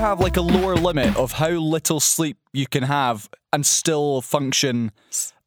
[0.00, 4.92] have like a lower limit of how little sleep you can have and still function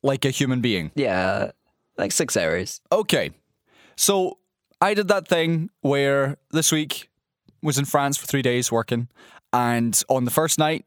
[0.01, 0.91] like a human being?
[0.95, 1.51] Yeah,
[1.97, 2.79] like six hours.
[2.91, 3.31] Okay.
[3.95, 4.37] So
[4.79, 7.09] I did that thing where this week
[7.61, 9.07] was in France for three days working,
[9.51, 10.85] and on the first night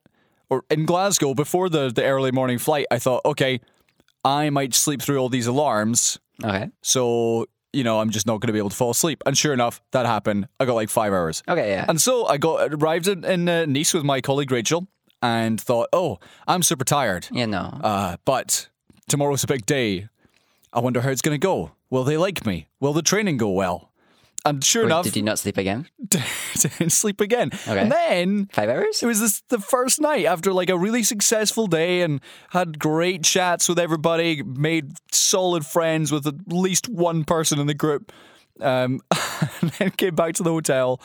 [0.49, 3.61] or in Glasgow before the, the early morning flight, I thought, okay,
[4.25, 6.19] I might sleep through all these alarms.
[6.45, 6.71] Okay.
[6.83, 9.23] So, you know, I'm just not going to be able to fall asleep.
[9.27, 10.49] And sure enough, that happened.
[10.59, 11.43] I got like five hours.
[11.49, 11.85] Okay, yeah.
[11.89, 14.89] And so I got arrived in, in uh, Nice with my colleague Rachel
[15.23, 16.19] and thought, oh,
[16.49, 17.29] I'm super tired.
[17.31, 17.79] you know.
[17.83, 18.69] Uh, but
[19.09, 20.09] tomorrow's a big day.
[20.73, 21.73] I wonder how it's going to go.
[21.91, 22.69] Will they like me?
[22.81, 23.93] Will the training go well?
[24.47, 25.87] And sure Wait, enough, did you not sleep again?
[26.09, 27.51] didn't sleep again.
[27.53, 27.79] Okay.
[27.79, 29.03] And then Five hours?
[29.03, 33.23] it was this, the first night after like a really successful day and had great
[33.25, 38.13] chats with everybody, made solid friends with at least one person in the group.
[38.61, 39.01] Um,
[39.61, 41.01] and then came back to the hotel.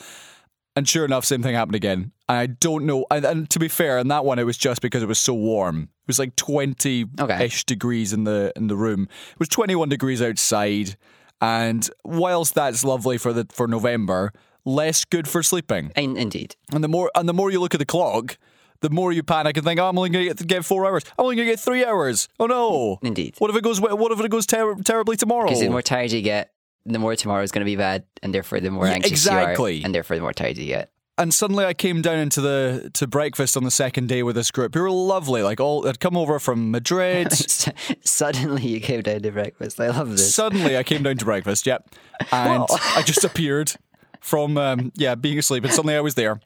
[0.74, 2.12] And sure enough, same thing happened again.
[2.30, 3.04] I don't know.
[3.10, 5.34] And, and to be fair, in that one, it was just because it was so
[5.34, 5.82] warm.
[5.82, 7.44] It was like twenty Okay.
[7.44, 9.02] ish degrees in the in the room.
[9.32, 10.96] It was twenty one degrees outside.
[11.42, 14.32] And whilst that's lovely for the for November,
[14.64, 15.90] less good for sleeping.
[15.96, 16.54] In- indeed.
[16.72, 18.38] And the more and the more you look at the clock,
[18.80, 21.02] the more you panic and think, oh, I'm only going to get, four hours.
[21.18, 22.28] I'm only going to get three hours.
[22.38, 22.98] Oh no!
[23.02, 23.34] Indeed.
[23.38, 23.80] What if it goes?
[23.80, 25.46] What if it goes ter- terribly tomorrow?
[25.46, 26.52] Because the more tired you get,
[26.86, 29.76] the more tomorrow is going to be bad, and therefore the more anxious exactly.
[29.76, 30.92] you are, and therefore the more tired you get.
[31.22, 34.50] And suddenly I came down into the to breakfast on the second day with this
[34.50, 35.42] group who were lovely.
[35.42, 37.32] Like all, they'd come over from Madrid.
[38.04, 39.80] Suddenly you came down to breakfast.
[39.80, 40.34] I love this.
[40.34, 41.64] Suddenly I came down to breakfast.
[41.64, 41.94] Yep,
[42.32, 42.76] and Whoa.
[42.96, 43.74] I just appeared
[44.20, 46.40] from um, yeah being asleep, and suddenly I was there.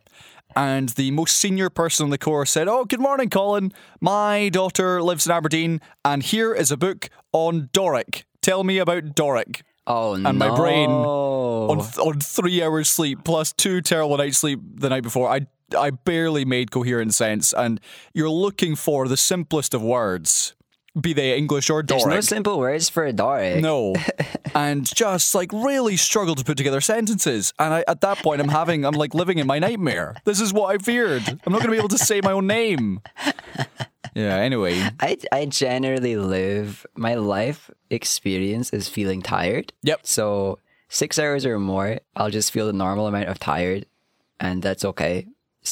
[0.54, 3.72] And the most senior person on the course said, "Oh, good morning, Colin.
[4.00, 8.26] My daughter lives in Aberdeen, and here is a book on Doric.
[8.42, 10.28] Tell me about Doric." Oh no.
[10.28, 15.02] And my brain on on three hours sleep plus two terrible nights sleep the night
[15.02, 15.30] before.
[15.30, 17.52] I I barely made coherent sense.
[17.52, 17.80] And
[18.14, 20.54] you're looking for the simplest of words,
[21.00, 23.60] be they English or There's no simple words for a Doric.
[23.60, 23.94] No.
[24.54, 27.52] and just like really struggle to put together sentences.
[27.58, 30.16] And I, at that point, I'm having, I'm like living in my nightmare.
[30.24, 31.22] This is what I feared.
[31.28, 33.00] I'm not going to be able to say my own name.
[34.16, 34.80] Yeah, anyway.
[35.00, 39.72] I, I generally live my life experience is feeling tired.
[39.82, 40.00] Yep.
[40.06, 43.84] So six hours or more, I'll just feel the normal amount of tired,
[44.40, 45.26] and that's okay.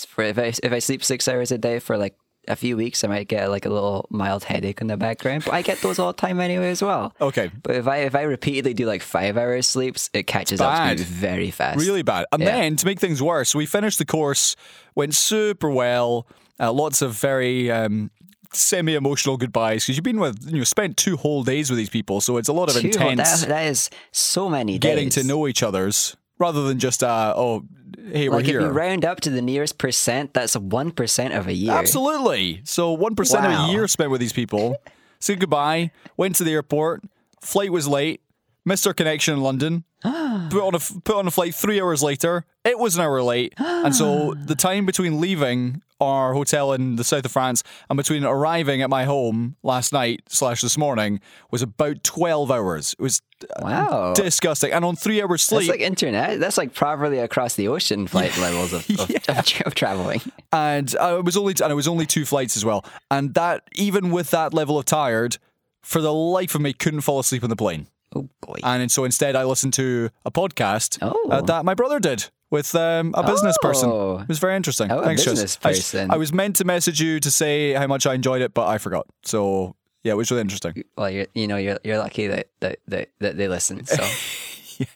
[0.08, 2.16] For if I if I sleep six hours a day for like
[2.46, 5.44] a few weeks, I might get like a little mild headache in the background.
[5.46, 7.14] But I get those all the time anyway as well.
[7.20, 7.50] Okay.
[7.62, 10.96] But if I if I repeatedly do like five hours sleeps, it catches up to
[10.96, 11.78] me very fast.
[11.78, 12.26] Really bad.
[12.32, 12.50] And Yeah.
[12.56, 14.56] then to make things worse, we finished the course,
[14.94, 16.26] went super well.
[16.60, 18.10] Uh, lots of very um,
[18.54, 22.20] semi-emotional goodbyes because you've been with, you know, spent two whole days with these people,
[22.20, 24.90] so it's a lot of Two- intense that, that is so many days.
[24.90, 25.14] getting days.
[25.16, 27.64] to know each other's rather than just uh, oh,
[28.12, 28.60] hey, we're Like if here.
[28.62, 31.72] you round up to the nearest percent, that's a one percent of a year.
[31.72, 32.60] Absolutely.
[32.64, 34.76] So one percent of a year spent with these people.
[35.20, 35.90] Said goodbye.
[36.16, 37.02] Went to the airport.
[37.40, 38.20] Flight was late.
[38.66, 39.84] Missed our connection in London.
[40.02, 42.44] put on a put on a flight three hours later.
[42.64, 47.04] It was an hour late, and so the time between leaving our hotel in the
[47.04, 51.20] south of France and between arriving at my home last night slash this morning
[51.50, 52.94] was about twelve hours.
[52.98, 53.20] It was
[53.60, 54.14] Wow.
[54.14, 54.72] disgusting.
[54.72, 55.66] And on three hours sleep.
[55.68, 56.40] That's like internet.
[56.40, 60.22] That's like properly across the ocean flight levels of, of, of, of traveling.
[60.50, 62.82] and uh, it was only and it was only two flights as well.
[63.10, 65.36] And that even with that level of tired,
[65.82, 67.88] for the life of me, couldn't fall asleep on the plane.
[68.14, 68.58] Oh boy.
[68.62, 71.28] And so instead, I listened to a podcast Oh.
[71.30, 73.90] uh, that my brother did with um, a business person.
[73.90, 74.18] Oh.
[74.18, 74.90] It was very interesting.
[74.92, 75.34] Oh, a Thanks, Tris.
[75.34, 76.10] business I s- person.
[76.10, 78.78] I, was meant to message you to say how much I enjoyed it, but I
[78.78, 79.06] forgot.
[79.24, 79.74] So
[80.04, 80.84] yeah, it was really interesting.
[80.96, 83.88] Well, you're, you know, you're you're lucky that that, that, that they listened.
[83.88, 84.02] So
[84.78, 84.86] yeah.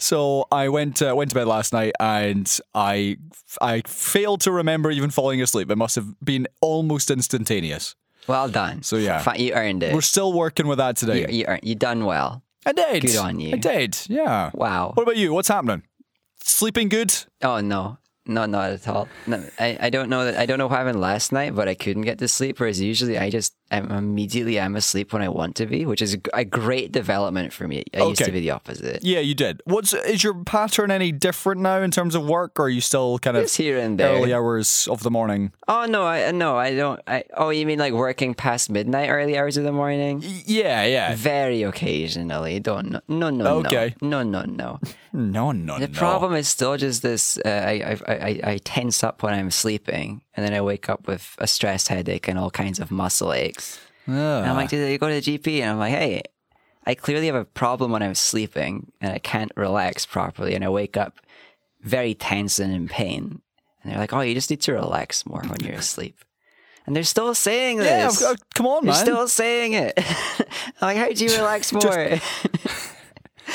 [0.00, 3.16] So I went uh, went to bed last night and I
[3.60, 5.70] I failed to remember even falling asleep.
[5.70, 7.96] It must have been almost instantaneous.
[8.28, 8.82] Well done.
[8.82, 9.20] So, yeah.
[9.20, 9.94] Fi- you earned it.
[9.94, 11.20] We're still working with that today.
[11.22, 11.60] you, you earned.
[11.64, 12.42] You done well.
[12.66, 13.02] I did.
[13.02, 13.54] Good on you.
[13.54, 13.96] I did.
[14.08, 14.50] Yeah.
[14.54, 14.92] Wow.
[14.94, 15.32] What about you?
[15.32, 15.82] What's happening?
[16.42, 17.14] Sleeping good?
[17.42, 19.08] Oh no, no, not at all.
[19.26, 20.36] No, I, I don't know that.
[20.36, 22.60] I don't know what happened last night, but I couldn't get to sleep.
[22.60, 26.16] Whereas usually I just I'm immediately I'm asleep when I want to be, which is
[26.32, 27.84] a great development for me.
[27.94, 29.02] I used to be the opposite.
[29.04, 29.60] Yeah, you did.
[29.64, 33.18] What's is your pattern any different now in terms of work, or are you still
[33.18, 34.14] kind of Just here and there.
[34.16, 35.52] early hours of the morning?
[35.68, 37.00] Oh no, I no, I don't.
[37.06, 40.22] I oh, you mean like working past midnight, early hours of the morning?
[40.46, 41.14] Yeah, yeah.
[41.16, 42.60] Very occasionally.
[42.60, 43.94] Don't no no no Okay.
[44.00, 44.80] no no no no.
[45.10, 45.98] No, no, The no.
[45.98, 47.38] problem is still just this.
[47.38, 51.08] Uh, I, I I I tense up when I'm sleeping, and then I wake up
[51.08, 53.80] with a stress headache and all kinds of muscle aches.
[54.06, 54.38] Ah.
[54.38, 55.62] And I'm like, did you go to the GP?
[55.62, 56.22] And I'm like, hey,
[56.86, 60.68] I clearly have a problem when I'm sleeping and I can't relax properly, and I
[60.68, 61.18] wake up
[61.82, 63.42] very tense and in pain.
[63.82, 66.16] And they're like, oh, you just need to relax more when you're asleep.
[66.86, 68.22] And they're still saying Yeah, this.
[68.22, 69.04] uh, come on, They're man.
[69.04, 69.94] still saying it.
[70.80, 71.82] I'm like, how do you relax more?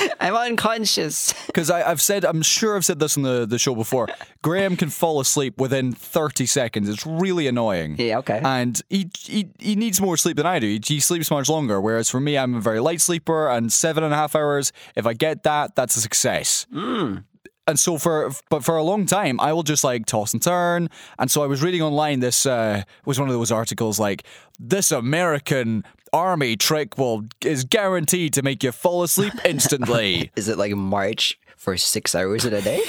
[0.19, 1.34] I'm unconscious.
[1.54, 4.07] Because I've said, I'm sure I've said this on the, the show before.
[4.42, 6.90] Graham can fall asleep within 30 seconds.
[6.90, 7.95] It's really annoying.
[8.00, 8.42] Yeah, okay.
[8.44, 10.68] And he, he, he needs more sleep than I do.
[10.68, 11.80] He, he sleeps much longer.
[11.80, 15.06] Whereas for me, I'm a very light sleeper, and seven and a half hours, if
[15.06, 16.66] I get that, that's a success.
[16.72, 20.89] And so for but for a long time, I will just like toss and turn.
[21.18, 22.19] And so I was reading online.
[22.19, 24.24] This uh, was one of those articles like
[24.60, 30.31] this American army trick will is guaranteed to make you fall asleep instantly.
[30.36, 32.81] Is it like March for six hours in a day?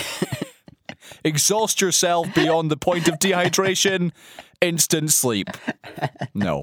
[1.24, 4.12] Exhaust yourself beyond the point of dehydration,
[4.60, 5.48] instant sleep.
[6.34, 6.62] No,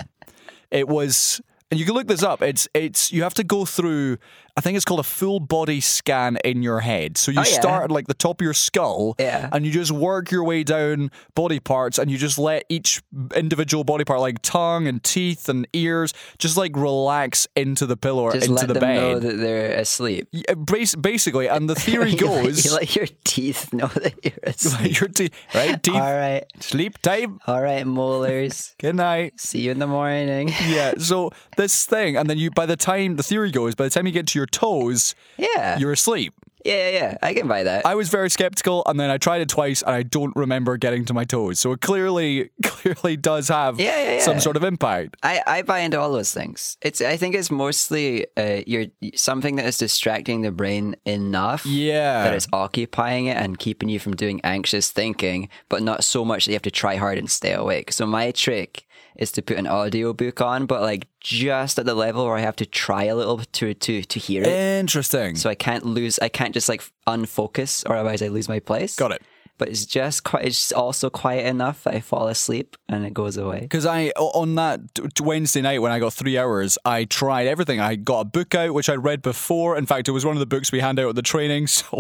[0.70, 1.42] it was.
[1.70, 2.42] And you can look this up.
[2.42, 4.18] It's it's you have to go through.
[4.58, 7.18] I think it's called a full body scan in your head.
[7.18, 7.60] So you Oh, yeah.
[7.60, 9.50] start at like the top of your skull, Yeah.
[9.52, 13.02] and you just work your way down body parts, and you just let each
[13.36, 18.24] individual body part, like tongue and teeth and ears, just like relax into the pillow
[18.24, 19.02] or Just into let the them bed.
[19.14, 20.28] know that they're asleep.
[20.32, 24.34] Yeah, uh, bas- basically, and the theory goes, you let your teeth know that you're
[24.44, 25.00] asleep.
[25.00, 25.82] your teeth, right?
[25.82, 27.40] Teeth, All right, sleep time.
[27.48, 28.76] all right, molars.
[28.80, 29.40] Good night.
[29.40, 30.50] See you in the morning.
[30.68, 30.94] Yeah.
[30.98, 34.06] So this thing, and then you, by the time the theory goes, by the time
[34.06, 36.34] you get to your toes, Yeah, you're asleep.
[36.64, 37.18] yeah, yeah, yeah.
[37.24, 37.86] I can buy that.
[37.88, 41.06] I was very skeptical, and then I tried it twice, and I don't remember getting
[41.06, 41.60] to my toes.
[41.60, 44.20] So it clearly, clearly does have Yeah, yeah, yeah.
[44.22, 45.18] some sort of impact.
[45.24, 46.78] I, I buy into all those things.
[46.84, 48.86] It's I think it's mostly uh, you're
[49.16, 52.24] something that is distracting the brain enough Yeah.
[52.26, 56.46] that it's occupying it and keeping you from doing anxious thinking, but not so much
[56.46, 57.92] that you have to try hard and stay awake.
[57.92, 58.86] So my trick
[59.22, 62.56] is to put an audiobook on, but like just at the level where I have
[62.58, 64.48] to try a little to to to hear it.
[64.48, 65.36] Interesting.
[65.36, 66.18] So I can't lose.
[66.20, 68.96] I can't just like unfocus, or otherwise I lose my place.
[68.96, 69.22] Got it.
[69.62, 70.46] But it's just quite.
[70.46, 73.60] It's also quiet enough that I fall asleep and it goes away.
[73.60, 74.80] Because I on that
[75.22, 77.80] Wednesday night when I got three hours, I tried everything.
[77.80, 79.78] I got a book out which I'd read before.
[79.78, 81.68] In fact, it was one of the books we hand out at the training.
[81.82, 82.00] So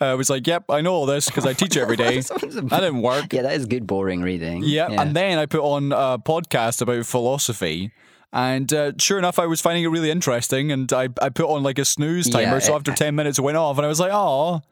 [0.00, 2.20] uh, I was like, "Yep, I know all this because I teach it every day."
[2.20, 3.30] that didn't work.
[3.34, 4.62] Yeah, that is good boring reading.
[4.64, 7.92] Yeah, and then I put on a podcast about philosophy.
[8.32, 10.72] And uh, sure enough, I was finding it really interesting.
[10.72, 12.54] And I, I put on like a snooze timer.
[12.54, 13.76] Yeah, so after 10 minutes, it went off.
[13.76, 14.62] And I was like, oh,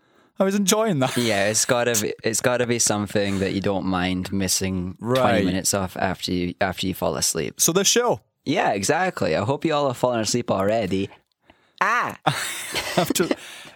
[0.43, 1.17] I was enjoying that.
[1.17, 5.21] Yeah, it's gotta be it's gotta be something that you don't mind missing Right.
[5.21, 7.61] twenty minutes off after you after you fall asleep.
[7.61, 9.37] So this show, Yeah, exactly.
[9.37, 11.11] I hope you all have fallen asleep already.
[11.81, 12.19] Ah,
[12.97, 13.29] after,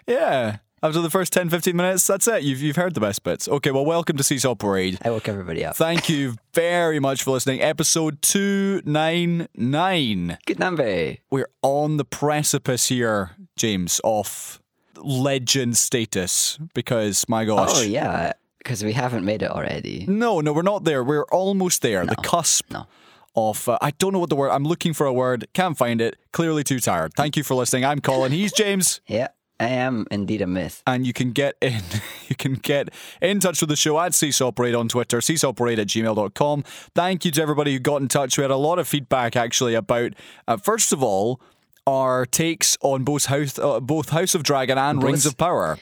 [0.09, 2.43] yeah, after the first 10, 15 minutes, that's it.
[2.43, 3.47] You've, you've heard the best bits.
[3.49, 4.99] Okay, well, welcome to Seesaw Parade.
[5.03, 5.77] I woke everybody up.
[5.77, 7.63] Thank you very much for listening.
[7.63, 10.39] Episode 299.
[10.47, 11.15] Good number.
[11.31, 14.61] We're on the precipice here, James, of
[14.98, 17.70] legend status because, my gosh.
[17.72, 20.04] Oh yeah, because we haven't made it already.
[20.08, 21.02] No, no, we're not there.
[21.04, 22.04] We're almost there.
[22.04, 22.87] the cusp no.
[23.34, 23.69] of.
[23.69, 24.50] Uh, I don't know what the word.
[24.50, 25.46] I'm looking for a word.
[25.54, 26.16] Can't find it.
[26.32, 27.14] Clearly too tired.
[27.14, 27.84] Thank you for listening.
[27.84, 28.32] I'm Colin.
[28.32, 29.00] He's James.
[29.08, 29.28] Yeah,
[29.58, 30.82] I am indeed a myth.
[30.87, 31.81] And you can get in
[32.28, 32.90] you can get
[33.22, 36.62] in touch with the show at Seesaw Parade on Twitter, seesawparade at gmail.com.
[36.94, 38.36] Thank you to everybody who got in touch.
[38.36, 40.12] We had a lot of feedback actually about
[40.46, 41.41] uh, first of all,
[41.86, 45.78] our takes on both House uh, both House of Dragon and Rings of Power.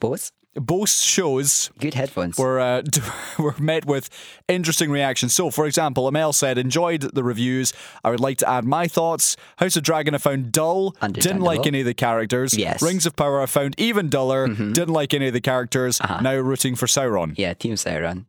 [0.00, 2.38] Both Both shows good headphones.
[2.38, 2.82] were uh,
[3.38, 4.08] were met with
[4.48, 5.32] interesting reactions.
[5.34, 7.72] So, for example, Amel said, "Enjoyed the reviews.
[8.04, 9.36] I would like to add my thoughts.
[9.58, 10.90] House of Dragon I found dull.
[11.12, 12.56] Didn't like any of the characters.
[12.56, 12.76] Yes.
[12.76, 12.86] Mm-hmm.
[12.86, 14.48] Rings of Power I found even duller.
[14.48, 16.00] Didn't like any of the characters.
[16.00, 16.20] Uh-huh.
[16.20, 17.34] Now rooting for Sauron.
[17.38, 18.26] yeah, Team Sauron.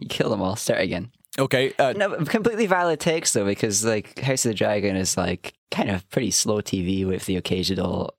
[0.00, 0.56] You kill them all.
[0.56, 1.10] Start again.
[1.38, 5.54] Okay, uh, No, completely valid takes though, because like House of the Dragon is like
[5.70, 8.14] kind of pretty slow TV with the occasional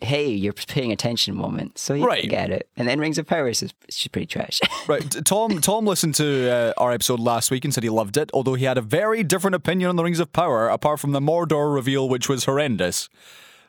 [0.00, 1.78] "Hey, you're paying attention" moment.
[1.78, 2.28] So you Right.
[2.28, 2.68] get it.
[2.76, 4.60] And then Rings of Power is just pretty trash.
[4.88, 5.08] right.
[5.24, 8.54] Tom Tom listened to uh, our episode last week and said he loved it, although
[8.54, 11.72] he had a very different opinion on the Rings of Power, apart from the Mordor
[11.72, 13.08] reveal, which was horrendous.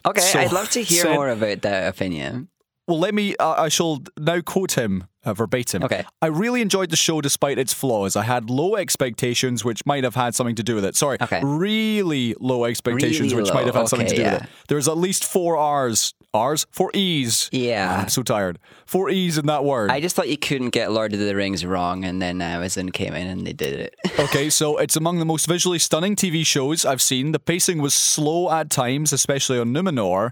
[0.05, 2.49] okay, So, I'd love to hear said- more about that opinion.
[2.87, 3.35] Well, let me.
[3.35, 5.83] Uh, I shall now quote him uh, verbatim.
[5.83, 6.05] Okay.
[6.21, 8.15] I really enjoyed the show despite its flaws.
[8.15, 10.95] I had low expectations, which might have had something to do with it.
[10.95, 11.17] Sorry.
[11.21, 11.41] Okay.
[11.43, 13.81] Really low expectations, Really which might have low.
[13.81, 14.33] had something to do yeah.
[14.35, 14.49] with it.
[14.67, 16.13] There's at least four R's.
[16.33, 16.65] R's?
[16.71, 17.49] Four E's.
[17.51, 18.01] Yeah.
[18.01, 18.59] I'm so tired.
[18.85, 19.89] Four E's in that word.
[19.89, 23.13] I just thought you couldn't get Lord of the Rings wrong, and then Amazon came
[23.13, 23.95] in and they did it.
[24.27, 27.31] Okay, so it's among the most visually stunning TV shows I've seen.
[27.33, 30.31] The pacing was slow at times, especially on Numenor.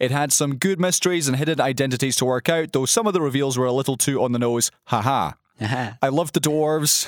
[0.00, 3.20] It had some good mysteries and hidden identities to work out, though some of the
[3.22, 4.70] reveals were a little too on the nose.
[4.86, 5.32] Haha.
[5.60, 5.92] Uh-huh.
[6.02, 7.06] I loved the dwarves.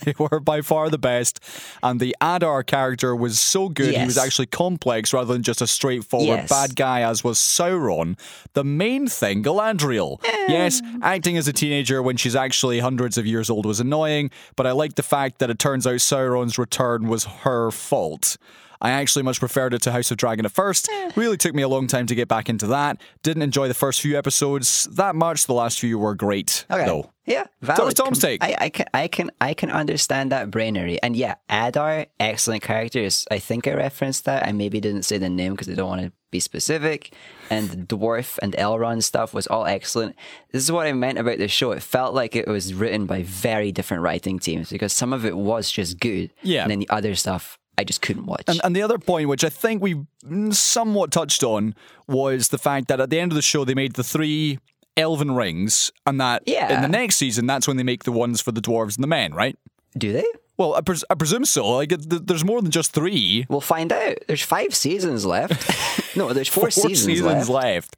[0.04, 1.38] they were by far the best.
[1.82, 3.94] And the Adar character was so good.
[3.94, 6.48] He was actually complex rather than just a straightforward Yes.
[6.48, 8.18] bad guy, as was Sauron.
[8.54, 10.18] The main thing, Galadriel.
[10.24, 10.46] Eh.
[10.48, 14.66] Yes, acting as a teenager when she's actually hundreds of years old was annoying, but
[14.66, 18.38] I like the fact that it turns out Sauron's return was her fault.
[18.84, 20.88] I actually much preferred it to House of Dragon at first.
[20.92, 21.10] Eh.
[21.16, 23.00] Really took me a long time to get back into that.
[23.22, 25.46] Didn't enjoy the first few episodes that much.
[25.46, 26.84] The last few were great, Okay.
[26.84, 27.10] though.
[27.26, 27.96] Yeah, was valid.
[27.96, 28.44] Tom's Com- take.
[28.44, 33.26] I, I can, I can, I can understand that brainery, and yeah, Adar, excellent characters.
[33.30, 34.46] I think I referenced that.
[34.46, 37.14] I maybe didn't say the name because I don't want to be specific.
[37.48, 40.16] And the dwarf and Elrond stuff was all excellent.
[40.52, 41.72] This is what I meant about the show.
[41.72, 45.36] It felt like it was written by very different writing teams because some of it
[45.36, 46.30] was just good.
[46.42, 46.62] Yeah.
[46.62, 48.44] and then the other stuff I just couldn't watch.
[48.46, 50.04] And, and the other point, which I think we
[50.50, 51.74] somewhat touched on,
[52.06, 54.58] was the fact that at the end of the show they made the three
[54.96, 56.74] elven rings, and that yeah.
[56.74, 59.08] in the next season that's when they make the ones for the dwarves and the
[59.08, 59.58] men, right?
[59.96, 60.26] Do they?
[60.56, 61.68] Well, I, pres- I presume so.
[61.68, 63.44] Like, th- there's more than just three.
[63.48, 64.18] We'll find out.
[64.28, 66.16] There's five seasons left.
[66.16, 67.48] no, there's four, seasons, left.
[67.48, 67.96] left.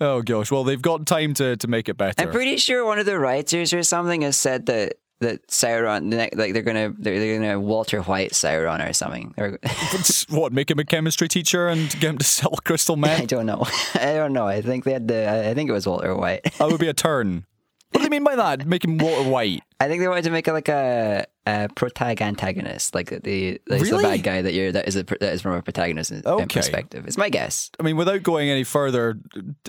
[0.00, 0.50] Oh gosh.
[0.50, 2.20] Well, they've got time to, to make it better.
[2.20, 6.52] I'm pretty sure one of the writers or something has said that that Sauron, like
[6.52, 9.34] they're gonna they're, they're gonna Walter White Sauron or something.
[10.28, 10.52] What?
[10.52, 13.20] Make him a chemistry teacher and get him to sell crystal meth?
[13.20, 13.64] I don't know.
[13.94, 14.46] I don't know.
[14.46, 15.48] I think they had the.
[15.48, 16.42] I think it was Walter White.
[16.58, 17.46] that would be a turn.
[17.90, 18.66] What do they mean by that?
[18.66, 19.62] Make him Walter White?
[19.84, 23.82] I think they wanted to make it like a, a protag antagonist, like the like
[23.82, 23.90] Really?
[24.02, 26.46] the bad guy that you're that is a, that is from a protagonist Okay.
[26.46, 27.06] perspective.
[27.06, 27.70] It's my guess.
[27.78, 29.18] I mean, without going any further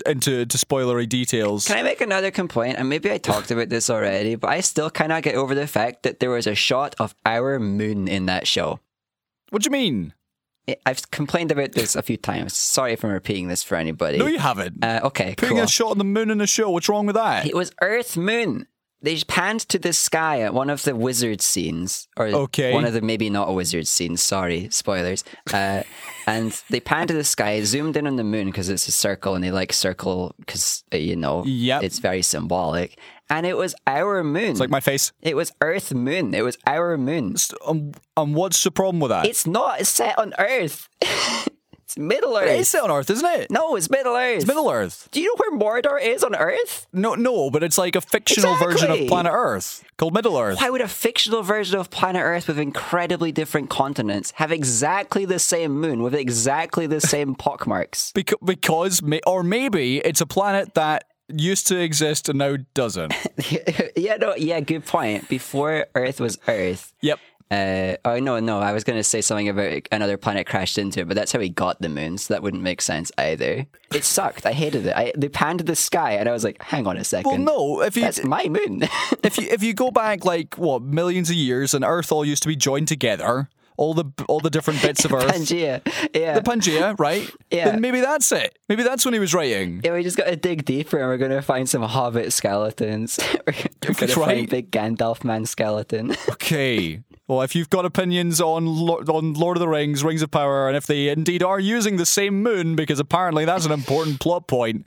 [0.06, 1.66] into to spoilery details.
[1.68, 2.76] Can I make another complaint?
[2.78, 6.02] And maybe I talked about this already, but I still cannot get over the fact
[6.04, 8.80] that there was a shot of our moon in that show.
[9.50, 10.14] What do you mean?
[10.84, 12.56] I've complained about this a few times.
[12.56, 14.18] Sorry if I'm repeating this for anybody.
[14.18, 14.82] No, you haven't.
[14.84, 15.64] uh, okay, Putting cool.
[15.64, 16.70] a shot on the moon in a show.
[16.70, 17.46] What's wrong with that?
[17.46, 18.66] It was Earth Moon.
[19.06, 22.72] They panned to the sky at one of the wizard scenes, or Okay.
[22.74, 24.20] one of the maybe not a wizard scenes.
[24.20, 25.22] Sorry, spoilers.
[25.54, 25.84] Uh,
[26.26, 29.36] and they panned to the sky, zoomed in on the moon because it's a circle,
[29.36, 31.84] and they like circle because you know Yep.
[31.84, 32.98] it's very symbolic.
[33.30, 34.50] And it was our moon.
[34.50, 35.12] It's like my face.
[35.22, 36.34] it was Earth Moon.
[36.34, 37.36] It was our moon.
[37.66, 39.26] Um, and what's the problem with that?
[39.26, 40.88] It's not set on Earth.
[41.96, 42.50] it's Middle Earth.
[42.50, 43.50] It's on Earth, isn't it?
[43.50, 44.36] no, it's Middle Earth.
[44.36, 45.08] It's Middle Earth.
[45.12, 46.86] Do you know where Mordor is on Earth?
[46.92, 50.60] No, no, but it's like a fictional version of planet Earth called Middle Earth.
[50.60, 55.38] Why would a fictional version of planet Earth with incredibly different continents have exactly the
[55.38, 58.12] same moon with exactly the same pockmarks?
[58.12, 63.14] Because, because, or maybe it's a planet that used to exist and now doesn't.
[63.96, 65.28] yeah, no, yeah, good point.
[65.28, 66.92] Before Earth was Earth.
[67.00, 67.18] yep.
[67.50, 71.00] Uh, oh no, no, I was going to say something about another planet crashed into
[71.00, 73.66] it, but that's how he got the moon, so that wouldn't make sense either.
[73.94, 74.44] It sucked.
[74.46, 74.96] I hated it.
[74.96, 77.44] I, they panned the sky, and I was like, "Hang on a second.
[77.44, 77.82] Well, no.
[77.82, 78.82] If you that's my moon."
[79.22, 82.42] if you if you go back like what millions of years, and Earth all used
[82.42, 85.82] to be joined together, all the all the different bits of Earth, Pangea.
[86.12, 86.34] Yeah.
[86.34, 87.30] the Pangea, right?
[87.52, 87.66] Yeah.
[87.70, 88.58] Then maybe that's it.
[88.68, 89.82] Maybe that's when he was writing.
[89.84, 93.20] Yeah, we just got to dig deeper and we're going to find some hobbit skeletons.
[93.46, 93.52] we're
[93.94, 94.36] going to Right.
[94.38, 96.16] find big Gandalf man skeleton.
[96.30, 97.02] Okay.
[97.28, 100.68] Well, if you've got opinions on Lo- on Lord of the Rings, Rings of Power,
[100.68, 104.46] and if they indeed are using the same moon, because apparently that's an important plot
[104.46, 104.86] point,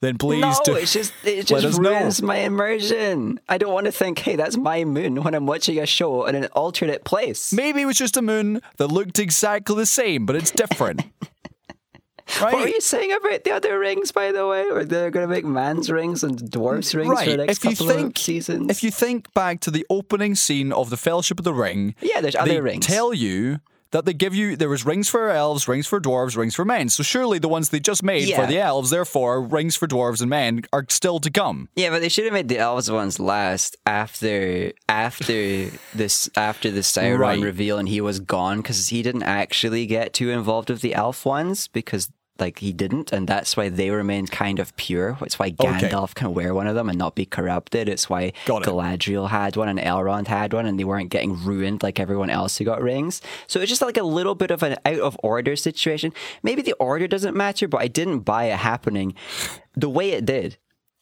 [0.00, 0.74] then please no, do.
[0.74, 1.90] it's just it just us know.
[1.90, 3.40] ruins my immersion.
[3.48, 6.34] I don't want to think, hey, that's my moon when I'm watching a show in
[6.34, 7.52] an alternate place.
[7.52, 11.04] Maybe it was just a moon that looked exactly the same, but it's different.
[12.40, 12.52] right?
[12.52, 14.64] What were you saying about the other rings, by the way?
[14.70, 17.70] Or they're going to make man's rings and dwarfs rings for the next If you
[17.76, 18.70] couple think of seasons?
[18.70, 22.20] if you think back to the opening scene of the Fellowship of the Ring, Yeah,
[22.20, 22.86] there's they other rings.
[22.86, 23.60] tell you
[23.92, 26.88] that they give you there was rings for elves, rings for dwarves, rings for men.
[26.88, 30.30] So surely the ones they just made for the elves, therefore rings for dwarves and
[30.30, 31.68] men are still to come.
[31.74, 36.80] Yeah, but they should have made the elves ones last after after this after the
[36.82, 37.40] Sauron Right.
[37.40, 41.26] reveal and he was gone because he didn't actually get too involved with the elf
[41.26, 42.08] ones because
[42.40, 45.18] like he didn't and that's why they remained kind of pure.
[45.20, 47.88] It's why Gandalf can wear one of them and not be corrupted.
[47.88, 48.34] It's why it.
[48.46, 52.58] Galadriel had one and Elrond had one and they weren't getting ruined like everyone else
[52.58, 53.20] who got rings.
[53.46, 56.12] So it's just like a little bit of an out of order situation.
[56.42, 59.14] Maybe the order doesn't matter, but I didn't buy it happening
[59.76, 60.56] the way it did.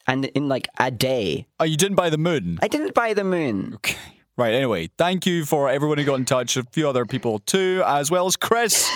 [0.07, 2.57] And in like a day, Oh, you didn't buy the moon.
[2.61, 3.73] I didn't buy the moon.
[3.75, 3.95] Okay.
[4.39, 7.83] Right, anyway, thank you for everyone who got in touch, a few other people too,
[7.85, 8.87] as well as Chris,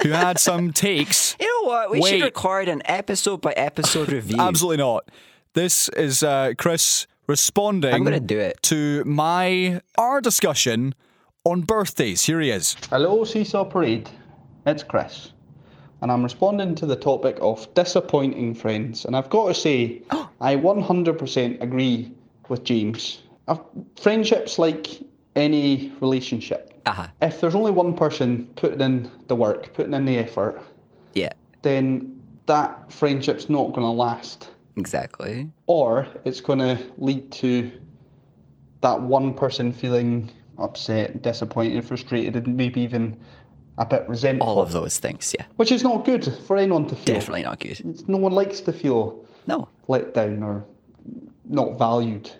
[0.00, 1.34] who had some takes.
[1.40, 1.90] You know what?
[1.90, 2.10] We Wait.
[2.10, 4.36] should record an episode by episode review.
[4.38, 5.08] Absolutely not.
[5.54, 8.62] This is uh, Chris responding I'm gonna do it.
[8.62, 10.94] to my our discussion
[11.42, 12.22] on birthdays.
[12.22, 12.76] Here he is.
[12.88, 14.08] Hello, Seesaw Parade.
[14.66, 15.32] It's Chris.
[16.00, 19.04] And I'm responding to the topic of disappointing friends.
[19.04, 20.02] And I've got to say,
[20.40, 22.12] I 100% agree
[22.48, 23.58] with James a
[24.00, 24.86] friendships like
[25.36, 26.80] any relationship.
[26.86, 27.06] Uh-huh.
[27.20, 30.60] If there's only one person putting in the work, putting in the effort,
[31.14, 31.32] Yeah,
[31.62, 34.50] then that friendship's not going to last.
[34.76, 35.50] exactly.
[35.66, 37.70] Or it's going to lead to
[38.80, 43.16] that one person feeling upset, disappointed, frustrated, and maybe even
[43.78, 44.48] a bit resentful.
[44.48, 45.46] All of those things, yeah.
[45.56, 47.14] Which is not good for anyone to feel.
[47.14, 48.08] Definitely not good.
[48.08, 50.64] No one likes to feel No, let down or
[51.48, 52.30] not valued.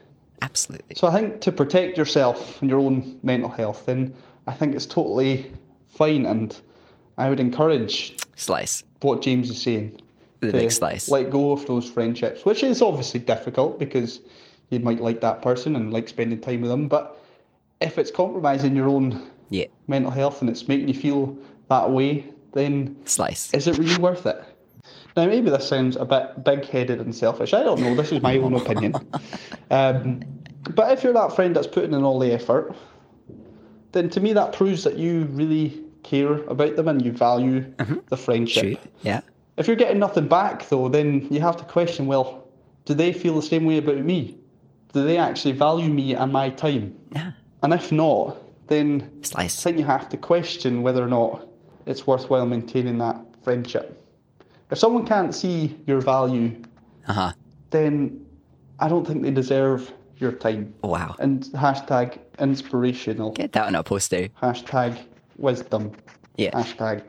[0.43, 0.95] Absolutely.
[0.97, 4.15] So I think to protect yourself and your own mental health, then
[4.47, 5.51] I think it's totally
[5.89, 6.55] fine, and
[7.19, 8.85] I would encourage Slice.
[9.01, 10.01] what James is saying.
[10.41, 11.09] The big slice.
[11.09, 14.21] Let go of those friendships, which is obviously difficult because
[14.71, 17.23] you might like that person and like spending time with them, but
[17.81, 21.37] if it's compromising your own Yeah, mental health and it's making you feel
[21.69, 23.55] that way, then slice.
[23.55, 24.43] is it really worth it?
[25.17, 27.53] Now, maybe this sounds a bit big headed and selfish.
[27.55, 27.95] I don't know.
[27.95, 28.95] This is my own opinion.
[29.73, 30.21] Um,
[30.75, 32.75] but if you're that friend that's putting in all the effort,
[33.93, 37.65] then to me that proves that you really care about them and you value
[38.09, 38.81] the friendship.
[38.81, 38.91] True.
[39.03, 39.21] Yeah.
[39.57, 42.47] If you're getting nothing back, though, then you have to question well,
[42.85, 44.39] do they feel the same way about me?
[44.93, 46.95] Do they actually value me and my time?
[47.15, 47.33] Yeah.
[47.63, 48.37] And if not,
[48.69, 49.63] then I Slice.
[49.63, 51.47] think you have to question whether or not
[51.87, 53.99] it's worthwhile maintaining that friendship.
[54.71, 56.61] If someone can't see your value,
[57.09, 57.33] Uh huh.
[57.71, 58.25] then
[58.83, 60.75] I don't think they deserve your time.
[60.83, 61.15] Wow.
[61.19, 64.29] And hashtag inspirational, Get that on a poster.
[64.43, 64.99] hashtag
[65.39, 65.93] wisdom,
[66.37, 66.51] Yeah.
[66.51, 67.03] hashtag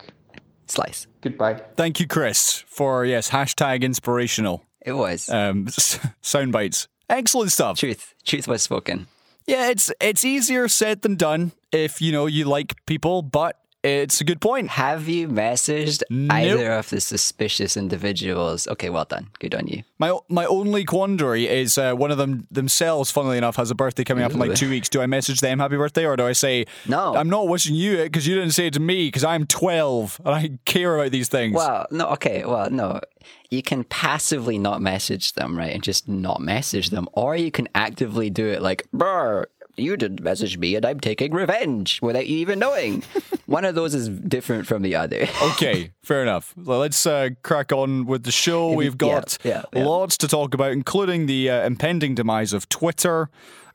[0.68, 1.08] Slice.
[1.22, 1.62] goodbye.
[1.76, 5.30] Thank you, Chris, for yes, hashtag inspirational It was.
[5.30, 5.68] um,
[6.22, 6.88] sound bites.
[7.10, 7.78] Excellent stuff.
[7.78, 8.14] Truth.
[8.24, 9.08] Truth was spoken.
[9.46, 14.22] Yeah, it's it's easier said than done if you know you like people, but it's
[14.22, 14.70] a good point.
[14.70, 18.68] Have you messaged either of the suspicious individuals?
[18.68, 19.30] Okay, well done.
[19.40, 19.84] Good on you.
[20.00, 24.04] My my only quandary is uh, one of them themselves, funnily enough, has a birthday
[24.04, 24.88] coming up in like two weeks.
[24.88, 27.16] Do I message them happy birthday or do I say No.
[27.16, 30.22] I'm not wishing you it because you didn't say it to me because I'm 12
[30.26, 31.56] and I care about these things.
[31.56, 33.02] Well, no, okay, well, no.
[33.50, 37.68] You can passively not message them, right, and just not message them, or you can
[37.76, 42.38] actively do it like, brr, you didn't message me and I'm taking revenge without you
[42.38, 43.04] even knowing.
[43.46, 45.28] One of those is different from the other.
[45.52, 46.54] okay, fair enough.
[46.58, 48.72] Well, let's uh, crack on with the show.
[48.72, 49.86] We've got yeah, yeah.
[49.86, 53.30] lots to talk about, including the uh, impending demise of Twitter,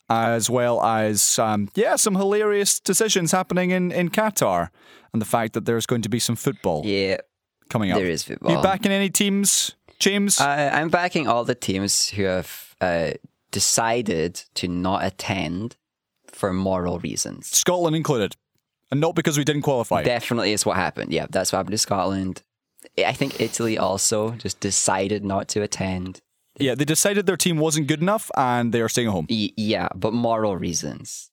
[0.09, 4.71] as well as um, yeah, some hilarious decisions happening in in Qatar,
[5.13, 7.19] and the fact that there's going to be some football yeah,
[7.69, 7.99] coming up.
[7.99, 8.53] there is football.
[8.53, 10.41] You backing any teams, James?
[10.41, 13.13] Uh, I'm backing all the teams who have uh,
[13.51, 15.77] decided to not attend
[16.39, 17.47] for moral reasons.
[17.49, 18.37] Scotland included,
[18.91, 20.03] and not because we didn't qualify.
[20.03, 21.13] Definitely is what happened.
[21.13, 22.43] Yeah, that's what happened to Scotland.
[22.97, 26.21] I think Italy also just decided not to attend.
[26.61, 29.27] yeah, they decided their team wasn't good enough, and they are staying home.
[29.29, 31.31] Y- yeah, but moral reasons.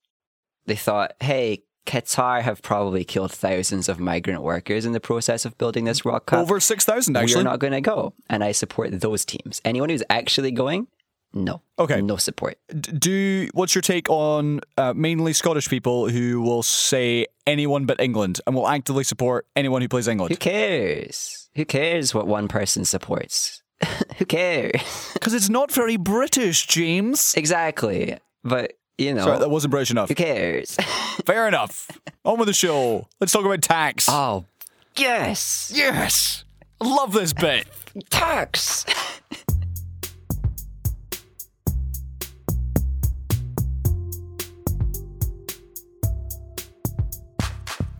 [0.65, 5.55] They thought, hey, Qatar have probably killed thousands of migrant workers in the process of
[5.59, 6.39] building this World Cup.
[6.39, 7.43] Over six thousand, actually.
[7.43, 8.13] We're not going to go.
[8.29, 9.61] And I support those teams.
[9.63, 10.87] Anyone who's actually going,
[11.35, 11.61] no.
[11.77, 12.01] Okay.
[12.01, 12.57] No support.
[12.79, 18.39] Do what's your take on uh, mainly Scottish people who will say anyone but England
[18.47, 20.31] and will actively support anyone who plays England?
[20.31, 21.49] Who cares?
[21.55, 23.61] Who cares what one person supports?
[24.17, 24.81] who cares?
[25.13, 27.33] Because it's not very British, James.
[27.35, 28.17] exactly.
[28.43, 30.07] But, you know, Sorry, that wasn't British enough.
[30.09, 30.75] who cares?
[31.25, 31.89] Fair enough.
[32.23, 33.07] On with the show.
[33.19, 34.07] Let's talk about tax.
[34.07, 34.45] oh,
[34.95, 35.71] yes.
[35.75, 36.43] yes,
[36.79, 37.65] love this bit.
[38.11, 38.85] Tax.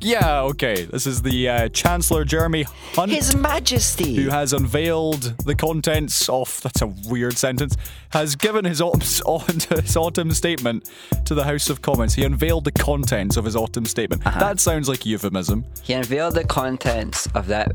[0.06, 0.86] Yeah, okay.
[0.86, 3.12] This is the uh, Chancellor Jeremy Hunt.
[3.12, 4.14] His Majesty.
[4.14, 7.76] who has unveiled the contents of that's a weird sentence
[8.10, 10.88] has given his, autumn his autumn statement
[11.26, 12.14] to the House of Commons.
[12.14, 14.24] He unveiled the contents of his autumn statement.
[14.24, 15.66] That sounds like euphemism.
[15.82, 17.72] He unveiled the contents of that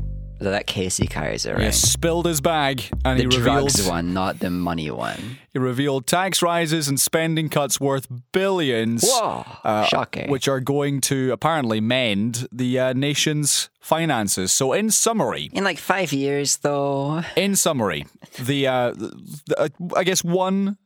[0.49, 1.61] that case he carries around.
[1.61, 5.37] He spilled his bag and The he revealed drugs one, not the money one.
[5.53, 9.45] he revealed tax rises and spending cuts worth billions, Whoa,
[9.87, 10.31] shocking.
[10.31, 14.51] which are going to apparently mend the uh, nation's finances.
[14.51, 17.21] So, in summary, In like five years, though.
[17.35, 18.07] in summary,
[18.39, 20.77] the, uh, the uh, I guess one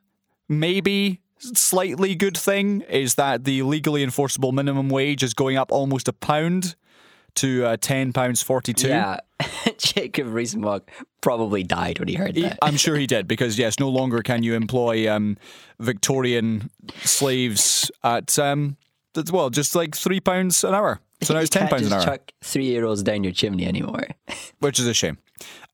[0.50, 6.08] maybe slightly good thing is that the legally enforceable minimum wage is going up almost
[6.08, 6.76] a pound
[7.36, 8.90] to uh, ten pounds forty two.
[8.90, 9.20] Yeah.
[9.78, 10.84] Jacob Rees-Mogg
[11.20, 12.58] probably died when he heard that.
[12.62, 15.38] I'm sure he did because yes, no longer can you employ um,
[15.80, 16.70] Victorian
[17.04, 18.78] slaves at um,
[19.32, 21.02] well, just like three pounds an hour.
[21.22, 24.08] So now it's ten pounds an just hour, chuck three euros down your chimney anymore.
[24.60, 25.18] which is a shame.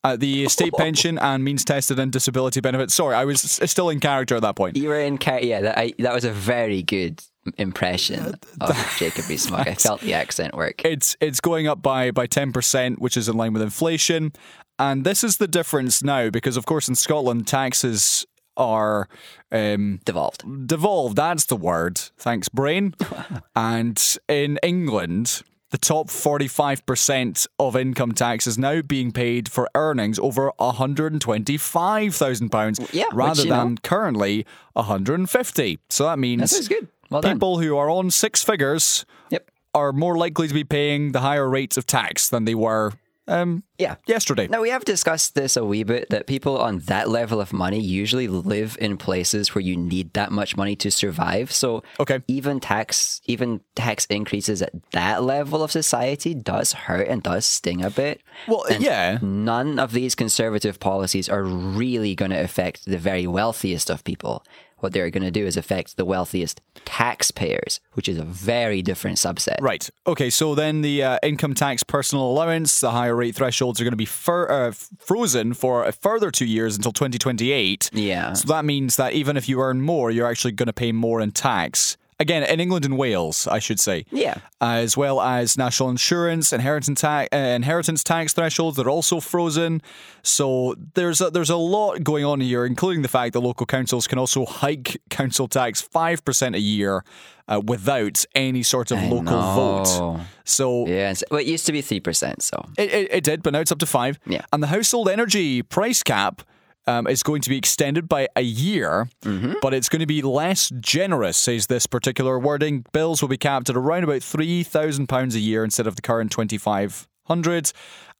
[0.03, 2.95] Uh, the state pension and means tested and disability benefits.
[2.95, 4.75] Sorry, I was still in character at that point.
[4.75, 5.61] You were in car- yeah.
[5.61, 7.23] That I, that was a very good
[7.57, 9.67] impression of Jacob Rees-Mogg.
[9.67, 10.83] I felt the accent work.
[10.85, 14.33] It's it's going up by by ten percent, which is in line with inflation.
[14.79, 18.25] And this is the difference now, because of course in Scotland taxes
[18.57, 19.07] are
[19.51, 20.67] um, Devolved.
[20.67, 21.15] devolved.
[21.15, 21.97] That's the word.
[22.17, 22.93] Thanks, brain.
[23.55, 30.19] and in England, the top 45% of income tax is now being paid for earnings
[30.19, 36.89] over £125,000 Yeah, which, rather know- than currently 150 So that means That sounds good.
[37.11, 39.51] Well people who are on six figures Yep.
[39.75, 42.93] are more likely to be paying the higher rates of tax than they were
[43.27, 43.95] um, Yeah.
[44.07, 44.47] yesterday.
[44.47, 47.79] Now, we have discussed this a wee bit that people on that level of money
[47.79, 51.51] usually live in places where you need that much money to survive.
[51.51, 52.21] So, Okay.
[52.27, 57.85] even tax, even tax increases at that level of society does hurt and does sting
[57.85, 58.21] a bit.
[58.47, 59.19] Well, And yeah.
[59.21, 64.43] None of these conservative policies are really going to affect the very wealthiest of people.
[64.81, 69.17] What they're going to do is affect the wealthiest taxpayers, which is a very different
[69.17, 69.61] subset.
[69.61, 69.89] Right.
[70.05, 70.29] Okay.
[70.29, 73.97] So then the uh, income tax personal allowance, the higher rate thresholds are going to
[73.97, 77.89] be fur- uh, frozen for a further two years until 2028.
[77.93, 78.33] Yeah.
[78.33, 81.21] So that means that even if you earn more, you're actually going to pay more
[81.21, 81.97] in tax.
[82.21, 84.05] Again, in England and Wales, I should say.
[84.11, 84.35] Yeah.
[84.61, 89.81] As well as national insurance, inheritance tax, uh, inheritance tax thresholds that are also frozen.
[90.21, 94.05] So there's a, there's a lot going on here, including the fact that local councils
[94.05, 97.03] can also hike council tax five percent a year
[97.47, 99.55] uh, without any sort of local know.
[99.55, 100.19] vote.
[100.45, 101.13] So Yeah.
[101.31, 102.41] Well, it used to be 3%.
[102.41, 104.19] So, it, it, it did, but now it's up to five.
[104.27, 104.45] Yeah.
[104.53, 106.43] And the household energy price cap
[106.87, 109.53] um, is going to be extended by a year, Mm-hmm.
[109.61, 112.85] but it's going to be less generous, says this particular wording.
[112.91, 117.71] Bills will be capped at around about £3,000 a year instead of the current 2500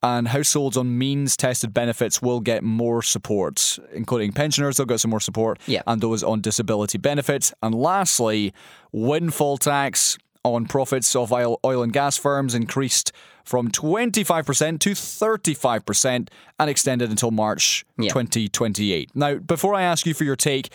[0.04, 5.12] and households on means tested benefits will get more support, including pensioners, they'll get some
[5.12, 5.84] more support, Yeah.
[5.86, 7.54] and those on disability benefits.
[7.62, 8.52] And lastly,
[8.92, 13.12] windfall tax on profits of oil and gas firms increased
[13.44, 16.28] from 25% to 35%
[16.60, 18.10] and extended until March Yeah.
[18.10, 19.12] 2028.
[19.16, 20.70] Now, before I ask you for your take,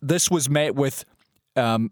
[0.00, 1.04] this was met with
[1.56, 1.90] um,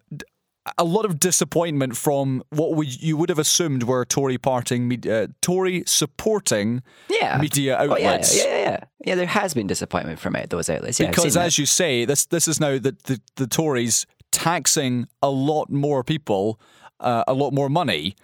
[0.78, 5.06] a lot of disappointment from what we, you would have assumed were Tory parting, med-
[5.06, 7.38] uh, Tory supporting yeah.
[7.38, 8.36] media Oh, yeah, outlets.
[8.36, 8.84] yeah, yeah, yeah.
[9.04, 11.00] Yeah, there has been disappointment from it, those outlets.
[11.00, 15.30] Yeah, because as you say, this this is now the the, the Tories taxing a
[15.30, 16.60] lot more people,
[17.00, 18.14] uh, a lot more money,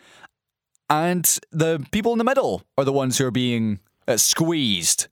[0.89, 5.09] and the people in the middle are the ones who are being uh, squeezed,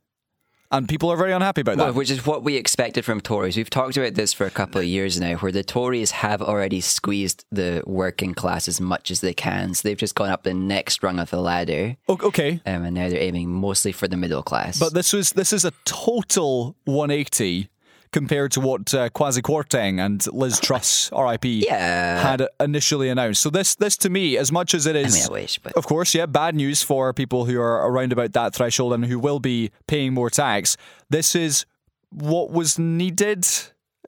[0.70, 1.84] and people are very unhappy about that.
[1.84, 3.56] Well, which is what we expected from Tories.
[3.56, 6.80] We've talked about this for a couple of years now, where the Tories have already
[6.80, 9.74] squeezed the working class as much as they can.
[9.74, 13.08] So they've just gone up the next rung of the ladder, okay, um, and now
[13.08, 14.78] they're aiming mostly for the middle class.
[14.78, 17.68] but this was this is a total 180
[18.14, 22.22] compared to what uh, Kwasi Kwarteng and Liz Truss, RIP, Yeah.
[22.22, 23.42] had initially announced.
[23.42, 25.72] So this this to me, as much as it is, I mean, I wish, but
[25.74, 29.18] Of course, yeah, bad news for people who are around about that threshold and who
[29.18, 30.76] will be paying more tax.
[31.10, 31.66] This is
[32.10, 33.44] what was needed,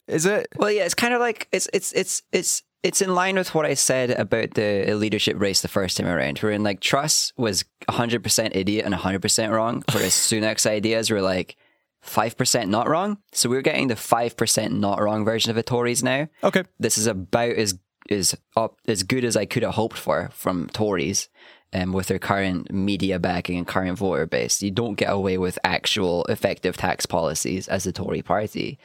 [0.06, 0.46] is it?
[0.56, 3.66] Well, yeah, it's kind of like it's it's it's it's it's in line with what
[3.66, 6.38] I said about the leadership race the first time around.
[6.38, 11.56] Where in like Truss was 100% idiot and 100% wrong, whereas Sunak's ideas were like
[12.06, 13.18] 5% not wrong.
[13.32, 16.28] So we're getting the 5% not wrong version of the Tories now.
[16.42, 16.64] Okay.
[16.78, 20.68] This is about as as up as good as I could have hoped for from
[20.68, 21.28] Tories.
[21.72, 25.58] Um, with their current media backing and current voter base, you don't get away with
[25.64, 28.78] actual effective tax policies as the Tory party.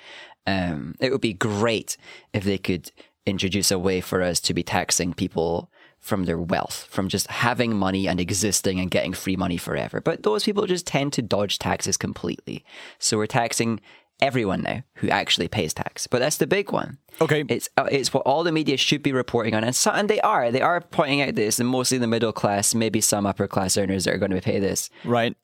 [0.47, 1.95] Um, it would be great
[2.33, 2.91] if they could
[3.25, 5.69] introduce a way for us to be taxing people
[6.01, 10.01] from their wealth, from just having money and existing and getting free money forever.
[10.01, 12.65] But those people just tend to dodge taxes completely.
[12.97, 13.79] So we're taxing
[14.19, 16.07] everyone now who actually pays tax.
[16.07, 16.97] But that's the big one.
[17.19, 17.43] Okay.
[17.47, 20.19] It's uh, it's what all the media should be reporting on, and so, and they
[20.21, 20.51] are.
[20.51, 24.07] They are pointing out this, and mostly the middle class, maybe some upper class earners
[24.07, 24.89] are going to pay this.
[25.05, 25.35] Right.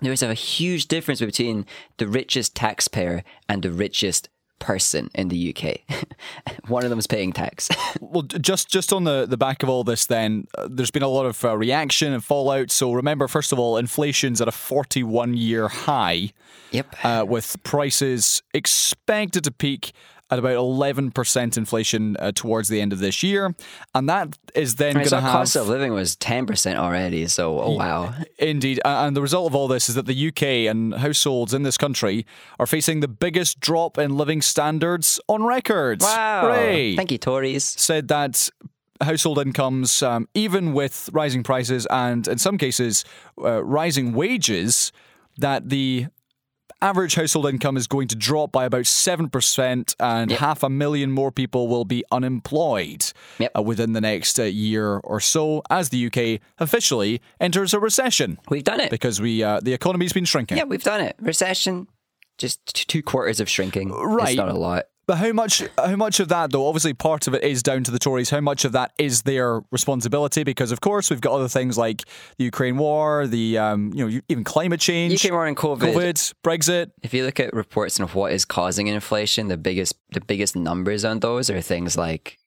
[0.00, 1.66] There's a huge difference between
[1.98, 4.28] the richest taxpayer and the richest
[4.60, 5.80] person in the UK.
[6.68, 7.68] One of them is paying tax.
[8.00, 11.08] Well, just just on the, the back of all this, then uh, there's been a
[11.08, 12.70] lot of uh, reaction and fallout.
[12.70, 16.32] So remember, first of all, inflation's at a 41 year high,
[16.72, 16.94] yep.
[17.04, 19.92] uh, with prices expected to peak
[20.30, 23.54] at about 11% inflation uh, towards the end of this year,
[23.94, 26.78] and that is then mean, going so to have cost of living was ten percent
[26.78, 27.26] already.
[27.26, 28.14] So oh wow.
[28.38, 28.80] Indeed.
[28.84, 32.26] And the result of all this is that the UK and households in this country
[32.58, 36.02] are facing the biggest drop in living standards on record.
[36.02, 36.42] Wow.
[36.42, 36.96] Hooray.
[36.96, 37.64] Thank you, Tories.
[37.64, 38.50] Said that
[39.00, 43.04] household incomes, um, even with rising prices and in some cases
[43.42, 44.92] uh, rising wages,
[45.38, 46.06] that the
[46.82, 51.30] average household income is going to drop by about 7%, and half a million more
[51.32, 53.04] people will be unemployed
[53.38, 53.52] Yep.
[53.56, 58.38] uh, within the next uh, year or so as the UK officially enters a recession
[58.48, 58.90] We've done it.
[58.90, 60.56] because we uh, the economy's been shrinking.
[60.58, 61.16] Yeah, we've done it.
[61.20, 61.88] Recession,
[62.38, 63.90] just two quarters of shrinking.
[63.92, 64.28] Right.
[64.30, 64.84] It's not a lot.
[65.10, 66.68] But how much how much of that though?
[66.68, 68.30] Obviously part of it is down to the Tories.
[68.30, 70.44] How much of that is their responsibility?
[70.44, 72.04] Because of course we've got other things like
[72.38, 75.94] the Ukraine war, the um, you know, even climate change, UK war and COVID.
[75.94, 76.92] COVID, Brexit.
[77.02, 81.04] If you look at reports on what is causing inflation, the biggest the biggest numbers
[81.04, 82.38] on those are things like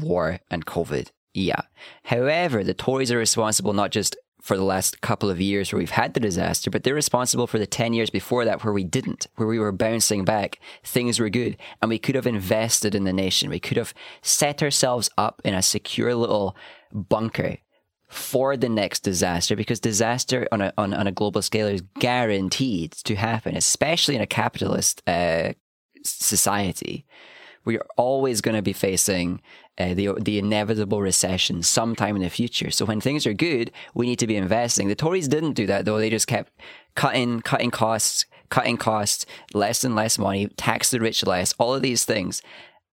[0.00, 1.10] war and COVID.
[1.32, 1.62] Yeah.
[2.04, 5.88] However, the Tories are responsible not just for the last couple of years where we've
[5.88, 9.26] had the disaster, but they're responsible for the 10 years before that where we didn't,
[9.36, 10.60] where we were bouncing back.
[10.82, 11.56] Things were good.
[11.80, 13.48] And we could have invested in the nation.
[13.48, 16.54] We could have set ourselves up in a secure little
[16.92, 17.56] bunker
[18.06, 22.92] for the next disaster because disaster on a, on, on a global scale is guaranteed
[22.92, 25.54] to happen, especially in a capitalist uh,
[26.04, 27.06] society.
[27.64, 29.40] We are always going to be facing
[29.78, 32.70] uh, the the inevitable recession sometime in the future.
[32.70, 34.88] So when things are good, we need to be investing.
[34.88, 36.52] The Tories didn't do that though; they just kept
[36.94, 41.82] cutting, cutting costs, cutting costs, less and less money, tax the rich less, all of
[41.82, 42.42] these things.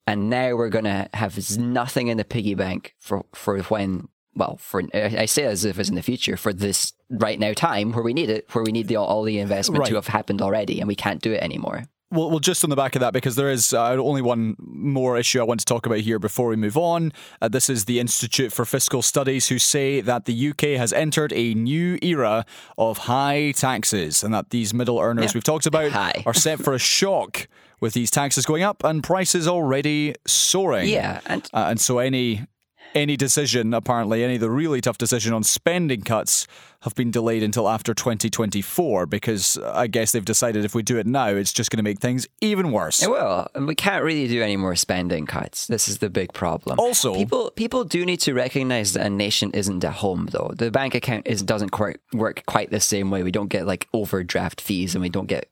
[0.08, 4.58] And now we're going to have nothing in the piggy bank for for when well,
[4.58, 8.04] for I say as if it's in the future for this right now time where
[8.04, 10.88] we need it, where we need the, all the investment to have happened already, and
[10.88, 11.86] we can't do it anymore.
[12.12, 15.17] Well, well, just on the back of that, because there is uh, only one more
[15.17, 17.13] issue I want to talk about here before we move on.
[17.41, 21.32] Uh, this is the Institute for Fiscal Studies, who say that the UK has entered
[21.32, 22.45] a new era
[22.78, 25.32] of high taxes, and that these middle earners Yeah.
[25.36, 25.95] we've talked about
[26.26, 27.47] are set for a shock
[27.80, 30.89] with these taxes going up and prices already soaring.
[30.89, 32.45] Yeah, and Uh, and so any
[32.93, 36.47] any decision, apparently, any of the really tough decision on spending cuts
[36.82, 40.97] have been delayed until after 2024 because uh, I guess they've decided if we do
[40.97, 43.04] it now, it's just going to make things even worse.
[43.04, 43.47] It will.
[43.54, 45.67] And we can't really do any more spending cuts.
[45.67, 46.80] This is the big problem.
[46.80, 50.51] Also- people people do need to recognize that a nation isn't a home, though.
[50.56, 53.21] The bank account is doesn't quite work quite the same way.
[53.23, 55.49] We don't get like overdraft fees, and we don't get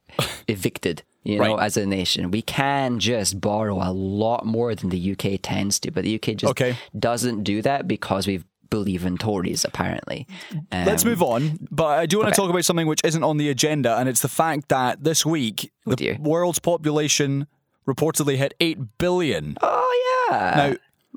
[0.47, 1.03] evicted.
[1.23, 1.65] You know, Right.
[1.65, 5.91] as a nation, we can just borrow a lot more than the UK tends to,
[5.91, 6.77] but the UK just Okay.
[6.97, 10.27] doesn't do that because we believe in Tories, apparently.
[10.71, 13.37] Um, Let's move on, but I do want to talk about something which isn't on
[13.37, 16.17] the agenda, and it's the fact that this week the Oh, dear.
[16.21, 17.47] world's population
[17.87, 19.57] reportedly hit 8 billion.
[19.61, 20.53] Oh yeah.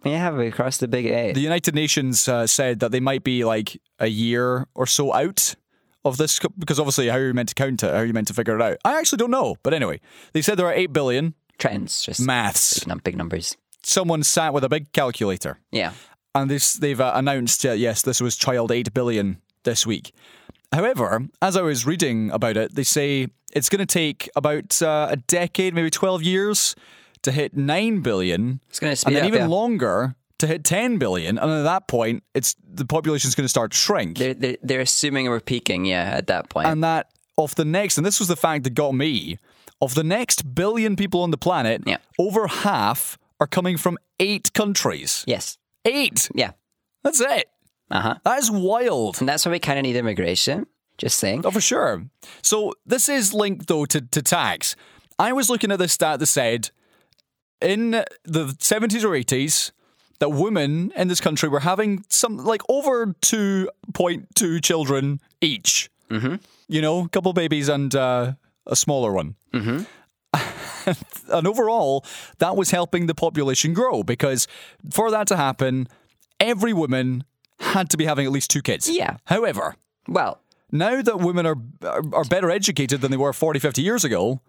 [0.04, 1.32] Now, yeah, we crossed the big A.
[1.32, 5.54] the United Nations uh, said that they might be like a year or so out
[6.04, 7.90] of this because obviously how are you meant to count it?
[7.90, 8.78] How are you meant to figure it out?
[8.84, 9.56] I actually don't know.
[9.62, 10.00] But anyway,
[10.32, 11.34] they said there are 8 billion.
[11.58, 12.86] Trends, just Maths.
[12.86, 13.56] num- big numbers.
[13.84, 15.92] Someone sat with a big calculator Yeah.
[16.34, 20.12] and this, they've uh, announced, uh, yes, this was child 8 billion this week.
[20.72, 25.08] However, as I was reading about it, they say it's going to take about uh,
[25.10, 26.74] a decade, maybe 12 years
[27.22, 28.60] to hit 9 billion.
[28.70, 29.28] It's going to and then up.
[29.28, 29.46] even yeah.
[29.48, 31.38] longer to hit 10 billion.
[31.38, 34.18] And at that point, it's the population's going to start to shrink.
[34.18, 36.68] They're, they're, they're assuming we're peaking, yeah, at that point.
[36.68, 39.38] and that of the next, and this was the fact that got me,
[39.80, 41.96] of the next billion people on the planet, Yeah.
[42.18, 45.24] over half are coming from eight countries.
[45.26, 45.58] yes.
[45.84, 46.30] Eight.
[46.34, 46.52] Yeah.
[47.02, 47.48] That's it.
[47.90, 48.14] Uh huh.
[48.24, 49.18] That is wild.
[49.18, 50.66] And that's why we kind of need immigration.
[50.98, 51.42] Just saying.
[51.44, 52.04] Oh, for sure.
[52.42, 54.76] So this is linked though to, to tax.
[55.18, 56.70] I was looking at this stat that said
[57.60, 57.90] in
[58.24, 59.72] the 70s or 80s
[60.22, 65.90] that women in this country were having some like over 2.2 children each.
[66.10, 66.36] Mm-hmm.
[66.68, 69.34] You know, a couple babies and uh, a smaller one.
[69.52, 70.92] Mm-hmm.
[71.32, 72.06] and overall,
[72.38, 74.46] that was helping the population grow because
[74.92, 75.88] for that to happen,
[76.38, 77.24] every woman
[77.58, 78.88] had to be having at least two kids.
[78.88, 79.16] Yeah.
[79.24, 79.74] However,
[80.06, 80.38] Well,
[80.70, 84.40] now that women are, are are better educated than they were 40, 50 years ago,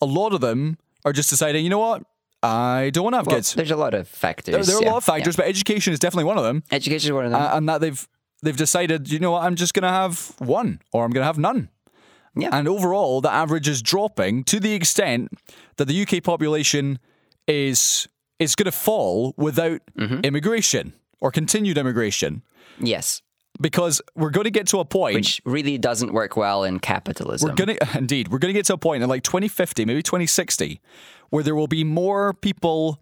[0.00, 2.04] a lot of them are just deciding, you know what,
[2.42, 3.54] I don't want to have well kids.
[3.54, 4.54] there's a lot of factors.
[4.54, 6.62] There, there are yeah, a lot of factors, but education is definitely one of them.
[6.70, 7.40] Education is one of them.
[7.40, 8.06] And that they've
[8.42, 11.26] they've decided, you know what, I'm just going to have one or I'm going to
[11.26, 11.70] have none.
[12.36, 12.50] Yeah.
[12.52, 15.32] And overall, the average is dropping to the extent
[15.76, 16.98] that the UK population
[17.48, 18.06] is
[18.38, 20.20] is going to fall without Mm-hmm.
[20.24, 22.42] immigration or continued immigration
[22.78, 23.22] yes.
[23.58, 27.48] because we're going to get to a point Which really doesn't work well in capitalism.
[27.48, 28.28] We're gonna indeed.
[28.28, 30.80] We're gonna get to a point in like 2050, maybe 2060,
[31.30, 33.00] where there will be more people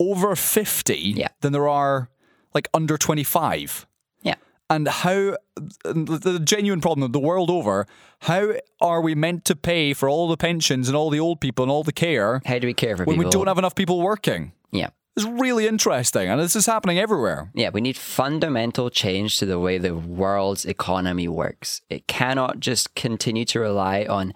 [0.00, 1.28] over 50 Yeah.
[1.40, 2.08] than there are
[2.54, 3.86] like under 25.
[4.22, 4.34] yeah.
[4.70, 5.36] And how
[5.84, 7.86] the genuine problem the world over?
[8.20, 11.62] How are we meant to pay for all the pensions and all the old people
[11.62, 13.12] and all the care How do we care for people.
[13.12, 13.28] when people?
[13.28, 14.52] we don't have enough people working?
[14.70, 14.88] Yeah.
[15.14, 17.50] It's really interesting, and this is happening everywhere.
[17.54, 21.82] Yeah, we need fundamental change to the way the world's economy works.
[21.90, 24.32] It cannot just continue to rely on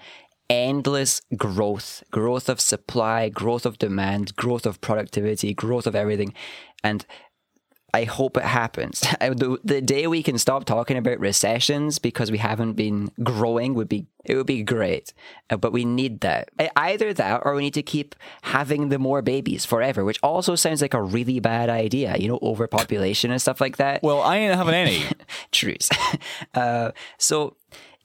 [0.49, 6.35] endless growth, growth of supply, growth of demand, growth of productivity, growth of everything.
[6.85, 7.05] And
[7.97, 9.01] I hope it happens.
[9.21, 13.89] the, the day we can stop talking about recessions because we haven't been growing would
[13.89, 15.15] be it would be great.
[15.49, 16.51] Uh, But we need that.
[16.75, 20.83] Either that or we need to keep having the more babies forever, which also sounds
[20.83, 24.03] like a really bad idea, you know, overpopulation and stuff like that.
[24.03, 25.05] Well, I ain't having any.
[25.53, 25.89] Truce.
[26.55, 27.57] uh, so,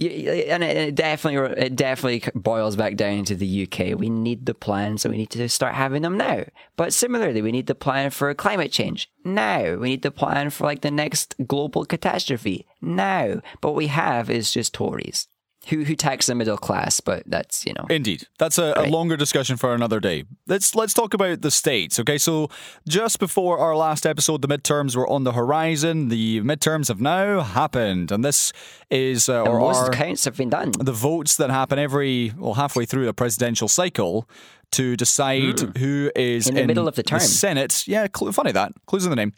[0.02, 4.00] and it it definitely it definitely boils back down to the UK.
[4.00, 6.46] We need the plan, so we need to start having them now.
[6.76, 9.76] But similarly, we need the plan for climate change now.
[9.76, 13.42] We need the plan for like the next global catastrophe now.
[13.62, 15.28] But what we have is just Tories
[15.70, 17.00] who who tax the middle class.
[17.00, 20.26] But that's you know Indeed, that's a, a longer discussion for another day.
[20.48, 22.00] Let's let's talk about the states.
[22.00, 22.50] Okay, so
[22.88, 26.10] just before our last episode, the midterms were on the horizon.
[26.10, 28.54] The midterms have now happened, and this
[28.90, 30.72] is uh, or most are counts have been done.
[30.72, 34.28] the votes that happen every well halfway through the presidential cycle
[34.72, 36.48] to decide who is.
[36.48, 37.20] In the middle of the term.
[37.20, 37.84] The Senate.
[37.88, 39.34] Yeah, cl- funny that clues in the name.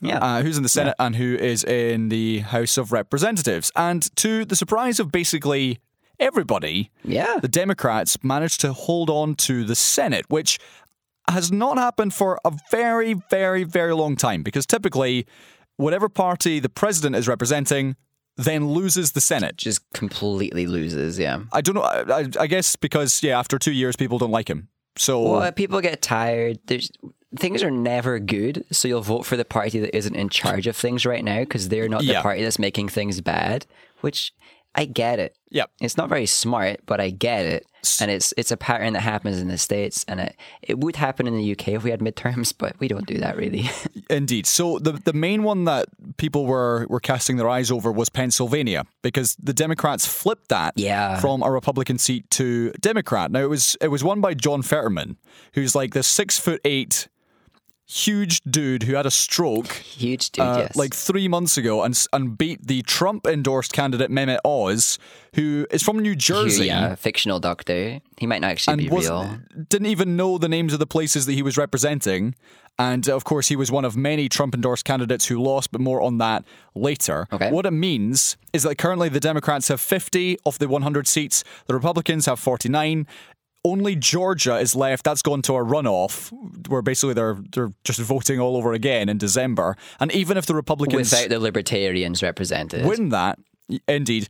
[0.00, 0.18] Yeah.
[0.18, 4.44] uh, who's in the Senate and who is in the House of Representatives, and to
[4.44, 5.78] the surprise of basically
[6.20, 7.38] everybody, Yeah.
[7.40, 10.58] the Democrats managed to hold on to the Senate, which
[11.30, 15.26] has not happened for a very, very, very long time because typically,
[15.76, 17.96] whatever party the president is representing
[18.36, 19.56] then loses the Senate.
[19.56, 21.18] Just completely loses.
[21.18, 21.38] Yeah.
[21.52, 21.82] I don't know.
[21.82, 24.68] I, I- I guess because, yeah, after two years, people don't like him.
[24.96, 26.58] So, Well, people get tired.
[26.66, 26.90] There's
[27.36, 30.76] things are never good, so you'll vote for the party that isn't in charge of
[30.76, 32.14] things right now because they're not Yeah.
[32.18, 33.66] the party that's making things bad.
[34.02, 34.32] Which
[34.74, 35.36] I get it.
[35.50, 35.64] yeah.
[35.80, 37.66] It's not very smart, but I get it.
[38.00, 41.26] And it's it's a pattern that happens in the states, and it it would happen
[41.26, 43.68] in the UK if we had midterms, but we don't do that really.
[44.10, 44.46] Indeed.
[44.46, 48.84] So the the main one that people were were casting their eyes over was Pennsylvania
[49.02, 51.20] because the Democrats flipped that Yeah.
[51.20, 53.30] from a Republican seat to Democrat.
[53.30, 55.18] Now it was it was won by John Fetterman,
[55.52, 57.08] who's like this six foot eight
[57.86, 60.76] huge dude who had a stroke Huge dude, uh, yes.
[60.76, 64.98] like three months ago and and beat the Trump endorsed candidate Mehmet Oz,
[65.34, 66.66] who is from New Jersey.
[66.66, 68.00] yeah, fictional doctor.
[68.18, 69.38] He might not actually be was, real.
[69.68, 72.34] didn't even know the names of the places that he was representing.
[72.78, 76.02] And of course, he was one of many Trump endorsed candidates who lost, but more
[76.02, 76.44] on that
[76.74, 77.28] later.
[77.32, 77.50] Okay.
[77.50, 81.74] What it means is that currently the Democrats have 50 of the 100 seats, the
[81.74, 83.06] Republicans have 49.
[83.64, 85.04] Only Georgia is left.
[85.04, 86.30] That's gone to a runoff,
[86.68, 89.76] where basically they're they're just voting all over again in December.
[89.98, 92.84] And even if the Republicans Without the libertarians represented.
[92.84, 93.38] win that,
[93.88, 94.28] indeed,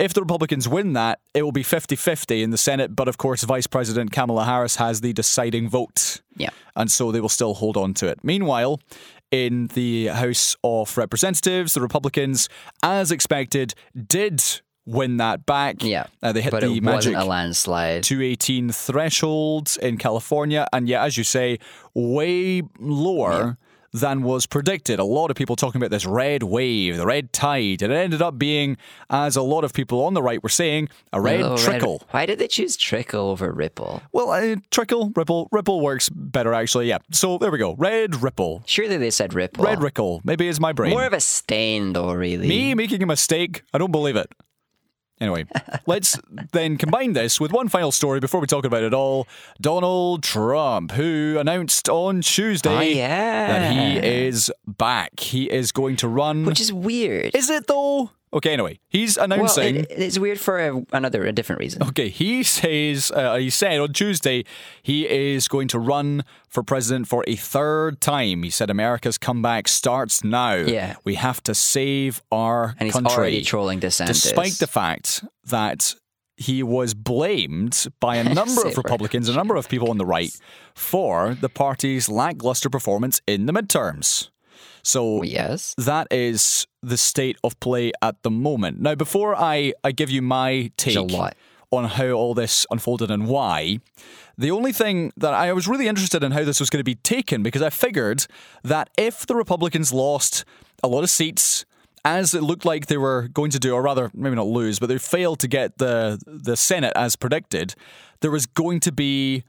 [0.00, 2.96] if the Republicans win that, it will be 50 50 in the Senate.
[2.96, 6.22] But of course, Vice President Kamala Harris has the deciding vote.
[6.36, 6.50] Yeah.
[6.74, 8.20] And so they will still hold on to it.
[8.22, 8.80] Meanwhile,
[9.30, 12.48] in the House of Representatives, the Republicans,
[12.82, 13.74] as expected,
[14.06, 14.42] did
[14.86, 15.82] win that back.
[15.82, 16.06] Yeah.
[16.22, 18.02] Uh, they hit but the it magic wasn't a landslide.
[18.02, 20.66] 218 threshold in California.
[20.72, 21.58] And yet, as you say,
[21.94, 23.56] way lower
[23.92, 24.98] than was predicted.
[24.98, 27.82] A lot of people talking about this red wave, the red tide.
[27.82, 28.76] And it ended up being,
[29.08, 32.02] as a lot of people on the right were saying, a red Little trickle.
[32.10, 34.02] Why did they choose trickle over ripple?
[34.12, 36.88] Well, uh, trickle, ripple, ripple works better actually.
[36.88, 36.98] Yeah.
[37.10, 37.74] So there we go.
[37.74, 38.62] Red ripple.
[38.66, 39.64] Surely they said ripple.
[39.64, 40.20] Red rickle.
[40.24, 40.90] Maybe it's my brain.
[40.90, 42.46] More of a stain, though, really.
[42.46, 43.62] Me making a mistake?
[43.74, 44.32] I don't believe it.
[45.20, 45.44] Anyway,
[45.86, 46.18] let's
[46.52, 49.28] then combine this with one final story before we talk about it all.
[49.60, 53.46] Donald Trump, who announced on Tuesday Oh, yeah.
[53.58, 55.20] that he is back.
[55.20, 56.44] He is going to run.
[56.46, 57.34] Which is weird.
[57.34, 58.10] is it though?
[58.32, 59.76] Okay, anyway, he's well, announcing.
[59.76, 61.82] it, it's weird for a, another, a different reason.
[61.82, 64.44] Okay, he says uh, he said on Tuesday
[64.82, 68.44] he is going to run for president for a third time.
[68.44, 70.54] He said America's comeback starts now.
[70.54, 70.94] Yeah.
[71.04, 73.12] we have to save our And he's country.
[73.12, 74.06] already trolling DeSantis.
[74.22, 75.94] despite the fact that
[76.36, 80.30] he was blamed by a number of Republicans, a number of people on the right,
[80.74, 84.30] for the party's lackluster performance in the midterms.
[84.82, 85.74] So oh, Yes.
[85.78, 88.80] that is the state of play at the moment.
[88.80, 91.36] Now, before I, I give you my take lot.
[91.70, 93.80] on how all this unfolded and why,
[94.38, 96.94] the only thing that I was really interested in how this was going to be
[96.94, 98.26] taken because I figured
[98.64, 100.44] that if the Republicans lost
[100.82, 101.64] a lot of seats,
[102.04, 104.88] as it looked like they were going to do, or rather, maybe not lose, but
[104.88, 107.74] they failed to get the the Senate as predicted,
[108.20, 109.44] there was going to be,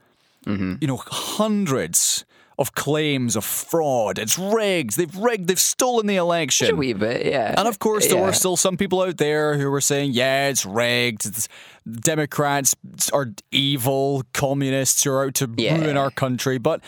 [0.46, 0.74] mm-hmm.
[0.80, 2.26] you know, hundreds
[2.62, 4.18] of claims of fraud.
[4.18, 4.96] It's rigged.
[4.96, 5.48] They've rigged.
[5.48, 6.70] They've stolen the election.
[6.70, 7.54] A wee bit, yeah.
[7.58, 8.24] And of course, there Yeah.
[8.26, 11.26] were still some people out there who were saying, yeah, it's rigged.
[11.26, 11.48] It's,
[11.86, 12.74] Democrats
[13.12, 15.78] are evil communists who are out to Yeah.
[15.78, 16.56] ruin our country.
[16.58, 16.80] But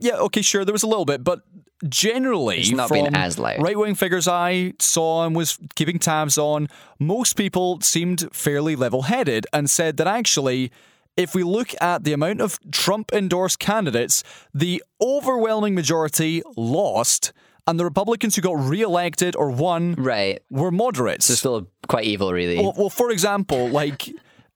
[0.00, 1.22] yeah, okay, sure, there was a little bit.
[1.22, 1.40] But
[1.88, 3.62] generally, It's not from been as loud.
[3.62, 6.68] right wing figures I saw and was keeping tabs on,
[6.98, 10.72] most people seemed fairly level headed and said that actually,
[11.18, 14.22] if we look at the amount of Trump endorsed candidates,
[14.54, 17.32] the overwhelming majority lost,
[17.66, 20.40] and the Republicans who got re elected or won Right.
[20.48, 21.28] were moderates.
[21.28, 22.56] It's still quite evil, really.
[22.58, 24.08] Well, well, for example, like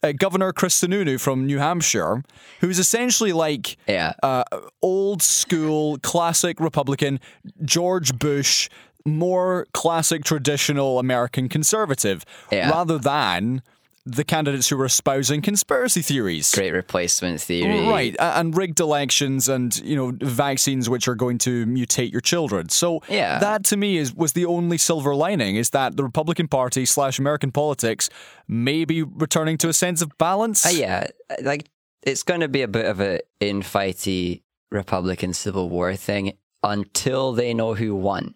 [0.02, 2.22] uh, Governor Chris Sununu from New Hampshire,
[2.60, 4.14] who's essentially like yeah.
[4.22, 4.44] uh,
[4.80, 7.20] old school, classic Republican,
[7.64, 8.68] George Bush,
[9.04, 12.70] more classic, traditional American conservative, Yeah.
[12.70, 13.62] rather than
[14.04, 16.52] the candidates who were espousing conspiracy theories.
[16.52, 17.86] Great replacement theory.
[17.86, 22.68] Right, and rigged elections, and you know vaccines which are going to mutate your children.
[22.68, 23.38] So Yeah.
[23.38, 27.18] that to me is was the only silver lining is that the Republican Party slash
[27.20, 28.10] American politics
[28.48, 30.66] may be returning to a sense of balance.
[30.66, 31.06] Uh, yeah,
[31.42, 31.68] like
[32.02, 34.42] it's going to be a bit of a infighty
[34.72, 36.32] Republican Civil War thing
[36.64, 38.34] until they know who won.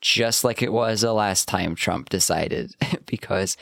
[0.00, 2.74] Just like it was the last time Trump decided,
[3.06, 3.56] because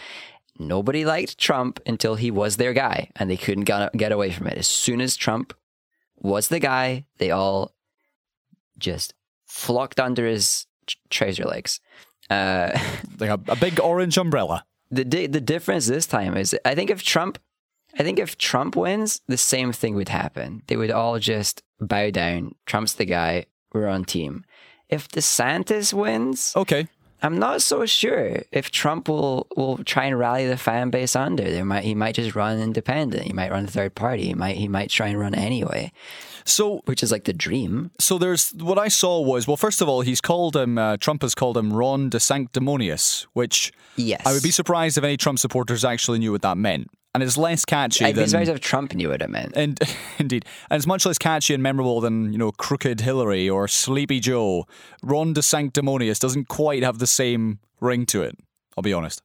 [0.58, 4.46] nobody liked Trump until he was their guy, and they couldn't get get away from
[4.46, 4.58] it.
[4.58, 5.52] As soon as Trump
[6.18, 7.72] was the guy, they all
[8.78, 9.14] just
[9.46, 11.80] flocked under his tr- trouser legs.
[12.30, 12.78] Uh,
[13.20, 14.64] Like a, a big orange umbrella.
[14.90, 17.38] the di- the difference this time is I think if Trump
[17.98, 20.62] I think if Trump wins, the same thing would happen.
[20.66, 22.56] They would all just bow down.
[22.66, 23.46] Trump's the guy.
[23.72, 24.44] We're on team.
[24.88, 26.88] If DeSantis wins, Okay.
[27.24, 31.42] I'm not so sure if Trump will will try and rally the fan base under.
[31.42, 33.22] There might he might just run independent.
[33.22, 34.26] He might run third party.
[34.26, 35.90] He might he might try and run anyway,
[36.44, 37.90] So which is like the dream.
[37.98, 41.22] so there's what I saw was well first of all he's called him uh, Trump
[41.22, 45.82] has called him Ron DeSanctimonious, which Yes, I would be surprised if any Trump supporters
[45.84, 46.90] actually knew what that meant.
[47.14, 49.52] And it's less catchy be than if Trump knew what it meant.
[49.56, 49.78] And
[50.18, 54.18] indeed, and it's much less catchy and memorable than you know Crooked Hillary or Sleepy
[54.18, 54.66] Joe.
[55.02, 58.36] Ron DeSanctimonious doesn't quite have the same ring to it.
[58.76, 59.22] I'll be honest.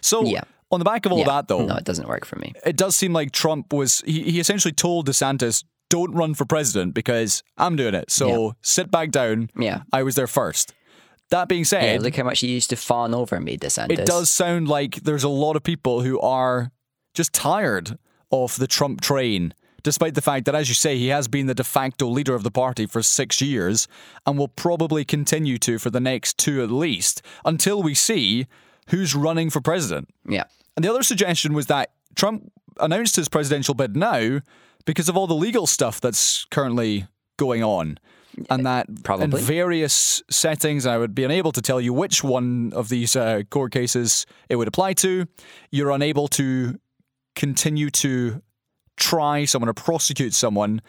[0.00, 0.42] So Yeah.
[0.72, 1.26] on the back of all Yeah.
[1.26, 2.52] that, though, no, it doesn't work for me.
[2.66, 6.92] it does seem like Trump was he, he essentially told DeSantis, "Don't run for president
[6.94, 8.10] because I'm doing it.
[8.10, 8.50] So Yeah.
[8.62, 9.50] sit back down.
[9.56, 9.82] Yeah.
[9.92, 10.74] I was there first.
[11.30, 13.98] That being said, Yeah, look how much he used to fawn over me, DeSantis.
[13.98, 16.72] it does sound like there's a lot of people who are
[17.18, 17.98] just tired
[18.30, 19.52] of the Trump train,
[19.82, 22.44] despite the fact that, as you say, he has been the de facto leader of
[22.44, 23.88] the party for six years
[24.24, 28.46] and will probably continue to for the next two at least until we see
[28.90, 30.08] who's running for president.
[30.28, 30.44] Yeah.
[30.76, 34.40] And the other suggestion was that Trump announced his presidential bid now
[34.84, 37.98] because of all the legal stuff that's currently going on.
[38.48, 39.40] And that Probably.
[39.40, 43.42] in various settings, I would be unable to tell you which one of these uh,
[43.50, 45.26] court cases it would apply to.
[45.72, 46.78] You're unable to
[47.38, 48.42] continue to
[48.96, 50.82] try someone or prosecute someone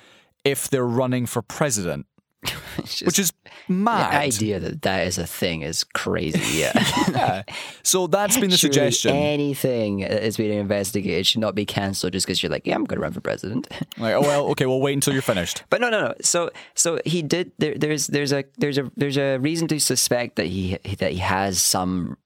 [0.44, 2.08] if they're running for president,
[2.84, 3.32] just- which is
[3.68, 4.14] the mad.
[4.16, 6.60] idea that that is a thing is crazy.
[6.60, 6.74] Yeah.
[7.10, 7.42] Yeah.
[7.84, 9.16] So that's been the Surely suggestion.
[9.16, 12.84] Anything that is being investigated should not be cancelled just because you're like, yeah, I'm
[12.86, 13.68] going to run for president.
[13.98, 15.64] Like, oh well, okay, well wait until you're finished.
[15.70, 16.14] But no, no, no.
[16.22, 17.52] So, so he did.
[17.58, 21.18] There, there's, there's a, there's a, there's a reason to suspect that he that he
[21.20, 22.18] has some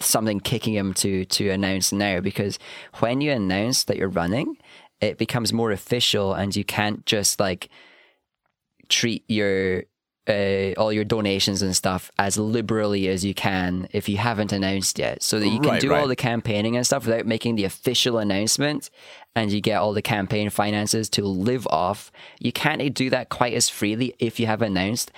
[0.00, 2.58] something kicking him to to announce now because
[2.98, 4.56] when you announce that you're running,
[5.00, 7.68] it becomes more official, and you can't just like
[8.88, 9.84] treat your
[10.28, 14.98] uh, all your donations and stuff as liberally as you can if you haven't announced
[14.98, 17.64] yet, so that you can Right, do all the campaigning and stuff without making the
[17.64, 18.90] official announcement,
[19.34, 22.12] and you get all the campaign finances to live off.
[22.38, 25.10] You can't do that quite as freely if you have announced.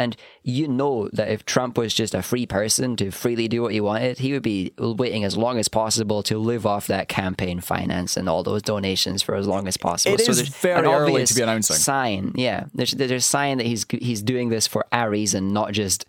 [0.00, 3.74] And you know that if Trump was just a free person to freely do what
[3.74, 7.60] he wanted, he would be waiting as long as possible to live off that campaign
[7.60, 10.14] finance and all those donations for as long as possible.
[10.14, 11.76] It is there's very an early to obvious be announcing.
[11.76, 12.64] Sign, yeah.
[12.72, 16.06] There's there's a sign that he's he's doing this for a reason, not just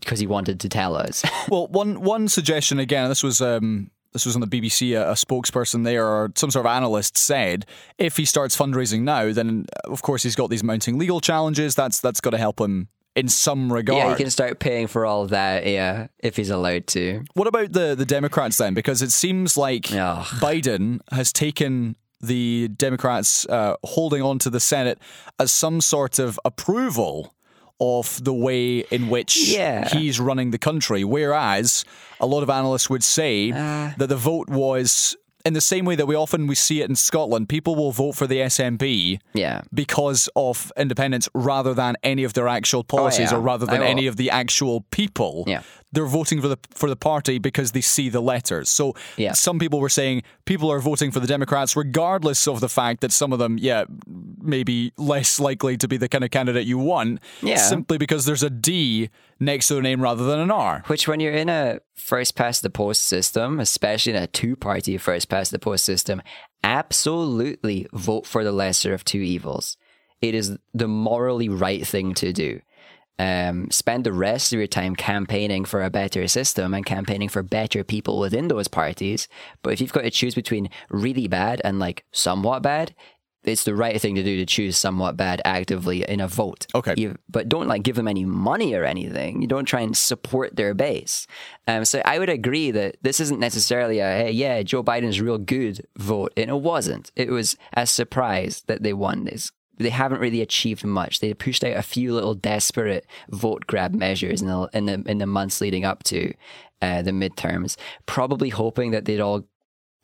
[0.00, 1.24] because he wanted to tell us.
[1.48, 3.08] Well, one one suggestion again.
[3.08, 4.94] This was um, this was on the BBC.
[4.94, 7.66] A, a spokesperson there or some sort of analyst said,
[7.98, 11.74] if he starts fundraising now, then of course he's got these mounting legal challenges.
[11.74, 13.98] That's that's got to help him in some regard.
[13.98, 15.66] yeah, he can start paying for all of that.
[15.66, 17.24] Yeah, if he's allowed to.
[17.34, 18.74] What about the the Democrats then?
[18.74, 20.24] Because it seems like Ugh.
[20.40, 24.98] Biden has taken the Democrats uh, holding on to the Senate
[25.38, 27.34] as some sort of approval
[27.78, 29.86] of the way in which Yeah.
[29.90, 31.04] he's running the country.
[31.04, 31.84] Whereas
[32.20, 33.92] a lot of analysts would say Uh.
[33.98, 35.14] that the vote was
[35.46, 37.48] in the same way that we often we see it in Scotland.
[37.48, 39.62] People will vote for the SNP Yeah.
[39.72, 43.38] because of independence rather than any of their actual oh, policies Oh, yeah.
[43.38, 43.84] or rather than oh.
[43.84, 45.62] any of the actual people Yeah.
[45.96, 48.68] They're voting for the for the party because they see the letters.
[48.68, 49.32] So Yeah.
[49.32, 53.10] some people were saying people are voting for the Democrats regardless of the fact that
[53.12, 53.84] some of them, yeah,
[54.40, 57.20] maybe less likely to be the kind of candidate you want.
[57.42, 57.56] Yeah.
[57.56, 59.08] Simply because there's a D
[59.40, 60.82] next to the name rather than an R.
[60.86, 64.98] Which, when you're in a first past the post system, especially in a two party
[64.98, 66.20] first past the post system,
[66.90, 69.76] absolutely vote for the lesser of two evils.
[70.22, 72.60] It is the morally right thing to do.
[73.18, 77.42] Um, spend the rest of your time campaigning for a better system and campaigning for
[77.42, 79.26] better people within those parties.
[79.62, 82.94] But if you've got to choose between really bad and like somewhat bad,
[83.46, 86.66] it's the right thing to do to choose somewhat bad actively in a vote.
[86.74, 86.94] Okay.
[86.96, 89.40] You, but don't like give them any money or anything.
[89.40, 91.26] You don't try and support their base.
[91.66, 95.38] Um, so I would agree that this isn't necessarily a hey, yeah, Joe Biden's real
[95.38, 97.12] good vote, and it wasn't.
[97.16, 99.52] It was a surprise that they won this.
[99.78, 101.20] They haven't really achieved much.
[101.20, 105.18] They pushed out a few little desperate vote grab measures in the in the in
[105.18, 106.32] the months leading up to
[106.82, 109.44] uh, the midterms, probably hoping that they'd all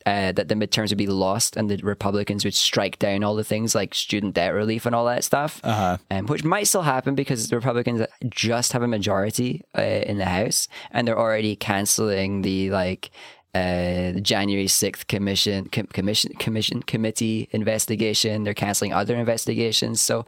[0.05, 3.45] uh, that the midterms would be lost and the Republicans would strike down all the
[3.45, 5.97] things like student debt relief and all that stuff, Uh-huh.
[6.11, 10.25] um, which might still happen because the Republicans just have a majority uh, in the
[10.25, 13.11] House and they're already canceling the like
[13.55, 18.45] uh, the January sixth commission com- commission commission committee investigation.
[18.45, 20.25] They're canceling other investigations, so.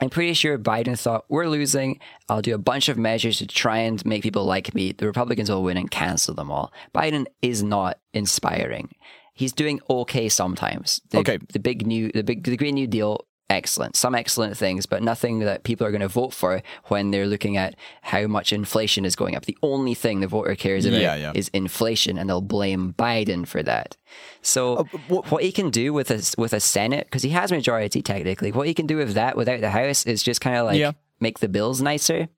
[0.00, 2.00] I'm pretty sure Biden thought we're losing.
[2.28, 4.90] I'll do a bunch of measures to try and make people like me.
[4.90, 6.72] The Republicans will win and cancel them all.
[6.92, 8.88] Biden is not inspiring.
[9.34, 11.00] He's doing okay sometimes.
[11.10, 11.38] The, Okay.
[11.52, 13.94] The big new, the big, the Green New Deal, excellent.
[13.96, 17.56] Some excellent things, but nothing that people are going to vote for when they're looking
[17.56, 19.44] at how much inflation is going up.
[19.46, 21.32] The only thing the voter cares about Yeah, yeah.
[21.34, 23.96] is inflation, and they'll blame Biden for that.
[24.42, 27.52] So uh, wh- what he can do with a with a Senate, because he has
[27.52, 30.66] majority technically, what he can do with that without the House is just kind of
[30.66, 30.92] like Yeah.
[31.20, 32.28] make the bills nicer,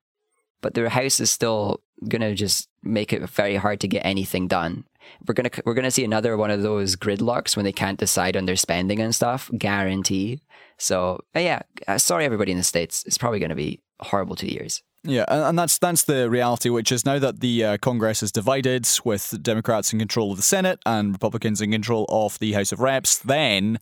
[0.60, 4.84] but the House is still gonna just make it very hard to get anything done.
[5.26, 8.44] We're gonna we're gonna see another one of those gridlocks when they can't decide on
[8.46, 9.48] their spending and stuff.
[9.56, 10.40] Guarantee.
[10.78, 13.04] So yeah, uh, sorry everybody in the states.
[13.06, 14.82] It's probably gonna be horrible two years.
[15.02, 18.88] Yeah, and, that's that's the reality, which is now that the uh, Congress is divided,
[19.04, 22.80] with Democrats in control of the Senate and Republicans in control of the House of
[22.80, 23.78] Reps, then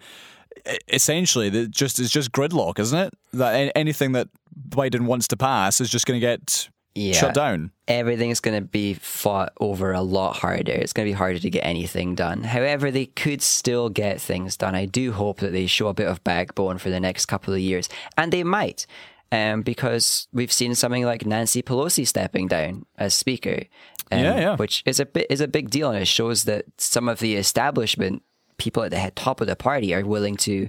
[0.89, 3.15] essentially it just it's just gridlock, isn't it?
[3.33, 4.29] That anything that
[4.69, 7.15] Biden wants to pass is just going to get Yeah.
[7.15, 7.73] shut down.
[7.89, 10.73] everything's going to be fought over a lot harder.
[10.73, 12.45] It's going to be harder to get anything done.
[12.45, 14.75] However, they could still get things done.
[14.77, 17.61] I do hope that they show a bit of backbone for the next couple of
[17.61, 18.87] years, and they might.
[19.33, 23.65] Um, because we've seen something like Nancy Pelosi stepping down as speaker,
[24.13, 24.57] um, Yeah, yeah.
[24.57, 27.35] which is a bit is a big deal, and it shows that some of the
[27.35, 28.23] establishment
[28.59, 30.69] people at the head top of the party are willing to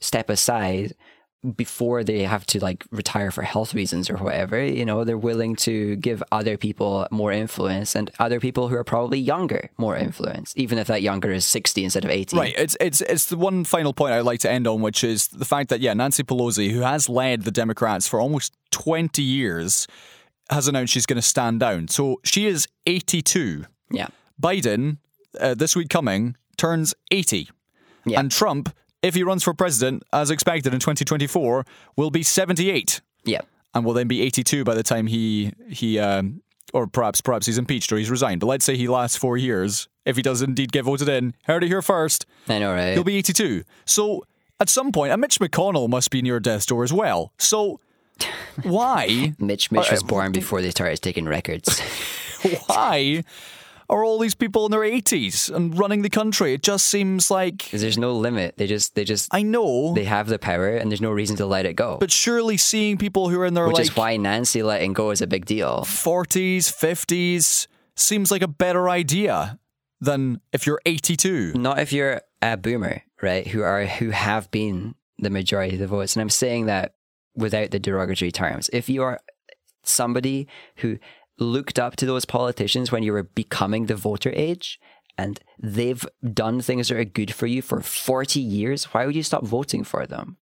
[0.00, 0.94] step aside
[1.56, 5.54] before they have to like retire for health reasons or whatever, you know, they're willing
[5.56, 10.52] to give other people more influence and other people who are probably younger more influence,
[10.56, 12.36] even if that younger is 60 instead of 80.
[12.36, 12.54] Right.
[12.58, 15.44] It's it's it's the one final point I'd like to end on, which is the
[15.44, 19.86] fact that yeah, Nancy Pelosi, who has led the Democrats for almost twenty years,
[20.50, 21.88] has announced she's going to stand down.
[21.88, 23.64] So she is eighty-two.
[23.90, 24.08] Yeah.
[24.40, 24.98] Biden,
[25.40, 27.48] uh, this week coming, turns 80.
[28.04, 28.20] Yeah.
[28.20, 31.64] And Trump, if he runs for president, as expected in 2024,
[31.96, 33.40] will be 78 Yeah.
[33.74, 36.42] and will then be 82 by the time he, he um,
[36.74, 38.40] or perhaps perhaps he's impeached or he's resigned.
[38.40, 39.88] But let's say he lasts four years.
[40.04, 42.94] If he does indeed get voted in, heard it here first, I know, right?
[42.94, 43.62] he'll be 82.
[43.84, 44.24] So
[44.60, 47.32] at some point, and Mitch McConnell must be near death's door as well.
[47.38, 47.80] So
[48.62, 51.78] why, Mitch Mitch was Uh, born before they started taking records.
[52.66, 53.22] why
[53.90, 56.52] are all these people in their 80s and running the country?
[56.52, 58.56] It just seems like Because there's no limit.
[58.56, 61.46] They just they just I know, they have the power and there's no reason to
[61.46, 61.96] let it go.
[61.98, 65.10] but surely seeing people who are in their which like is why Nancy letting go
[65.10, 65.80] is a big deal.
[65.84, 67.66] 40s, 50s
[67.96, 69.58] seems like a better idea
[70.00, 71.54] than if you're 82.
[71.54, 73.46] Not if you're a boomer, right?
[73.46, 76.14] Who are who have been the majority of the votes.
[76.14, 76.94] And I'm saying that
[77.34, 78.70] without the derogatory terms.
[78.72, 79.18] If you are
[79.82, 80.98] somebody who
[81.38, 84.78] looked up to those politicians when you were becoming the voter age
[85.16, 89.22] and they've done things that are good for you for 40 years, why would you
[89.22, 90.36] stop voting for them?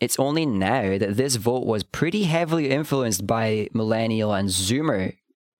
[0.00, 5.16] It's only now that this vote was pretty heavily influenced by millennial and Zoomer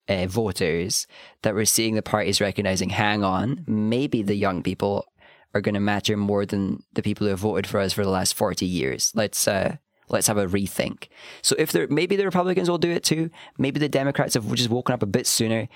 [0.08, 1.06] uh, voters
[1.42, 5.06] that we're seeing the parties recognizing, hang on, maybe the young people
[5.54, 8.10] are going to matter more than the people who have voted for us for the
[8.10, 9.12] last 40 years.
[9.14, 9.76] Let's uh,
[10.12, 11.08] let's have a rethink.
[11.42, 13.30] So if there, maybe the Republicans will do it too.
[13.58, 15.68] Maybe the Democrats have just woken up a bit sooner.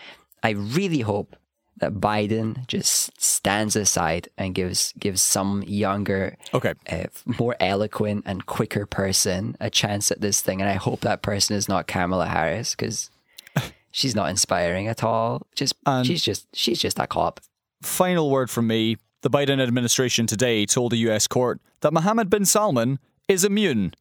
[0.42, 1.34] I really hope
[1.78, 6.72] that Biden just stands aside and gives gives some younger, Okay.
[6.90, 7.04] uh,
[7.38, 10.60] more eloquent and quicker person a chance at this thing.
[10.62, 13.10] And I hope that person is not Kamala Harris because
[13.90, 15.46] She's not inspiring at all.
[15.54, 17.40] Just And- she's just she's just a cop.
[17.82, 18.96] Final word from me.
[19.22, 23.92] The Biden administration today told a US court that Mohammed bin Salman is immune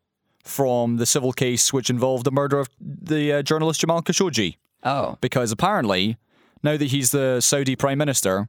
[0.46, 4.56] from the civil case which involved the murder of the uh, journalist Jamal Khashoggi.
[4.84, 6.18] Oh, Because apparently,
[6.64, 8.48] now that he's the Saudi prime minister,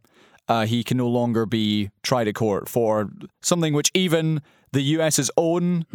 [0.49, 3.09] uh, he can no longer be tried at court for
[3.41, 4.43] something which even
[4.73, 5.87] the US's own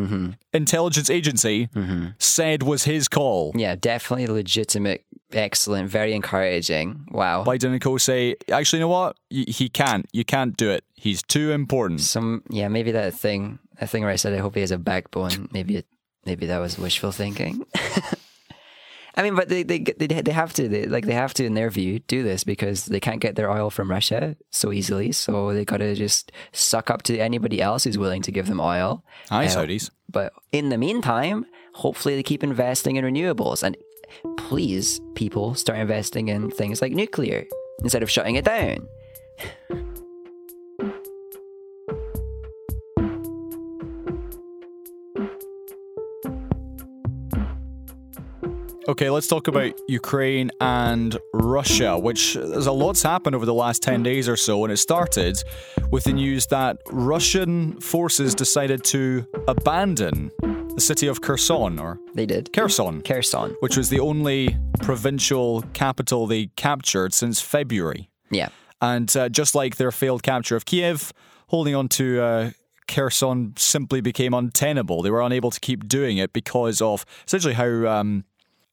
[0.53, 1.69] intelligence agency
[2.17, 3.51] said was his call.
[3.55, 7.05] yeah, definitely legitimate, excellent, very encouraging.
[7.11, 7.43] Wow.
[7.43, 9.17] Biden and co say, actually, you know what?
[9.29, 10.07] Y- He can't.
[10.11, 10.83] You can't do it.
[10.95, 12.01] He's too important.
[12.01, 14.77] Some yeah, maybe that thing, that thing where I said I hope he has a
[14.77, 15.49] backbone.
[15.51, 15.87] Maybe it,
[16.25, 17.65] maybe that was wishful thinking.
[19.15, 21.55] I mean, but they they they, they have to they, like they have to in
[21.55, 25.11] their view do this because they can't get their oil from Russia so easily.
[25.11, 28.61] So they got to just suck up to anybody else who's willing to give them
[28.61, 29.03] oil.
[29.29, 29.89] Hi, Uh, Saudis.
[30.09, 33.75] But in the meantime, hopefully they keep investing in renewables and
[34.37, 37.45] please, people start investing in things like nuclear
[37.81, 38.87] instead of shutting it down.
[48.91, 53.81] Okay, let's talk about Ukraine and Russia, which there's a lot's happened over the last
[53.81, 55.41] 10 days or so, and it started
[55.91, 60.29] with the news that Russian forces decided to abandon
[60.75, 62.51] the city of Kherson, or They did.
[62.51, 63.55] Kherson, Kherson.
[63.61, 68.09] which was the only provincial capital they captured since February.
[68.29, 68.49] Yeah.
[68.81, 71.13] And uh, just like their failed capture of Kiev,
[71.47, 72.51] holding on to uh,
[72.89, 75.01] Kherson simply became untenable.
[75.01, 78.25] They were unable to keep doing it because of essentially how um,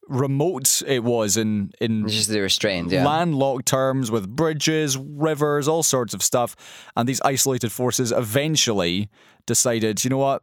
[0.08, 3.06] remote it was in in just the restrained, yeah.
[3.06, 6.56] landlocked terms with bridges, rivers, all sorts of stuff.
[6.96, 9.08] And these isolated forces eventually
[9.46, 10.42] decided, you know what,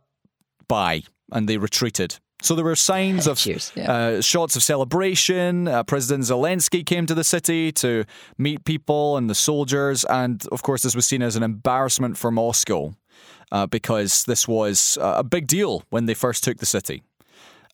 [0.68, 2.20] bye, and they retreated.
[2.42, 3.92] So there were signs of Cheers, yeah.
[3.92, 5.68] uh, shots of celebration.
[5.68, 8.06] Uh, President Zelensky came to the city to
[8.38, 12.32] meet people and the soldiers, and of course, this was seen as an embarrassment for
[12.32, 12.94] Moscow
[13.52, 17.04] uh, because this was uh, a big deal when they first took the city.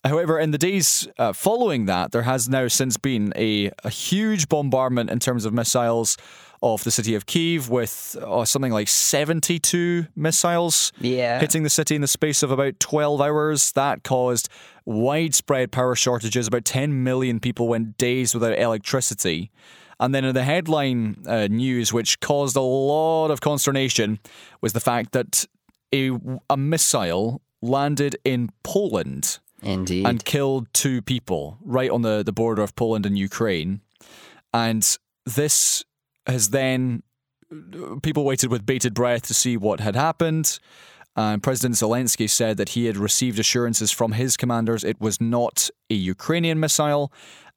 [0.04, 4.50] However, in the days uh, following that, there has now since been a, a huge
[4.50, 6.18] bombardment in terms of missiles
[6.64, 11.40] of the city of Kiev, with uh, something like 72 missiles Yeah.
[11.40, 13.72] hitting the city in the space of about 12 hours.
[13.74, 14.48] That caused
[14.86, 16.48] widespread power shortages.
[16.48, 19.52] About 10 million people went days without electricity.
[20.00, 24.20] And then in the headline uh, news, which caused a lot of consternation,
[24.62, 25.46] was the fact that
[25.94, 26.12] a,
[26.50, 30.06] a missile landed in Poland Indeed.
[30.06, 33.82] and killed two people right on the, the border of Poland and Ukraine.
[34.54, 35.84] And this
[36.28, 37.04] has then,
[38.02, 40.60] people waited with bated breath to see what had happened.
[41.16, 45.70] And President Zelensky said that he had received assurances from his commanders it was not
[45.90, 47.12] a Ukrainian missile.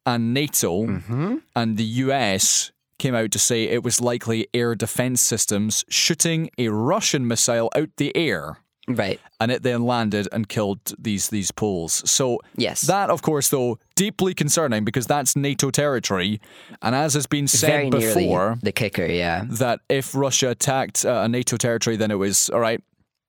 [0.05, 1.37] And NATO mm-hmm.
[1.55, 6.69] and the US came out to say it was likely air defense systems shooting a
[6.69, 9.19] Russian missile out the air right.
[9.39, 12.03] and it then landed and killed these these Poles.
[12.09, 12.81] So Yes.
[12.81, 16.39] that of course though deeply concerning because that's NATO territory,
[16.81, 19.45] and as has been said Very before, the kicker, yeah.
[19.49, 22.81] that if Russia attacked uh, a NATO territory, then it was all right.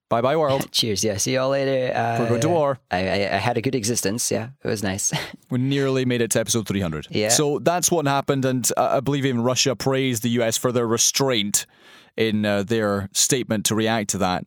[0.09, 0.71] Bye bye world.
[0.79, 1.03] Cheers.
[1.03, 1.17] Yeah.
[1.17, 1.93] See y'all later.
[1.93, 2.79] Uh, We're going to war.
[2.93, 4.31] I, I, I had a good existence.
[4.31, 4.51] Yeah.
[4.63, 5.13] It was nice.
[5.51, 7.07] We nearly made it to episode 300.
[7.11, 7.29] Yeah.
[7.29, 10.87] So that's what happened, and uh, I believe even Russia praised the US for their
[10.87, 11.67] restraint
[12.17, 14.45] in uh, their statement to react to that,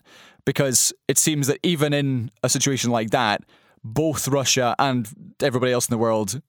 [0.49, 3.43] because it seems that even in a situation like that,
[3.83, 5.07] both Russia and
[5.43, 6.41] everybody else in the world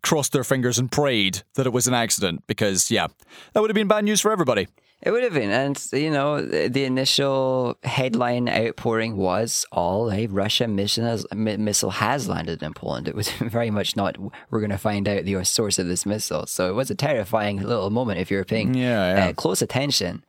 [0.00, 3.08] crossed their fingers and prayed that it was an accident, because yeah,
[3.52, 4.68] that would have been bad news for everybody.
[5.02, 10.68] It would have been, and you know, the initial headline outpouring was all a Russia
[10.68, 13.08] missile has, mi- missile has landed in Poland.
[13.08, 14.16] It was very much not.
[14.52, 16.46] We're going to find out the source of this missile.
[16.46, 19.26] So it was a terrifying little moment if you were paying Yeah, yeah.
[19.26, 20.24] Uh, close attention.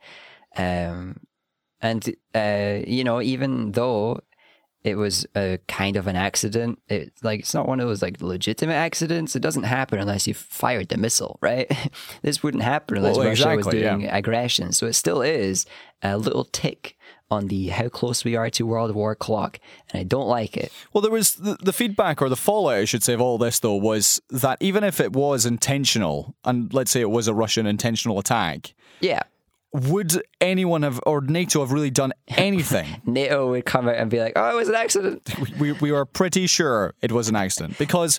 [0.56, 1.20] Um,
[1.82, 4.20] and uh, you know, even though
[4.82, 6.80] it was a kind of an accident.
[6.88, 9.36] It like it's not one of those like legitimate accidents.
[9.36, 11.70] It doesn't happen unless you fired the missile, right?
[12.22, 13.96] this wouldn't happen unless Well, Russia was exactly, yeah.
[13.96, 14.72] doing aggression.
[14.72, 15.66] So it still is
[16.02, 16.96] a little tick
[17.30, 19.60] on the how close we are to World War clock,
[19.90, 20.72] and I don't like it.
[20.92, 23.60] Well, there was the, the feedback or the fallout, I should say, of all this,
[23.60, 27.66] though, was that even if it was intentional, and let's say it was a Russian
[27.66, 29.22] intentional attack, Yeah.
[29.72, 32.86] Would anyone have, or NATO have really done anything?
[33.06, 36.04] NATO would come out and be like, "Oh, it was an accident." we, we are
[36.04, 38.18] pretty sure it was an accident because.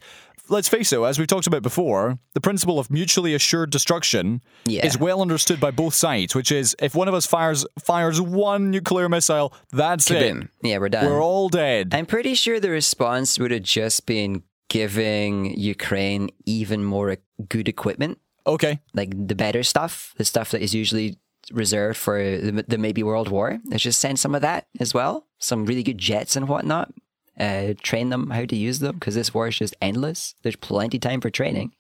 [0.49, 4.85] Let's face it, as we've talked about before, the principle of mutually assured destruction Yeah.
[4.85, 8.69] is well understood by both sides, which is if one of us fires fires one
[8.69, 10.49] nuclear missile, that's it.
[10.61, 11.05] Yeah, we're done.
[11.05, 11.93] We're all dead.
[11.93, 17.15] I'm pretty sure the response would have just been giving Ukraine even more
[17.47, 18.79] good equipment, Okay.
[18.93, 21.17] like the better stuff, the stuff that is usually
[21.53, 23.59] reserved for the, the maybe World War.
[23.65, 25.27] Let's just send some of that as well.
[25.39, 26.93] Some really good jets and whatnot.
[27.39, 30.35] Uh, train them how to use them because this war is just endless.
[30.43, 31.73] There's plenty time for training.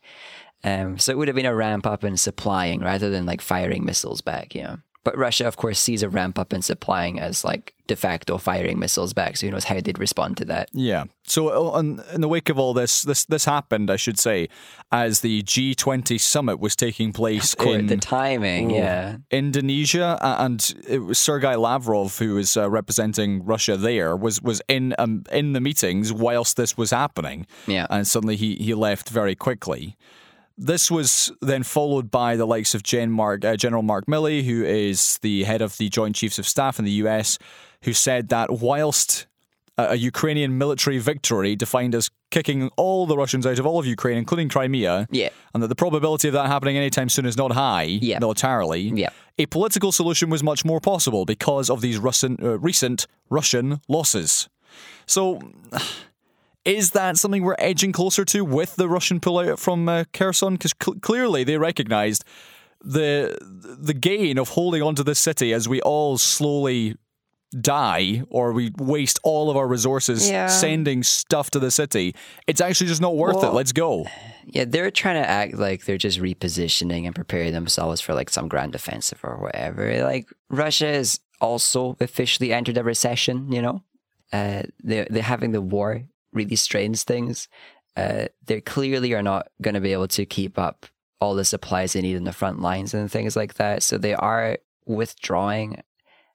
[0.63, 3.85] Um, so it would have been a ramp up in supplying rather than like firing
[3.85, 4.77] missiles back, you know.
[5.03, 8.77] But Russia, of course, sees a ramp up in supplying as like de facto firing
[8.77, 9.35] missiles back.
[9.35, 10.69] So who knows how they'd respond to that.
[10.73, 11.05] Yeah.
[11.23, 14.47] So on, in the wake of all this, this this happened, I should say,
[14.91, 19.17] as the G20 summit was taking place course, in the timing, yeah.
[19.31, 24.93] Indonesia, and it was Sergei Lavrov, who was uh, representing Russia there, was was in
[24.99, 27.47] um, in the meetings whilst this was happening.
[27.65, 27.87] Yeah.
[27.89, 29.97] and suddenly he he left very quickly.
[30.63, 34.63] This was then followed by the likes of Gen Mark, uh, General Mark Milley, who
[34.63, 37.39] is the head of the Joint Chiefs of Staff in the US,
[37.83, 39.25] who said that whilst
[39.79, 44.17] a, Ukrainian military victory defined as kicking all the Russians out of all of Ukraine,
[44.19, 45.29] including Crimea, Yeah.
[45.55, 48.19] and that the probability of that happening anytime soon is not high Yeah.
[48.19, 49.09] militarily, Yeah.
[49.39, 54.47] a political solution was much more possible because of these Russian, uh, recent Russian losses.
[55.07, 55.39] So,
[56.65, 60.53] is that something we're edging closer to with the Russian pullout from uh, Kherson?
[60.53, 62.23] Because cl- clearly they recognized
[62.83, 66.95] the the gain of holding onto this city as we all slowly
[67.59, 70.47] die or we waste all of our resources Yeah.
[70.47, 72.15] sending stuff to the city.
[72.47, 73.49] It's actually just not worth it.
[73.53, 74.07] Let's go.
[74.45, 78.47] Yeah, they're trying to act like they're just repositioning and preparing themselves for like some
[78.47, 80.01] grand offensive or whatever.
[80.03, 83.51] Like Russia has also officially entered a recession.
[83.51, 83.83] You know,
[84.31, 86.03] uh, they they're having the war
[86.33, 87.47] really strains things.
[87.97, 90.85] Uh, they clearly are not going to be able to keep up
[91.19, 93.83] all the supplies they need in the front lines and things like that.
[93.83, 95.81] So they are withdrawing.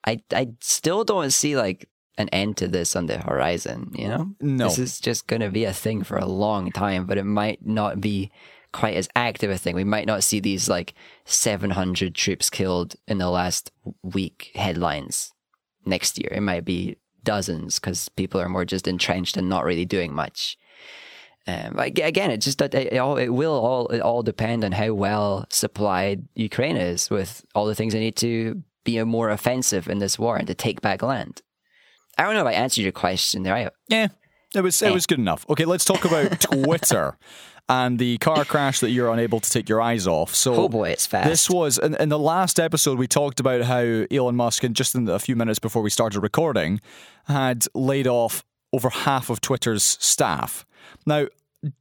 [0.06, 1.88] I I still don't see like
[2.18, 3.90] an end to this on the horizon.
[3.94, 4.64] You know, No.
[4.68, 7.64] this is just going to be a thing for a long time, but it might
[7.66, 8.30] not be
[8.72, 9.74] quite as active a thing.
[9.74, 10.94] We might not see these like
[11.24, 13.70] 700 troops killed in the last
[14.02, 15.32] week headlines
[15.84, 16.30] next year.
[16.32, 20.56] It might be dozens because people are more just entrenched and not really doing much.
[21.48, 24.72] Um, again, it just that it, it all it will all it all depend on
[24.72, 29.30] how well supplied Ukraine is with all the things they need to be a more
[29.30, 31.42] offensive in this war and to take back land.
[32.18, 33.54] I don't know if I answered your question there.
[33.54, 34.08] I, Yeah,
[34.54, 34.92] it was it Eh.
[34.94, 35.44] was good enough.
[35.48, 37.16] Okay, let's talk about Twitter
[37.68, 40.34] and the car crash that you're unable to take your eyes off.
[40.34, 41.28] So, Oh boy, it's fast.
[41.28, 42.98] This was in, in the last episode.
[42.98, 46.20] We talked about how Elon Musk, and just in a few minutes before we started
[46.20, 46.80] recording,
[47.24, 50.64] had laid off over half of Twitter's staff.
[51.04, 51.26] Now.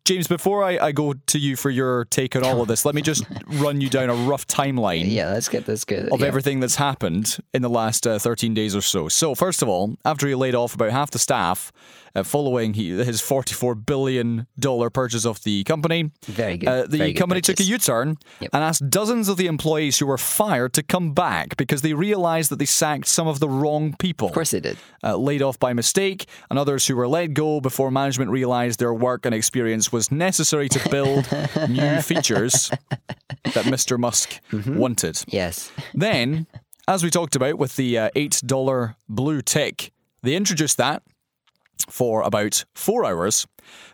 [0.04, 2.96] James, before I, I go to you for your take on all of this, let
[2.96, 6.10] me just run you down a rough timeline yeah, let's get this good.
[6.10, 6.26] of yeah.
[6.26, 9.10] everything that's happened in the last uh, 13 days or so.
[9.10, 11.72] So, first of all, after he laid off about half the staff,
[12.16, 14.48] uh, following he, his $44 billion
[14.94, 16.70] purchase of the company, Very good.
[16.70, 18.50] uh, the Very good company took a U turn Yep.
[18.54, 22.50] and asked dozens of the employees who were fired to come back because they realized
[22.52, 24.28] that they sacked some of the wrong people.
[24.30, 24.78] Of course they did.
[25.04, 28.94] Uh, laid off by mistake, and others who were let go before management realized their
[28.94, 31.28] work and experience was necessary to build
[31.70, 32.72] new features
[33.54, 34.00] that Mr.
[34.00, 34.78] Musk Mm-hmm.
[34.78, 35.24] wanted.
[35.28, 35.72] Yes.
[35.94, 36.48] Then,
[36.88, 39.92] as we talked about with the uh, $8 blue tick,
[40.24, 41.04] they introduced that
[41.90, 43.46] for about four hours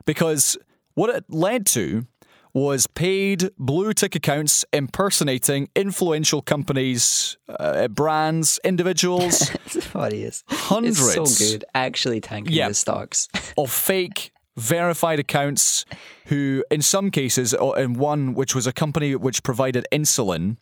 [0.06, 0.58] because
[0.94, 2.06] what it led to
[2.54, 10.24] was paid blue tick accounts impersonating influential companies, uh, brands, individuals, It's funny.
[10.24, 11.64] It's, hundreds it's so good.
[11.74, 12.68] Actually tanking Yeah.
[12.68, 13.30] the stocks.
[13.58, 15.86] of fake verified accounts
[16.26, 20.58] who in some cases or in one which was a company which provided insulin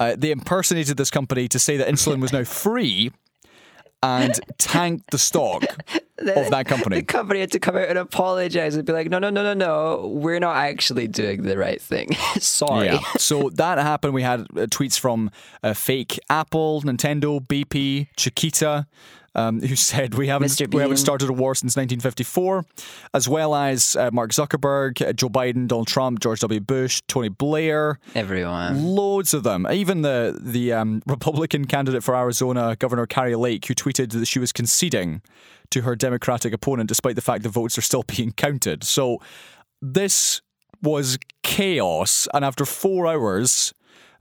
[0.00, 3.12] uh, they impersonated this company to say that insulin was now free
[4.02, 5.62] and tanked the stock
[6.18, 6.96] of that company.
[6.96, 9.42] The company company had to come out and apologize and be like, no, no, no,
[9.42, 10.08] no, no.
[10.08, 12.14] We're not actually doing the right thing.
[12.38, 12.86] Sorry.
[12.86, 15.30] yeah so that happened we had uh, tweets from
[15.62, 18.86] uh, fake apple nintendo bp chiquita
[19.34, 22.64] um, who said we haven't we haven't started a war since 1954,
[23.14, 26.60] as well as uh, Mark Zuckerberg, uh, Joe Biden, Donald Trump, George W.
[26.60, 28.82] Bush, Tony Blair, Everyone.
[28.84, 29.66] loads of them.
[29.70, 34.38] Even the the um, Republican candidate for Arizona, Governor Kari Lake, who tweeted that she
[34.38, 35.22] was conceding
[35.70, 38.84] to her Democratic opponent, despite the fact the votes are still being counted.
[38.84, 39.18] So
[39.80, 40.42] this
[40.82, 43.72] was chaos, and after four hours.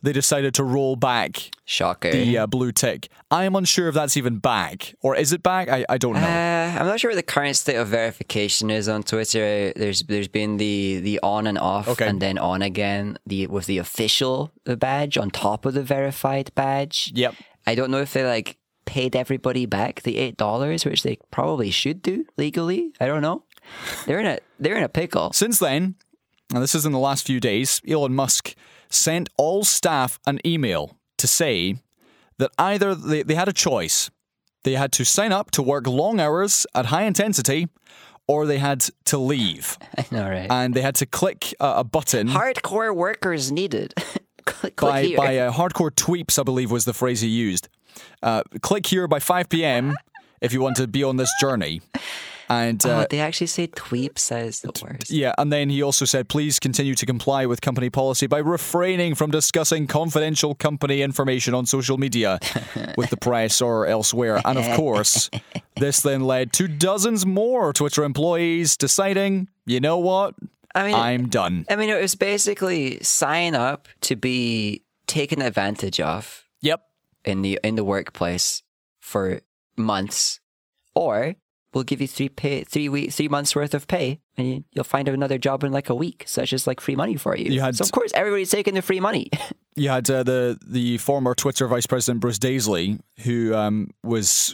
[0.03, 2.11] They decided to roll back Shocker.
[2.11, 3.07] the uh, blue tick.
[3.29, 5.69] I am unsure if that's even back, or is it back?
[5.69, 6.19] I, I don't know.
[6.21, 9.71] Uh, I'm not sure what the current state of verification is on Twitter.
[9.75, 12.07] There's there's been the the on and off, Okay.
[12.07, 13.17] and then on again.
[13.27, 17.11] The with the official badge on top of the verified badge.
[17.13, 17.35] Yep.
[17.67, 21.69] I don't know if they like paid everybody back the eight dollars, which they probably
[21.69, 22.91] should do legally.
[22.99, 23.43] I don't know.
[24.07, 25.31] they're in a they're in a pickle.
[25.33, 25.93] Since then,
[26.51, 28.55] and this is in the last few days, Elon Musk
[28.93, 31.77] sent all staff an email to say
[32.37, 34.09] that either they, they had a choice.
[34.63, 37.67] They had to sign up to work long hours at high intensity,
[38.27, 39.77] or they had to leave.
[39.97, 40.47] I know, right?
[40.49, 43.93] And they had to click a, a button Hardcore workers needed.
[44.45, 45.17] click, click by, here.
[45.17, 47.69] by uh, hardcore tweeps, I believe was the phrase he used.
[48.23, 49.95] Uh, click here by 5 p.m.
[50.41, 51.81] if you want to be on this journey.
[52.51, 55.09] And uh, oh, they actually say tweep says the worst.
[55.09, 59.15] Yeah, and then he also said, please continue to comply with company policy by refraining
[59.15, 62.39] from discussing confidential company information on social media
[62.97, 64.41] with the press or elsewhere.
[64.43, 65.29] And of course,
[65.77, 70.35] this then led to dozens more Twitter employees deciding, you know what?
[70.75, 71.65] I mean, I'm done.
[71.69, 76.81] I mean, it was basically sign up to be taken advantage of Yep.
[77.23, 78.61] in the in the workplace
[78.99, 79.39] for
[79.77, 80.41] months,
[80.93, 81.35] or
[81.73, 84.83] we'll give you three pay three week three months worth of pay, and you, you'll
[84.83, 86.23] find another job in like a week.
[86.27, 87.51] So that's just like free money for you.
[87.51, 89.29] You had- so of course everybody's taking the free money.
[89.73, 94.53] You had uh, the the former Twitter vice president Bruce Daisley, who um, was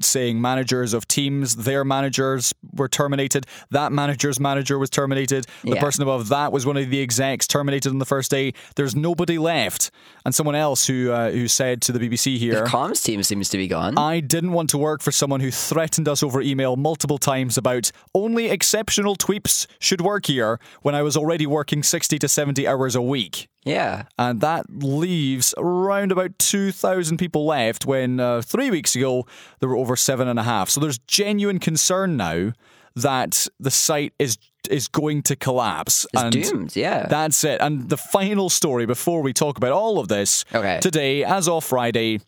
[0.00, 3.46] saying managers of teams, their managers were terminated.
[3.70, 5.46] That manager's manager was terminated.
[5.64, 5.80] The Yeah.
[5.80, 8.52] person above that was one of the execs terminated on the first day.
[8.76, 9.90] There's nobody left.
[10.26, 12.56] And someone else who uh, who said to the BBC here.
[12.62, 13.96] the Comms team seems to be gone.
[13.96, 17.90] I didn't want to work for someone who threatened us over email multiple times about
[18.14, 22.94] only exceptional tweeps should work here when I was already working 60 to 70 hours
[22.96, 28.96] a week yeah, and that leaves around about 2,000 people left when uh, three weeks
[28.96, 29.26] ago
[29.58, 30.70] there were over seven and a half.
[30.70, 32.52] So there's genuine concern now
[32.96, 34.38] that the site is
[34.70, 36.06] is going to collapse.
[36.12, 36.76] it's and doomed.
[36.76, 37.60] Yeah, That's it.
[37.60, 40.78] And the final story before we talk about all of this Okay.
[40.80, 42.20] today, as of Friday.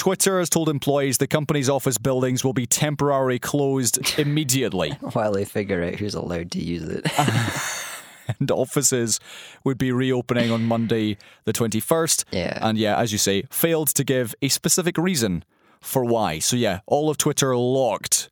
[0.00, 4.92] Twitter has told employees the company's office buildings will be temporarily closed immediately.
[5.12, 7.06] while they figure out who's allowed to use it.
[8.40, 9.20] and offices
[9.62, 12.24] would be reopening on Monday, the 21st.
[12.30, 12.58] Yeah.
[12.62, 15.44] And yeah, as you say, failed to give a specific reason
[15.82, 16.38] for why.
[16.38, 18.30] So yeah, all of Twitter locked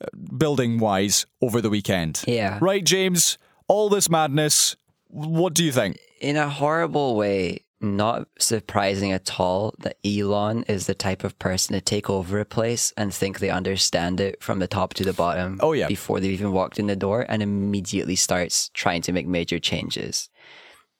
[0.00, 0.06] uh,
[0.36, 2.22] building wise over the weekend.
[2.28, 2.60] Yeah.
[2.60, 3.38] Right, James?
[3.66, 4.76] All this madness.
[5.08, 5.98] What do you think?
[6.20, 11.74] in a horrible way, not surprising at all that Elon is the type of person
[11.74, 15.12] to take over a place and think they understand it from the top to the
[15.12, 15.60] bottom.
[15.62, 15.88] Oh, yeah.
[15.88, 20.28] Before they've even walked in the door and immediately starts trying to make major changes.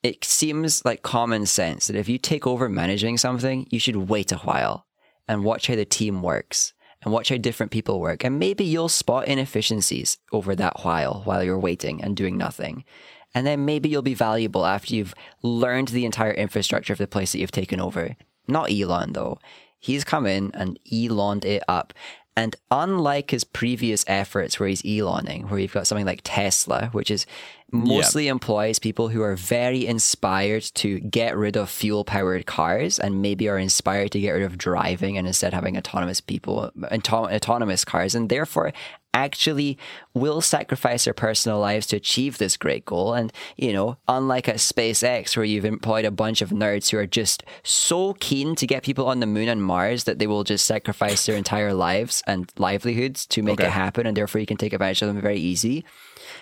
[0.03, 4.31] It seems like common sense that if you take over managing something, you should wait
[4.31, 4.87] a while
[5.27, 6.73] and watch how the team works
[7.03, 8.25] and watch how different people work.
[8.25, 12.85] And maybe you'll spot inefficiencies over that while, while you're waiting and doing nothing.
[13.35, 17.33] And then maybe you'll be valuable after you've learned the entire infrastructure of the place
[17.33, 18.17] that you've taken over.
[18.47, 19.39] Not Elon, though.
[19.79, 21.93] He's come in and Eloned it up.
[22.39, 27.11] And unlike his previous efforts where he's Eloning, where you've got something like Tesla, which
[27.11, 27.27] is
[27.73, 33.21] mostly employs people who are very inspired to get rid of fuel powered cars and
[33.21, 37.85] maybe are inspired to get rid of driving and instead having autonomous people, auto- autonomous
[37.85, 38.73] cars, and therefore
[39.15, 39.79] actually
[40.15, 43.15] will sacrifice their personal lives to achieve this great goal.
[43.15, 47.07] And, you know, unlike at SpaceX, where you've employed a bunch of nerds who are
[47.07, 50.65] just so keen to get people on the moon and Mars that they will just
[50.67, 53.67] sacrifice their entire lives and livelihoods to make Okay.
[53.69, 54.07] it happen.
[54.07, 55.85] And therefore you can take advantage of them very easy.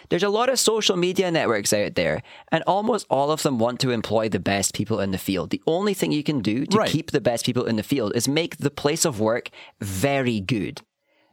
[0.08, 3.78] There's a lot of social media networks out there, and almost all of them want
[3.80, 5.50] to employ the best people in the field.
[5.50, 6.90] The only thing you can do to Right.
[6.90, 9.50] keep the best people in the field is make the place of work
[9.80, 10.80] very good.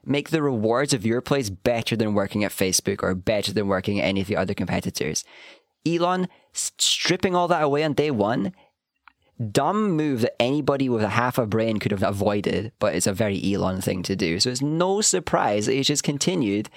[0.06, 3.99] Make the rewards of your place better than working at Facebook or better than working
[3.99, 5.24] at any of the other competitors.
[5.86, 8.54] Elon stripping all that away on day one,
[9.51, 13.14] dumb move that anybody with a half a brain could have avoided, but it's a
[13.14, 14.39] very Elon thing to do.
[14.39, 16.70] So it's no surprise that he's just continued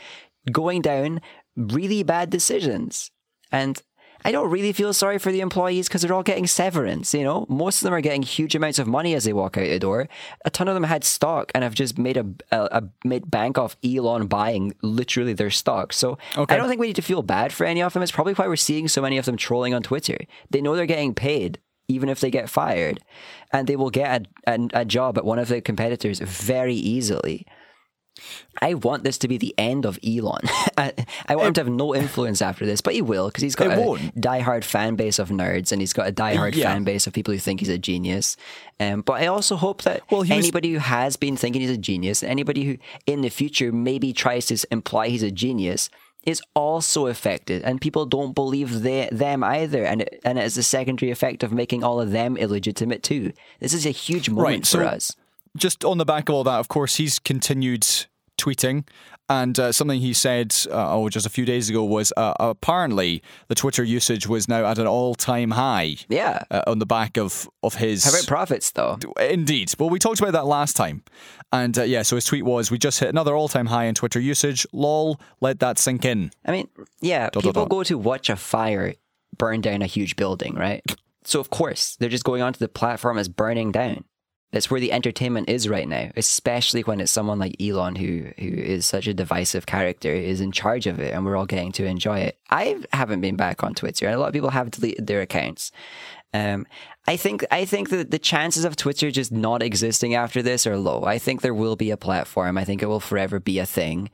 [0.50, 1.20] going down
[1.56, 3.10] really bad decisions.
[3.52, 3.80] And
[4.26, 7.46] I don't really feel sorry for the employees because they're all getting severance, you know?
[7.48, 10.08] Most of them are getting huge amounts of money as they walk out the door.
[10.44, 13.56] A ton of them had stock and have just made a, a, a made bank
[13.56, 15.92] off Elon buying literally their stock.
[15.92, 16.54] So Okay.
[16.54, 18.02] I don't think we need to feel bad for any of them.
[18.02, 20.18] It's probably why we're seeing so many of them trolling on Twitter.
[20.50, 22.98] They know they're getting paid even if they get fired,
[23.52, 27.46] and they will get a, a, a job at one of the competitors very easily.
[28.60, 30.40] I want this to be the end of Elon.
[30.78, 30.92] I,
[31.26, 33.76] I want him to have no influence after this, but he will because he's got
[33.76, 34.14] a won't.
[34.20, 36.72] diehard fan base of nerds and he's got a diehard Yeah.
[36.72, 38.36] fan base of people who think he's a genius.
[38.80, 41.70] Um, but I also hope that Well, he was- anybody who has been thinking he's
[41.70, 45.90] a genius, anybody who in the future maybe tries to imply he's a genius,
[46.24, 50.56] is also affected, and people don't believe they, them either, and it, and it is
[50.58, 53.32] a secondary effect of making all of them illegitimate too.
[53.60, 55.12] This is a huge moment Right, for us.
[55.56, 57.86] just on the back of all that, of course, he's continued
[58.36, 58.84] tweeting
[59.28, 63.22] And uh, something he said, uh, oh, just a few days ago was uh, apparently
[63.48, 65.96] the Twitter usage was now at an all-time high.
[66.08, 66.44] Yeah.
[66.50, 68.04] Uh, on the back of of his.
[68.04, 68.98] How about profits though?
[69.18, 69.72] Indeed.
[69.78, 71.02] Well, we talked about that last time.
[71.52, 74.20] And uh, yeah, so his tweet was, "We just hit another all-time high in Twitter
[74.20, 74.66] usage.
[74.72, 76.68] Lol, let that sink in." I mean,
[77.00, 77.68] yeah, dot, people dot.
[77.68, 78.94] go to watch a fire
[79.38, 80.82] burn down a huge building, right?
[81.24, 84.04] So of course they're just going onto the platform as burning down.
[84.56, 88.48] That's where the entertainment is right now, especially when it's someone like Elon who who
[88.48, 91.84] is such a divisive character is in charge of it, and we're all getting to
[91.84, 92.38] enjoy it.
[92.48, 95.72] I haven't been back on Twitter, and a lot of people have deleted their accounts.
[96.32, 96.66] Um,
[97.06, 100.78] I think I think that the chances of Twitter just not existing after this are
[100.78, 101.04] low.
[101.04, 102.56] I think there will be a platform.
[102.56, 104.08] I think it will forever be a thing.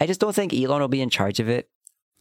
[0.00, 1.68] I just don't think Elon will be in charge of it,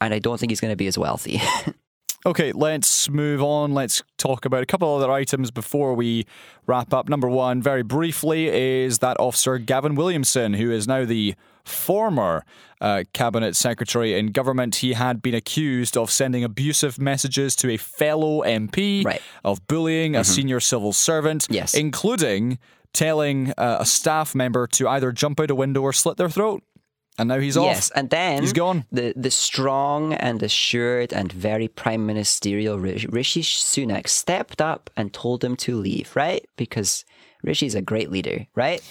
[0.01, 1.39] and I don't think he's going to be as wealthy.
[2.25, 3.73] Okay, let's move on.
[3.73, 6.25] Let's talk about a couple other items before we
[6.65, 7.07] wrap up.
[7.07, 12.43] Number one, very briefly, is that officer Gavin Williamson, who is now the former
[12.81, 14.75] uh, cabinet secretary in government.
[14.77, 19.21] He had been accused of sending abusive messages to a fellow MP, Right.
[19.43, 21.73] of bullying a senior civil servant, Yes.
[21.73, 22.57] including
[22.93, 26.63] telling uh, a staff member to either jump out a window or slit their throat.
[27.17, 27.65] And now he's off.
[27.65, 28.85] Yes, and then He's gone.
[28.91, 35.43] The the strong and assured and very prime ministerial Rishi Sunak stepped up and told
[35.43, 36.47] him to leave, right?
[36.57, 37.05] Because
[37.43, 38.81] Rishi's a great leader, right?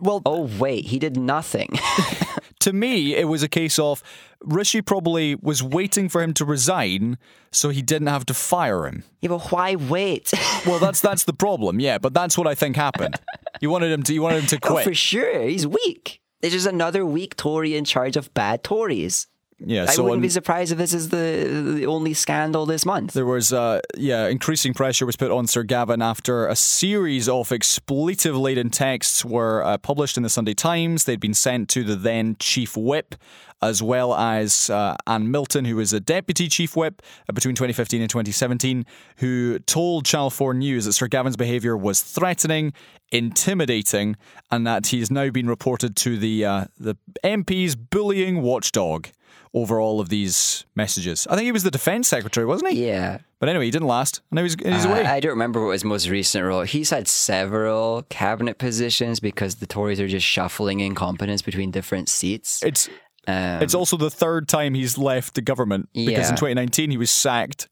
[0.00, 1.68] Well, Oh wait, he did nothing.
[2.60, 4.02] to me, it was a case of
[4.40, 7.18] Rishi probably was waiting for him to resign
[7.50, 9.04] so he didn't have to fire him.
[9.20, 10.32] yeah, but why wait?
[10.66, 11.98] Well, that's that's the problem, yeah.
[11.98, 13.16] But that's what I think happened.
[13.60, 14.14] You wanted him to.
[14.14, 14.84] You wanted him to oh, quit.
[14.84, 16.21] for sure, he's weak.
[16.42, 19.28] There's just another weak Tory in charge of bad Tories.
[19.64, 19.82] Yeah.
[19.84, 23.12] I So wouldn't um, be surprised if this is the the only scandal this month.
[23.12, 27.52] there was, uh, yeah, increasing pressure was put on Sir Gavin after a series of
[27.52, 31.04] expletive-laden texts were uh, published in the Sunday Times.
[31.04, 33.14] They'd been sent to the then chief whip,
[33.60, 38.00] as well as uh, Anne Milton, who was a deputy chief whip uh, between 2015
[38.00, 38.84] and 2017,
[39.18, 42.72] who told Channel 4 News that Sir Gavin's behaviour was threatening,
[43.10, 44.16] intimidating,
[44.50, 49.08] and that he has now been reported to the uh, the MP's bullying watchdog
[49.54, 51.26] over all of these messages.
[51.28, 52.86] I think he was the defence secretary, wasn't he?
[52.86, 53.18] Yeah.
[53.38, 54.22] But anyway, he didn't last.
[54.30, 55.04] And now he's, he's away.
[55.04, 56.62] I, don't remember what his most recent role.
[56.62, 62.62] He's had several cabinet positions because the Tories are just shuffling incompetence between different seats.
[62.62, 62.88] it's
[63.26, 67.10] Um, it's also the third time he's left the government because in 2019 he was
[67.10, 67.68] sacked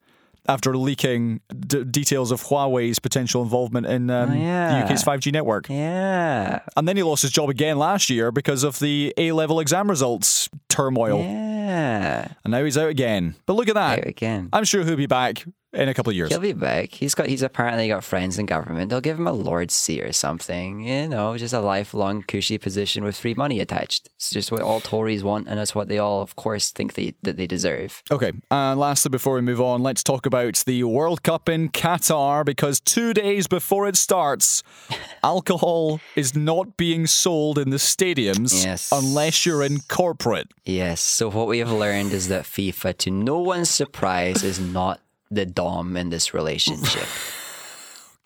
[0.49, 4.81] after leaking d- details of Huawei's potential involvement in um, Oh, yeah.
[4.81, 5.69] the UK's 5G network.
[5.69, 6.61] yeah.
[6.77, 9.89] And then he lost his job again last year because of the A level exam
[9.89, 11.21] results turmoil.
[11.21, 12.29] Yeah.
[12.45, 13.35] And now he's out again.
[13.47, 13.99] But look at that.
[14.01, 14.49] Out again.
[14.53, 16.31] I'm sure he'll be back in a couple of years.
[16.31, 16.93] He'll be back.
[16.93, 17.29] He's got.
[17.29, 18.91] He's apparently got friends in government.
[18.91, 20.81] They'll give him a lord seat or something.
[20.81, 24.09] You know, just a lifelong cushy position with free money attached.
[24.17, 27.15] It's just what all Tories want, and that's what they all, of course, think they
[27.23, 28.03] that they deserve.
[28.11, 32.45] Okay, and lastly, before we move on, let's talk about the World Cup in Qatar
[32.45, 34.63] because two days before it starts,
[35.23, 38.91] alcohol is not being sold in the stadiums Yes.
[38.93, 40.49] unless you're in corporate.
[40.65, 41.01] Yes.
[41.01, 45.01] So what we have learned is that FIFA, to no one's surprise, is not
[45.31, 47.07] the dom in this relationship.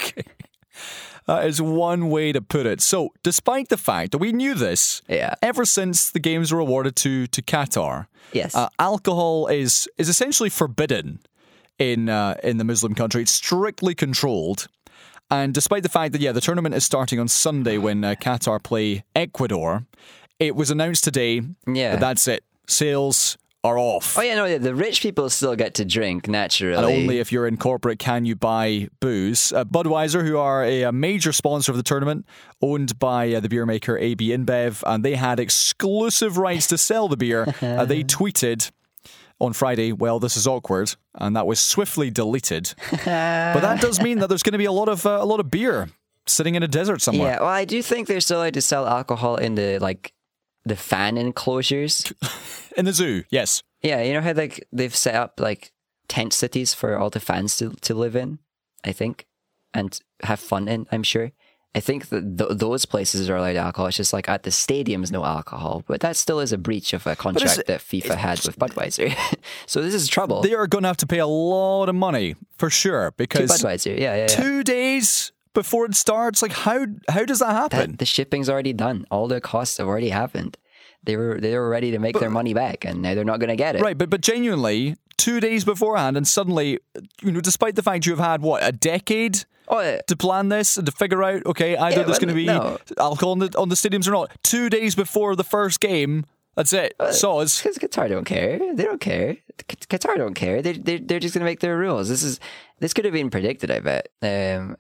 [0.03, 0.25] Okay.
[1.27, 2.81] That is one way to put it.
[2.81, 5.35] So, despite the fact that we knew this Yeah.
[5.41, 8.55] ever since the games were awarded to, to Qatar, Yes.
[8.57, 11.21] uh, alcohol is is essentially forbidden
[11.79, 13.23] in uh, in the Muslim country.
[13.23, 14.67] It's strictly controlled.
[15.31, 18.61] And despite the fact that yeah, the tournament is starting on Sunday when uh, Qatar
[18.63, 19.87] play Ecuador,
[20.41, 21.93] it was announced today Yeah.
[21.93, 22.43] that that's it.
[22.67, 24.19] Sales are off.
[24.19, 26.75] oh yeah, no, the rich people still get to drink naturally.
[26.77, 29.53] And only if you're in corporate can you buy booze.
[29.53, 32.27] Uh, Budweiser, who are a, a major sponsor of the tournament,
[32.61, 37.09] owned by uh, the beer maker AB InBev, and they had exclusive rights to sell
[37.09, 37.47] the beer.
[37.62, 38.71] uh, they tweeted
[39.41, 42.75] on Friday, well, this is awkward, and that was swiftly deleted.
[42.91, 43.05] but
[43.61, 45.51] that does mean that there's going to be a lot of uh, a lot of
[45.51, 45.89] beer
[46.27, 47.33] sitting in a desert somewhere.
[47.33, 50.14] Yeah, well, I do think they're still allowed to sell alcohol in the like
[50.65, 52.12] the fan enclosures.
[52.77, 53.62] In the zoo, yes.
[53.83, 55.73] Yeah, you know how like they've set up like
[56.09, 58.39] tent cities for all the fans to to live in,
[58.83, 59.27] I think,
[59.75, 60.87] and have fun in.
[60.91, 61.33] I'm sure.
[61.77, 63.89] I think that th- those places are allowed alcohol.
[63.89, 65.83] It's just like at the stadiums, no alcohol.
[65.87, 69.15] But that still is a breach of a contract that FIFA had with Budweiser.
[69.67, 70.43] so this is trouble.
[70.43, 73.51] They are going to have to pay a lot of money for sure to because
[73.51, 74.27] Budweiser, yeah, yeah, yeah.
[74.29, 77.93] two days before it starts, like how how does that happen?
[77.93, 79.07] That, the shipping's already done.
[79.11, 80.59] All the costs have already happened.
[81.03, 83.51] They were they were ready to make their money back, and now they're not going
[83.51, 83.83] to get it.
[83.83, 86.79] Right, but but genuinely, two days beforehand, and suddenly,
[87.23, 90.85] you know, despite the fact you've had what a decade Oh, to plan this and
[90.85, 92.77] to figure out, okay, either Yeah, there's going to be no.
[92.99, 94.31] alcohol on the, on the stadiums or not.
[94.43, 96.95] Two days before the first game, That's it.
[96.99, 97.63] Soz.
[97.63, 98.59] Because Qatar don't care.
[98.75, 99.39] They don't care.
[99.59, 100.61] Qatar don't care.
[100.61, 102.09] They they they're just gonna make their rules.
[102.11, 102.41] This is
[102.81, 103.71] this could have been predicted.
[103.71, 104.09] I bet.
[104.23, 104.77] Um,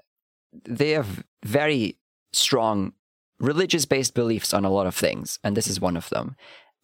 [0.64, 1.98] they have very
[2.32, 2.92] strong
[3.38, 6.36] religious based beliefs on a lot of things, and this is one of them.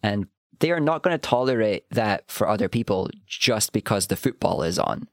[0.03, 0.27] And
[0.59, 4.77] they are not going to tolerate that for other people just because the football is
[4.77, 5.07] on.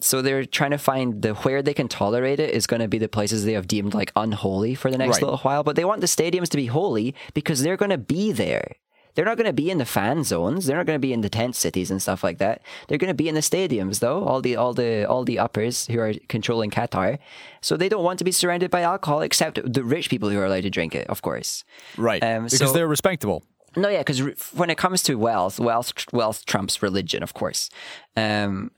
[0.00, 2.98] So they're trying to find the where they can tolerate it is going to be
[2.98, 5.22] the places they have deemed like unholy for the next Right.
[5.22, 5.62] little while.
[5.62, 8.72] But they want the stadiums to be holy because they're going to be there.
[9.14, 10.66] They're not going to be in the fan zones.
[10.66, 12.62] They're not going to be in the tent cities and stuff like that.
[12.88, 14.24] They're going to be in the stadiums though.
[14.24, 17.18] All the all the all the uppers who are controlling Qatar.
[17.60, 20.46] So they don't want to be surrounded by alcohol except the rich people who are
[20.46, 21.64] allowed to drink it, of course.
[21.96, 22.22] Right.
[22.22, 23.44] Um, because so- they're respectable.
[23.74, 24.20] No, yeah, because
[24.52, 27.70] when it comes to wealth, wealth wealth trumps religion, of course.
[28.16, 28.70] Um,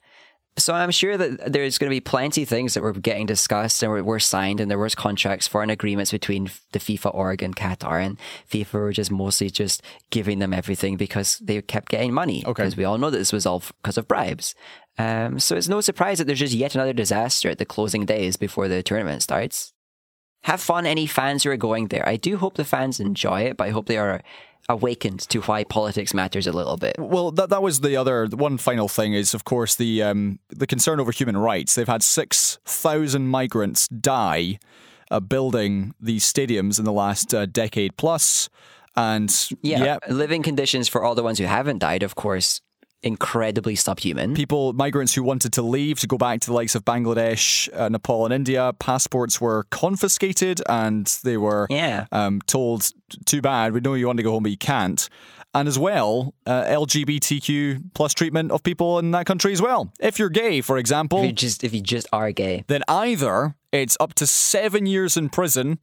[0.56, 3.82] so I'm sure that there's going to be plenty of things that were getting discussed
[3.82, 7.42] and were, were signed, and there was contracts for and agreements between the FIFA org
[7.42, 12.12] and Qatar, and FIFA were just mostly just giving them everything because they kept getting
[12.12, 12.44] money.
[12.44, 12.62] Okay.
[12.62, 14.54] Because we all know that this was all because of bribes.
[14.96, 18.36] Um, so it's no surprise that there's just yet another disaster at the closing days
[18.36, 19.72] before the tournament starts
[20.44, 23.56] have fun any fans who are going there i do hope the fans enjoy it
[23.56, 24.22] but i hope they are
[24.68, 26.96] awakened to why politics matters a little bit.
[26.98, 30.66] Well, that that was the other one final thing is, of course, the um, the
[30.66, 31.74] concern over human rights.
[31.74, 34.58] They've had six thousand migrants die
[35.10, 38.48] uh, building these stadiums in the last uh, decade plus,
[38.96, 42.60] and yeah, yeah, living conditions for all the ones who haven't died of course
[43.04, 46.84] incredibly subhuman people, migrants who wanted to leave to go back to the likes of
[46.84, 52.06] Bangladesh, uh, Nepal, and India, passports were confiscated and they were Yeah.
[52.10, 52.90] um, told,
[53.26, 55.08] too bad, we know you want to go home, but you can't.
[55.56, 59.92] And as well, uh, LGBTQ plus treatment of people in that country as well.
[60.00, 63.54] If you're gay, for example, if you just if you just are gay then either
[63.70, 65.78] it's up to seven years in prison,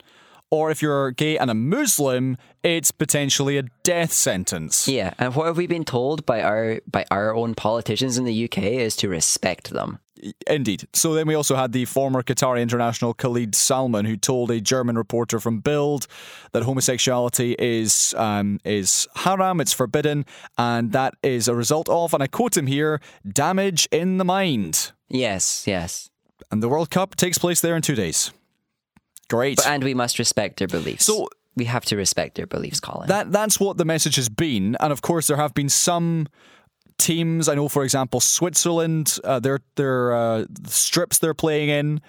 [0.51, 4.87] or if you're gay and a Muslim, it's potentially a death sentence.
[4.87, 8.45] yeah and what have we been told by our by our own politicians in the
[8.45, 9.99] uk is to respect them
[10.47, 10.87] Indeed.
[10.93, 14.97] So then we also had the former Qatari international Khalid Salman, who told a German
[14.97, 16.07] reporter from Bild
[16.51, 20.25] that homosexuality is um, is haram, it's forbidden,
[20.57, 24.91] and that is a result of, and I quote him here, damage in the mind.
[25.09, 26.09] yes yes
[26.51, 28.31] And the World Cup takes place there in two days.
[29.31, 29.57] Great.
[29.57, 33.07] but, and we must respect their beliefs So- we have to respect their beliefs colin
[33.09, 36.27] that that's what the message has been, and of course there have been some
[36.97, 37.49] teams.
[37.49, 39.17] I know, for example, Switzerland.
[39.23, 42.01] Uh, their their uh, strips they're playing in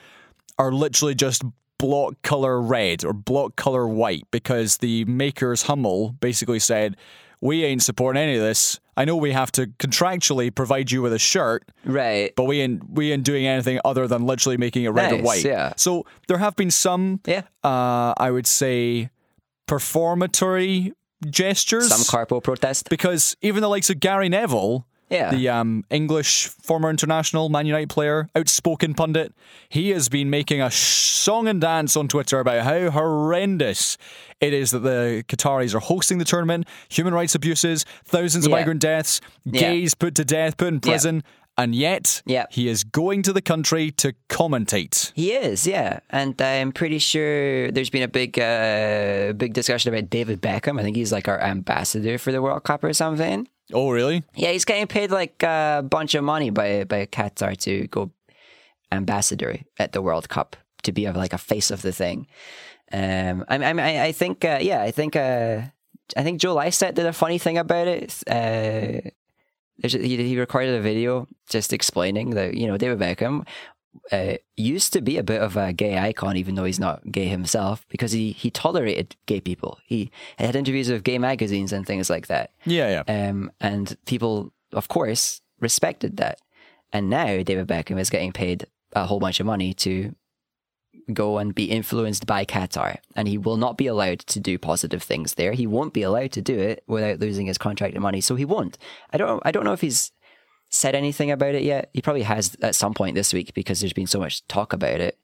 [0.59, 1.43] are literally just
[1.79, 6.97] block color red or block color white because the makers Hummel basically said.
[7.41, 8.79] We ain't supporting any of this.
[8.97, 12.91] I know we have to contractually provide you with a shirt, right but we ain't
[12.91, 15.45] we ain't doing anything other than literally making it red or Nice, white.
[15.45, 15.73] yeah.
[15.77, 17.43] So there have been some, Yeah.
[17.65, 19.09] uh, I would say,
[19.67, 20.93] performatory
[21.29, 21.89] gestures.
[21.89, 25.31] some carpo protest because even the likes of Gary Neville, Yeah.
[25.31, 29.33] the um, English former international Man United player, outspoken pundit,
[29.69, 33.99] he has been making a song and dance on Twitter about how horrendous
[34.41, 38.57] it is that the Qataris are hosting the tournament, human rights abuses, thousands of Yeah.
[38.57, 39.61] migrant deaths, Yeah.
[39.61, 41.23] gays put to death, put in prison.
[41.59, 42.47] And yet, Yeah.
[42.51, 45.13] he is going to the country to commentate.
[45.15, 50.09] He is, yeah, and I'm pretty sure there's been a big, uh, big discussion about
[50.09, 50.81] David Beckham.
[50.81, 53.49] I think he's like our ambassador for the World Cup or something.
[53.73, 54.23] Oh, really?
[54.35, 58.11] Yeah, he's getting paid like a bunch of money by by Qatar to go
[58.91, 62.27] ambassador at the World Cup to be like a face of the thing.
[62.93, 65.63] Um, I, I, I think, uh, yeah, I think, uh,
[66.15, 68.23] I think Joe Lycett did a funny thing about it.
[68.29, 69.09] Uh,
[69.83, 73.47] he, he recorded a video just explaining that you know David Beckham
[74.11, 77.27] uh, used to be a bit of a gay icon, even though he's not gay
[77.27, 79.79] himself, because he he tolerated gay people.
[79.87, 82.51] He had interviews with gay magazines and things like that.
[82.65, 83.29] Yeah, yeah.
[83.29, 86.39] Um, and people, of course, respected that.
[86.93, 90.15] And now David Beckham is getting paid a whole bunch of money to
[91.13, 92.99] go and be influenced by Qatar.
[93.17, 95.53] And he will not be allowed to do positive things there.
[95.53, 98.21] He won't be allowed to do it without losing his contract and money.
[98.21, 98.79] So he won't.
[99.13, 100.13] I don't I don't know if he's
[100.73, 101.91] said anything about it yet.
[101.93, 105.01] He probably has at some point this week because there's been so much talk about
[105.01, 105.19] it.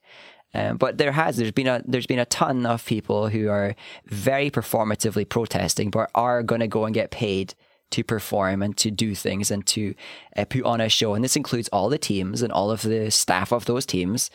[0.54, 3.74] Um, but there has there's been a there's been a ton of people who are
[4.06, 7.54] very performatively protesting, but are going to go and get paid
[7.90, 9.94] to perform and to do things and to
[10.36, 11.14] uh, put on a show.
[11.14, 14.30] And this includes all the teams and all of the staff of those teams.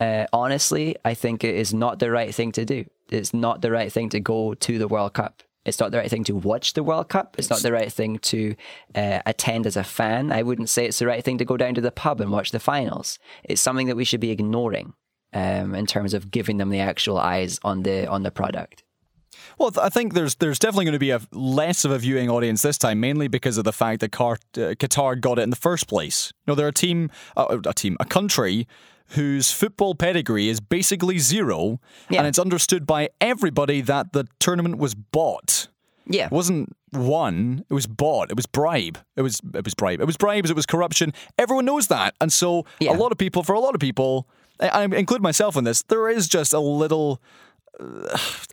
[0.00, 2.84] Uh, honestly, I think it is not the right thing to do.
[3.10, 5.42] It's not the right thing to go to the World Cup.
[5.68, 7.36] It's not the right thing to watch the World Cup.
[7.38, 8.56] It's not the right thing to
[8.94, 10.32] uh, attend as a fan.
[10.32, 12.50] I wouldn't say it's the right thing to go down to the pub and watch
[12.50, 13.18] the finals.
[13.44, 14.94] It's something that we should be ignoring
[15.32, 18.82] um, in terms of giving them the actual eyes on the on the product.
[19.58, 22.62] Well, I think there's there's definitely going to be a less of a viewing audience
[22.62, 25.88] this time, mainly because of the fact that uh, Qatar got it in the first
[25.88, 26.32] place.
[26.46, 28.66] You know, they're a team, uh, a team, a country
[29.10, 31.80] whose football pedigree is basically zero,
[32.10, 32.18] Yeah.
[32.18, 35.68] and it's understood by everybody that the tournament was bought.
[36.06, 36.26] Yeah.
[36.26, 38.30] It wasn't won; it was bought.
[38.30, 38.98] It was bribe.
[39.16, 40.00] It was it was bribe.
[40.00, 40.50] It was bribes.
[40.50, 41.12] It was corruption.
[41.38, 42.92] Everyone knows that, and so Yeah.
[42.92, 44.26] a lot of people, for a lot of people,
[44.60, 47.20] I, I include myself in this, there is just a little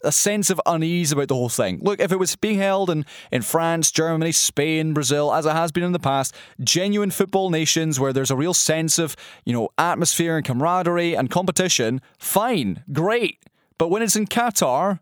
[0.03, 1.79] a sense of unease about the whole thing.
[1.81, 5.71] Look, if it was being held in, in France, Germany, Spain, Brazil, as it has
[5.71, 9.15] been in the past, genuine football nations where there's a real sense of,
[9.45, 13.39] you know, atmosphere and camaraderie and competition, fine, great.
[13.77, 14.99] But when it's in Qatar,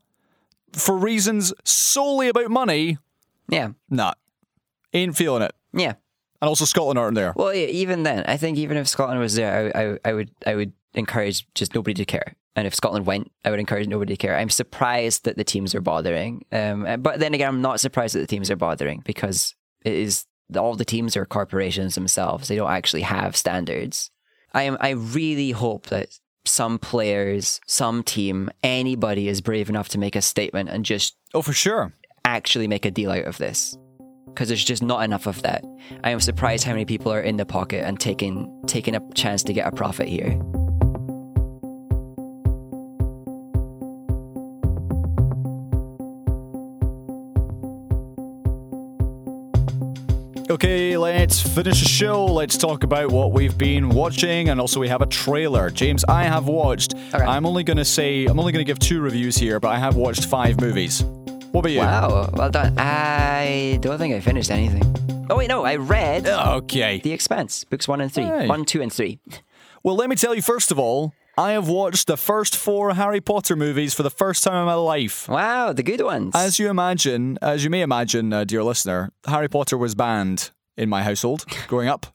[0.72, 2.98] for reasons solely about money,
[3.50, 3.70] Yeah.
[3.90, 4.14] nah,
[4.94, 5.54] ain't feeling it.
[5.74, 5.94] Yeah.
[6.42, 7.34] And also Scotland aren't there.
[7.36, 10.32] Well, yeah, even then, I think even if Scotland was there, I, I, I would
[10.46, 12.36] I would encourage just nobody to care.
[12.56, 14.38] And if Scotland went, I would encourage nobody to care.
[14.38, 16.46] I'm surprised that the teams are bothering.
[16.52, 20.26] Um, but then again, I'm not surprised that the teams are bothering because it is
[20.56, 22.48] all the teams are corporations themselves.
[22.48, 24.12] They don't actually have standards.
[24.54, 24.78] I am.
[24.80, 30.22] I really hope that some players, some team, anybody is brave enough to make a
[30.22, 31.94] statement and just Oh, for sure.
[32.26, 33.76] actually make a deal out of this
[34.28, 35.64] because there's just not enough of that.
[36.04, 39.42] I am surprised how many people are in the pocket and taking taking a chance
[39.44, 40.40] to get a profit here.
[50.54, 52.26] Okay, let's finish the show.
[52.28, 55.72] Let's talk about what we've been watching, and also we have a trailer.
[55.72, 56.94] James, I have watched.
[57.12, 59.80] I'm only going to say I'm only going to give two reviews here, but I
[59.80, 61.02] have watched five movies.
[61.54, 61.80] What about you?
[61.80, 62.78] Wow, well done.
[62.78, 64.84] I don't think I finished anything.
[65.28, 67.00] Oh wait, no, I read Okay.
[67.00, 69.18] The Expanse, books one and three, one, two, and three.
[69.82, 73.20] Well, let me tell you first of all, I have watched the first four Harry
[73.20, 75.28] Potter movies for the first time in my life.
[75.28, 76.34] Wow, the good ones.
[76.36, 80.90] As you imagine, as you may imagine, uh, dear listener, Harry Potter was banned in
[80.90, 82.06] my household growing up.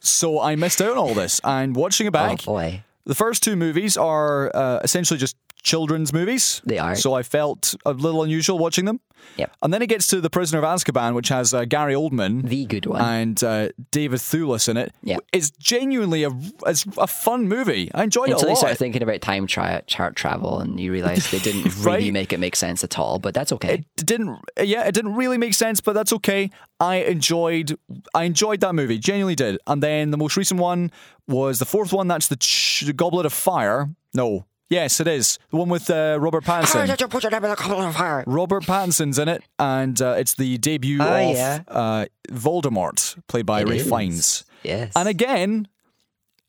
[0.00, 1.38] So I missed out on all this.
[1.44, 6.14] And watching it back, oh boy, The first two movies are uh, essentially just children's
[6.14, 6.62] movies.
[6.64, 6.94] They are.
[6.94, 9.00] So I felt a little unusual watching them.
[9.36, 9.52] Yep.
[9.62, 12.64] And then it gets to The Prisoner of Azkaban, which has uh, Gary Oldman the
[12.66, 13.02] good one.
[13.02, 14.92] and uh, David Thewlis in it.
[15.02, 15.18] Yeah.
[15.32, 16.30] It's genuinely a,
[16.66, 17.90] it's a fun movie.
[17.94, 18.58] I enjoyed Until it a you lot.
[18.58, 19.86] start thinking about time chart
[20.16, 23.18] travel, and you realize they didn't really make it make sense at all.
[23.18, 23.74] But that's okay.
[23.74, 27.76] it didn't yeah it didn't really make sense but that's okay i enjoyed
[28.14, 30.90] i enjoyed that movie genuinely did and then the most recent one
[31.26, 35.38] was the fourth one that's the, ch- the goblet of fire no yes it is
[35.50, 38.24] the one with uh, robert pattinson you put your name in the column of fire?
[38.26, 41.62] robert pattinson's in it and uh, it's the debut Oh, of yeah.
[41.68, 43.88] uh, voldemort played by It ray is.
[43.88, 44.92] fiennes Yes.
[44.96, 45.68] and again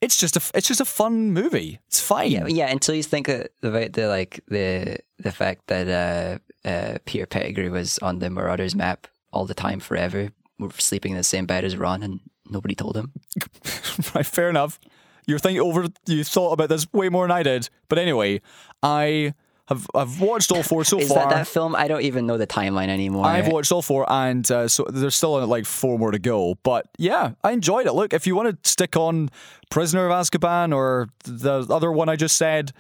[0.01, 2.71] it's just a it's just a fun movie it's fine Yeah, yeah.
[2.71, 7.97] Until you think about the like the the fact that uh, uh, Peter Pettigrew was
[7.99, 10.29] on the Marauders map all the time, forever,
[10.77, 12.19] sleeping in the same bed as Ron, and
[12.49, 13.11] nobody told him.
[14.15, 14.79] right, fair enough.
[15.27, 15.87] You're thinking over.
[16.05, 17.69] You thought about this way more than I did.
[17.89, 18.41] But anyway,
[18.81, 19.33] I
[19.67, 21.17] have I've watched all four so Is far.
[21.17, 21.75] Is that that film?
[21.75, 23.25] I don't even know the timeline anymore.
[23.25, 26.55] I've watched all four, and uh, so there's still like four more to go.
[26.63, 27.93] But yeah, I enjoyed it.
[27.93, 29.29] Look, if you want to stick on
[29.69, 32.71] Prisoner of Azkaban or the other one I just said,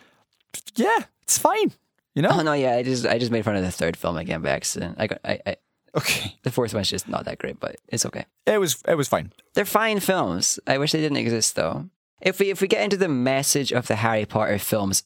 [0.75, 1.73] yeah, it's fine.
[2.15, 2.29] You know?
[2.31, 2.75] Oh no, yeah.
[2.77, 4.95] I just I just made fun of the third film again by accident.
[4.97, 5.55] I got I, I
[5.95, 8.25] Okay, the fourth one's just not that great, but it's okay.
[8.45, 9.33] it was it was fine.
[9.55, 10.59] They're fine films.
[10.67, 11.89] I wish they didn't exist though.
[12.21, 15.03] If we if we get into the message of the Harry Potter films,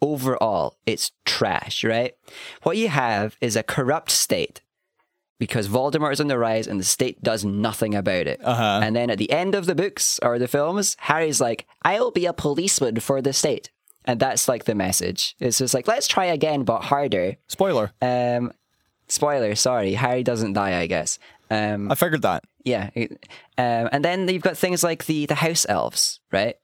[0.00, 2.14] overall, it's trash, right?
[2.62, 4.62] What you have is a corrupt state
[5.38, 8.40] because Voldemort is on the rise and the state does nothing about it.
[8.42, 8.80] Uh-huh.
[8.82, 12.26] And then at the end of the books or the films, Harry's like, I'll be
[12.26, 13.70] a policeman for the state.
[14.04, 15.36] And that's like the message.
[15.38, 17.36] It's just like, let's try again, but harder.
[17.46, 17.92] Spoiler.
[18.00, 18.52] Um,
[19.06, 21.18] spoiler, sorry, Harry doesn't die, I guess.
[21.50, 22.44] Um, I figured that.
[22.68, 22.90] Yeah,
[23.56, 26.56] um, and then you've got things like the the house elves, right?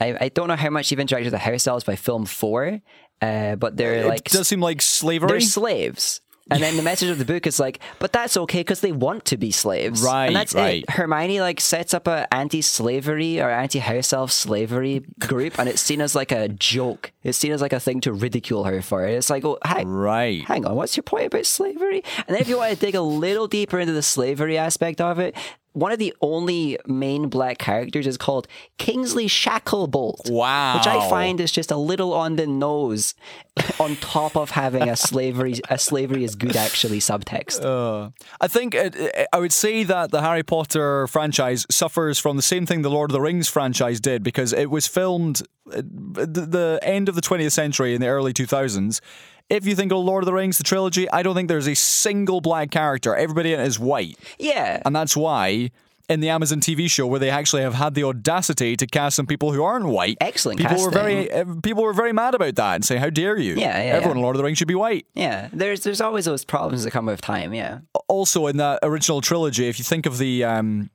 [0.00, 2.80] I, I don't know how much you've interacted with the house elves by film four,
[3.22, 5.28] uh, but they're like it does seem like slavery.
[5.28, 6.20] they're slaves.
[6.50, 9.24] And then the message of the book is like, but that's okay because they want
[9.26, 10.82] to be slaves, Right, And that's right.
[10.82, 10.90] it.
[10.90, 16.14] Hermione like sets up a anti-slavery or anti-house elf slavery group, and it's seen as
[16.14, 17.12] like a joke.
[17.22, 19.06] It's seen as like a thing to ridicule her for.
[19.06, 20.44] It's like, oh, hi, right.
[20.44, 22.02] hang on, what's your point about slavery?
[22.26, 25.18] And then if you want to dig a little deeper into the slavery aspect of
[25.18, 25.34] it,
[25.74, 28.48] one of the only main black characters is called
[28.78, 30.30] Kingsley Shacklebolt.
[30.30, 30.76] Wow.
[30.78, 33.14] Which I find is just a little on the nose
[33.80, 37.62] on top of having a slavery a slavery is good actually subtext.
[37.64, 38.10] Uh,
[38.40, 42.42] I think it, it- I would say that the Harry Potter franchise suffers from the
[42.42, 45.42] same thing the Lord of the Rings franchise did because it was filmed
[45.72, 45.84] at
[46.14, 49.00] the the end of the 20th century in the early 2000s
[49.50, 51.74] if you think of Lord of the Rings, the trilogy, I don't think there's a
[51.74, 53.14] single black character.
[53.14, 54.18] Everybody in it is white.
[54.38, 54.82] Yeah.
[54.84, 55.70] And that's why
[56.08, 59.26] in the Amazon TV show, where they actually have had the audacity to cast some
[59.26, 62.74] people who aren't white, Excellent People were very uh, people were very mad about that
[62.74, 63.54] and say, "How dare you?
[63.54, 64.20] Yeah, yeah, Everyone yeah.
[64.20, 65.48] in Lord of the Rings should be white." yeah.
[65.52, 67.54] There's there's always those problems that come with time.
[67.54, 67.80] Yeah.
[68.08, 70.90] Also, in that original trilogy, if you think of the um,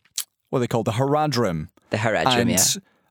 [0.49, 2.57] what are they called, the Haradrim, The Haradrim, and yeah.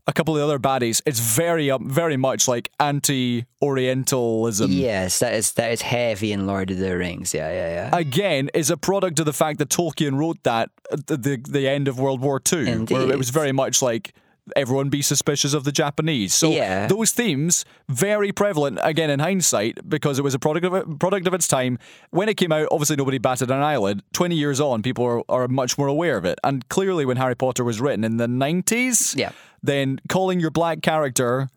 [0.09, 4.71] A couple of the other baddies, it's very um, very much like anti-Orientalism.
[4.71, 7.35] Yes, that is that is heavy in Lord of the Rings.
[7.35, 7.97] Yeah, yeah, yeah.
[7.99, 11.69] again is a product of the fact that Tolkien wrote that at the the, the
[11.69, 14.15] end of World War II, where it was very much like
[14.57, 16.33] everyone be suspicious of the Japanese.
[16.33, 16.87] So Yeah.
[16.87, 21.27] those themes very prevalent again in hindsight because it was a product of it, product
[21.27, 21.79] of its time.
[22.13, 24.01] When it came out, obviously nobody batted an eyelid.
[24.15, 26.39] Twenty years on, people are, are much more aware of it.
[26.43, 29.33] And clearly, when Harry Potter was written in the nineties, Yeah.
[29.63, 31.49] Then calling your black character.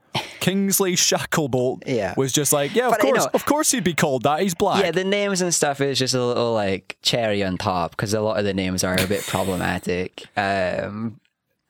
[0.41, 2.13] Kingsley Shacklebolt Yeah.
[2.17, 4.41] was just like, yeah, of But, you course, know- of course he'd be called that.
[4.41, 4.83] He's black.
[4.83, 8.21] Yeah, the names and stuff is just a little like cherry on top because a
[8.21, 10.25] lot of the names are a bit problematic.
[10.37, 11.19] Um,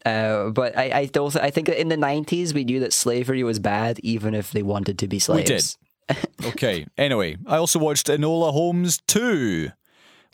[0.06, 1.36] uh, but I, I don't.
[1.36, 4.64] I think that in the nineties we knew that slavery was bad, even if they
[4.64, 5.78] wanted to be slaves.
[6.10, 6.18] did.
[6.48, 6.88] Okay.
[6.98, 9.70] Anyway, I also watched Enola Holmes 2,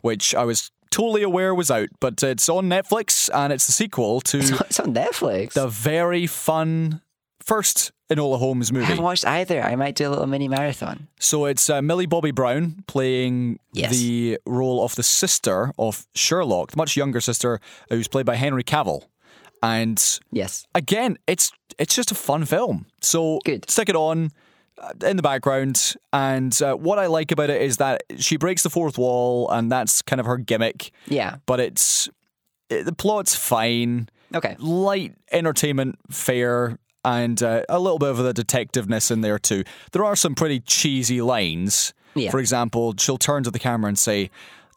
[0.00, 4.20] which I was totally aware was out, but it's on Netflix and it's the sequel
[4.22, 5.52] to It's on Netflix.
[5.54, 7.00] the very fun
[7.40, 8.84] first Enola Holmes movie.
[8.86, 9.62] I haven't watched either.
[9.62, 11.08] I might do a little mini marathon.
[11.20, 13.90] So it's uh, Millie Bobby Brown playing Yes.
[13.92, 17.60] the role of the sister of Sherlock, the much younger sister,
[17.90, 19.04] who's played by Henry Cavill.
[19.62, 20.66] And Yes.
[20.74, 22.86] again, it's it's just a fun film.
[23.02, 23.68] So Good.
[23.70, 24.30] stick it on
[25.04, 25.94] in the background.
[26.12, 29.70] And uh, what I like about it is that she breaks the fourth wall, and
[29.70, 30.90] that's kind of her gimmick.
[31.06, 31.36] Yeah.
[31.46, 32.08] But it's
[32.70, 34.56] it, the plot's fine, Okay.
[34.58, 39.62] light entertainment fair And uh, a little bit of the detectiveness in there too.
[39.92, 41.94] There are some pretty cheesy lines.
[42.14, 42.30] Yeah.
[42.30, 44.30] For example, she'll turn to the camera and say,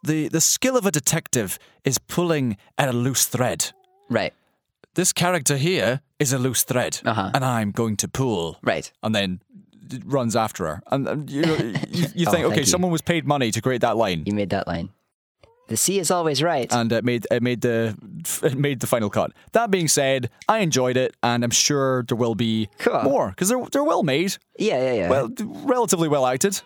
[0.03, 3.72] "the The skill of a detective is pulling at a loose thread."
[4.10, 4.34] Right.
[4.94, 7.32] this character here is a loose thread, Uh-huh.
[7.34, 8.57] and I'm going to pull.
[8.61, 8.91] Right.
[9.02, 9.40] And then
[10.05, 10.81] runs after her.
[10.91, 11.55] And, you, know,
[11.89, 12.65] you, you Oh, think, okay, you.
[12.65, 14.23] someone was paid money to create that line.
[14.26, 14.89] You made that line.
[15.68, 16.72] The sea is always right.
[16.73, 17.95] And it made it made the
[18.43, 19.31] it made the final cut.
[19.53, 23.03] That being said, I enjoyed it, and I'm sure there will be Cool.
[23.03, 25.09] more because they're they're well made, yeah, yeah, yeah.
[25.09, 25.30] well,
[25.63, 26.61] relatively well acted.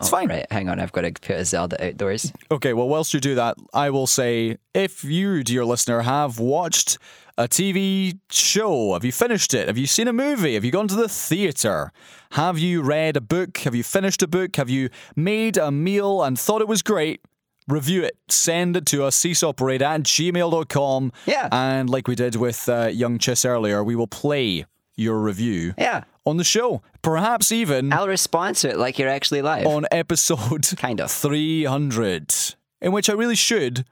[0.00, 0.28] It's fine.
[0.28, 0.46] Right.
[0.50, 0.80] Hang on.
[0.80, 2.32] I've got to put a Zelda outdoors.
[2.50, 6.98] Okay, well, whilst you do that, I will say if you, dear listener, have watched
[7.38, 9.68] a TV show, have you finished it?
[9.68, 10.54] Have you seen a movie?
[10.54, 11.92] Have you gone to the theatre?
[12.32, 13.58] Have you read a book?
[13.58, 14.56] Have you finished a book?
[14.56, 17.20] Have you made a meal and thought it was great?
[17.68, 18.18] Review it.
[18.28, 21.12] Send it to us, seesawparade at gmail.com.
[21.26, 21.48] Yeah.
[21.50, 24.66] And like we did with uh, Young Chiss earlier, we will play
[24.96, 26.04] your review Yeah.
[26.24, 26.82] On the show.
[27.02, 29.66] Perhaps even I'll respond to it like you're actually live.
[29.66, 31.10] on episode Kind of.
[31.10, 32.32] 300,
[32.80, 33.84] in which I really should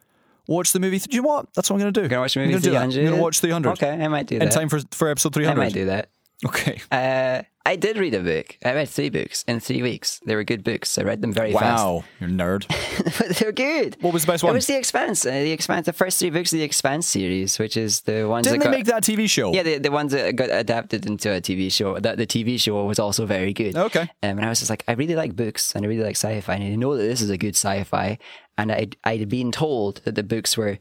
[0.48, 0.98] watch the movie.
[0.98, 1.52] Do you know what?
[1.54, 2.08] That's what I'm going to do.
[2.08, 2.98] Gonna watch the I'm movie gonna 300?
[2.98, 3.70] I'm going to watch 300.
[3.72, 4.44] Okay, I might do that.
[4.44, 5.52] In time for, for episode 300.
[5.52, 5.66] I 300.
[5.66, 6.08] might do that.
[6.44, 6.80] Okay.
[6.90, 8.58] Uh, I did read a book.
[8.64, 10.20] I read three books in three weeks.
[10.26, 10.98] They were good books.
[10.98, 11.84] I read them very fast.
[11.84, 12.04] Wow.
[12.18, 12.66] You're a nerd.
[13.18, 13.96] but they're good.
[14.00, 14.50] What was the best one?
[14.50, 15.24] It was The Expanse.
[15.24, 15.86] Uh, the Expanse.
[15.86, 18.70] The first three books of The Expanse series, which is the ones Didn't that they
[18.70, 19.52] got, make that TV show?
[19.54, 22.00] Yeah, the, the ones that got adapted into a TV show.
[22.00, 23.76] That the TV show was also very good.
[23.76, 24.02] Okay.
[24.02, 26.54] Um, and I was just like, I really like books and I really like sci-fi,
[26.54, 28.18] and I know that this is a good sci-fi.
[28.58, 30.78] And I I'd been told that the books were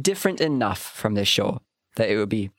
[0.00, 1.60] different enough from this show
[1.96, 2.50] that it would be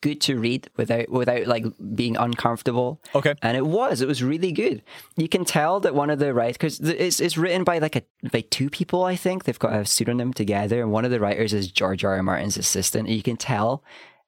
[0.00, 1.64] good to read without without like
[1.94, 3.00] being uncomfortable.
[3.14, 3.34] Okay.
[3.42, 4.00] And it was.
[4.00, 4.82] It was really good.
[5.16, 8.02] You can tell that one of the writers, because it's it's written by like a
[8.30, 9.04] by two people.
[9.04, 12.16] I think they've got a pseudonym together, and one of the writers is George R.
[12.16, 12.22] R.
[12.22, 13.08] Martin's assistant.
[13.08, 13.82] And you can tell.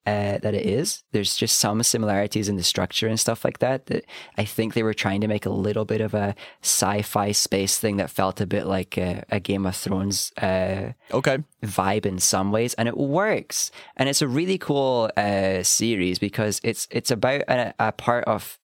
[0.09, 1.05] Uh, that it is.
[1.13, 3.87] There's just some similarities in the structure and stuff like that.
[3.87, 4.05] That
[4.39, 7.99] I think they were trying to make a little bit of a sci-fi space thing
[7.99, 11.39] that felt a bit like a, a Game of Thrones uh, Okay.
[11.63, 13.71] vibe in some ways, and it works.
[13.99, 18.59] And it's a really cool uh, series because it's it's about a, a part of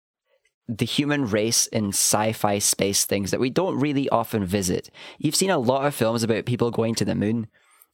[0.67, 4.91] the human race in sci-fi space things that we don't really often visit.
[5.19, 7.49] You've seen a lot of films about people going to the moon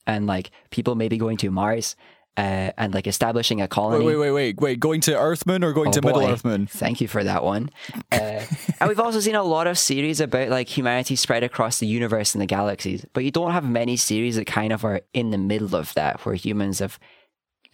[0.06, 1.96] and like people maybe going to Mars
[2.36, 4.04] uh, and like establishing a colony.
[4.04, 4.80] Wait, wait, wait, wait, wait.
[4.80, 6.32] Going to Earthman or going Oh, to Middle boy.
[6.32, 7.70] Earth Thank you for that one.
[8.12, 8.44] Uh,
[8.80, 12.34] and we've also seen a lot of series about like humanity spread across the universe
[12.34, 15.38] and the galaxies, but you don't have many series that kind of are in the
[15.38, 16.98] middle of that, where humans have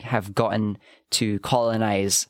[0.01, 0.77] have gotten
[1.13, 2.27] to colonize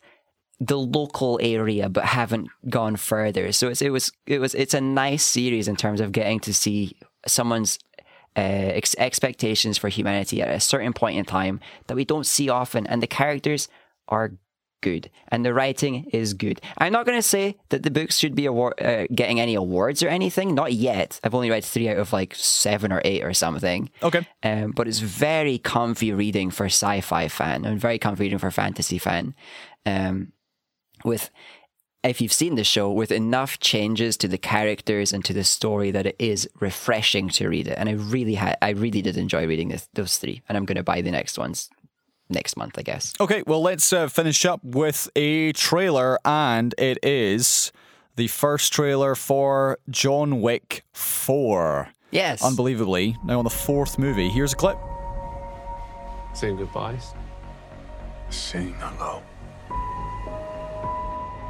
[0.61, 3.51] the local area but haven't gone further.
[3.51, 6.55] So it's, it was it was it's a nice series in terms of getting to
[6.55, 6.97] see
[7.27, 7.79] someone's
[8.37, 8.41] uh,
[8.81, 12.87] ex- expectations for humanity at a certain point in time that we don't see often,
[12.87, 13.69] and the characters
[14.09, 14.33] are
[14.83, 16.61] good, and the writing is good.
[16.79, 20.03] I'm not going to say that the books should be award- uh, getting any awards
[20.03, 20.55] or anything.
[20.55, 21.19] Not yet.
[21.25, 23.91] I've only read three out of like seven or eight or something.
[24.03, 24.27] Okay.
[24.43, 28.99] Um, but it's very comfy reading for sci-fi fan and very comfy reading for fantasy
[28.99, 29.35] fan.
[29.87, 30.33] Um,
[31.05, 31.31] with
[32.07, 35.91] if you've seen the show, with enough changes to the characters and to the story
[35.91, 37.77] that it is refreshing to read it.
[37.79, 40.77] And I really had, I really did enjoy reading this, those three, and I'm going
[40.77, 41.71] to buy the next ones
[42.29, 43.15] next month, I guess.
[43.21, 47.73] Okay, well, let's uh, finish up with a trailer, and it is
[48.17, 51.89] the first trailer for John Wick 4.
[52.11, 52.43] Yes.
[52.43, 54.29] Unbelievably, now on the fourth movie.
[54.29, 54.79] Here's a clip.
[56.35, 57.15] Saying goodbyes.
[58.31, 59.23] Saying hello.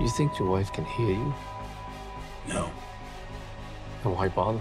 [0.01, 1.35] You think your wife can hear you?
[2.49, 2.71] No.
[4.03, 4.61] Then why bother?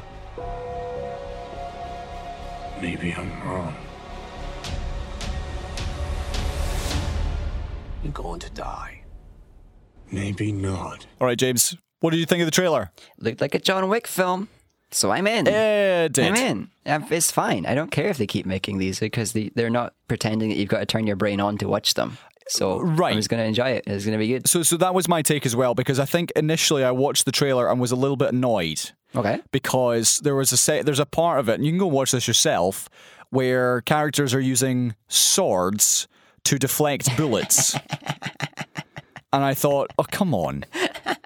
[2.82, 3.76] Maybe I'm wrong.
[8.04, 9.02] You're going to die.
[10.12, 11.08] Maybe not.
[11.20, 12.92] All right, James, what did you think of the trailer?
[13.18, 14.48] Looked like a John Wick film,
[14.92, 15.48] so I'm in.
[15.48, 16.20] It.
[16.20, 16.70] I'm in.
[16.86, 17.66] Um, It's fine.
[17.66, 20.70] I don't care if they keep making these because they, they're not pretending that you've
[20.70, 22.18] got to turn your brain on to watch them.
[22.48, 23.12] So Right.
[23.12, 23.84] I'm just going to enjoy it.
[23.88, 24.48] It's going to be good.
[24.48, 27.32] So, so that was my take as well because I think initially I watched the
[27.32, 29.40] trailer and was a little bit annoyed Okay.
[29.52, 32.12] because there was a set, there's a part of it, and you can go watch
[32.12, 32.90] this yourself,
[33.30, 36.08] where characters are using swords
[36.44, 37.76] to deflect bullets,
[39.34, 41.18] and I thought, oh come on, and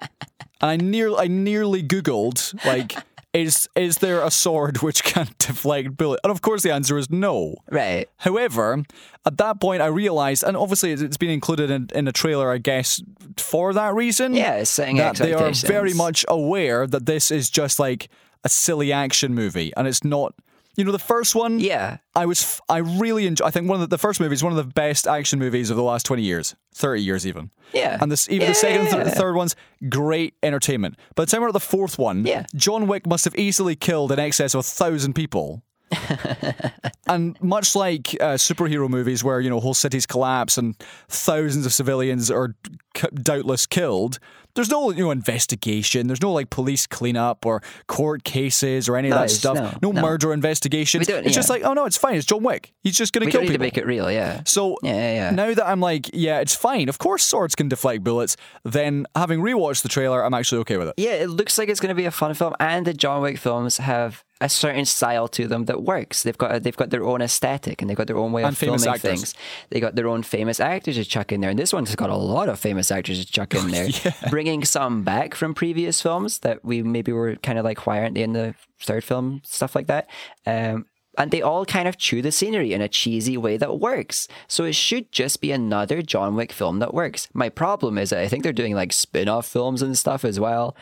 [0.62, 2.94] I nearly, I nearly googled like.
[3.32, 6.20] Is is there a sword which can deflect bullets?
[6.24, 7.56] And of course, the answer is no.
[7.70, 8.08] Right.
[8.18, 8.82] However,
[9.24, 12.58] at that point, I realized, and obviously it's been included in, in a trailer, I
[12.58, 13.02] guess,
[13.36, 14.34] for that reason.
[14.34, 18.08] Yeah, it's setting that they are very much aware that this is just like
[18.42, 20.34] a silly action movie, and it's not.
[20.80, 21.60] You know, the first one.
[21.60, 21.98] Yeah.
[22.14, 22.42] I was.
[22.42, 23.44] f- I really enjoy.
[23.44, 25.68] I think one of the, the first movie is one of the best action movies
[25.70, 27.50] of the last twenty years, thirty years even.
[27.72, 27.98] Yeah.
[28.00, 29.20] And this, even Yeah, the second, yeah, and th- yeah.
[29.20, 29.54] third one's
[29.88, 30.96] great entertainment.
[31.14, 32.46] By the time we're at the fourth one, Yeah.
[32.54, 35.62] John Wick must have easily killed in excess of a thousand people.
[37.08, 40.76] and much like uh, superhero movies, where you know whole cities collapse and
[41.08, 42.54] thousands of civilians are
[42.96, 44.18] c- doubtless killed,
[44.54, 46.06] there's no you know investigation.
[46.06, 49.56] There's no like police cleanup or court cases or any of that stuff.
[49.56, 50.02] no, No, no.
[50.02, 51.02] murder investigation.
[51.02, 52.14] It's just like, oh no, it's fine.
[52.16, 52.72] It's John Wick.
[52.82, 53.54] He's just going to We kill people.
[53.54, 54.42] to make it real, yeah.
[54.44, 55.30] So Yeah, yeah, yeah.
[55.30, 56.88] now that I'm like, yeah, it's fine.
[56.88, 58.36] Of course, swords can deflect bullets.
[58.64, 60.94] Then, having rewatched the trailer, I'm actually okay with it.
[60.96, 63.38] Yeah, it looks like it's going to be a fun film, and the John Wick
[63.38, 66.22] films have a certain style to them that works.
[66.22, 68.58] They've got they've got their own aesthetic, and they've got their own way And of
[68.58, 69.00] filming actors.
[69.02, 69.34] things.
[69.68, 72.16] They got their own famous actors to chuck in there, and this one's got a
[72.16, 73.88] lot of famous actors to chuck in there,
[74.30, 78.14] bringing some back from previous films that we maybe were kind of like, why aren't
[78.14, 79.42] they in the third film?
[79.44, 80.08] Stuff like that.
[80.46, 80.86] Um,
[81.18, 84.28] and they all kind of chew the scenery in a cheesy way that works.
[84.46, 87.28] So it should just be another John Wick film that works.
[87.34, 90.38] My problem is that I think they're doing like spin off films and stuff as
[90.40, 90.74] well.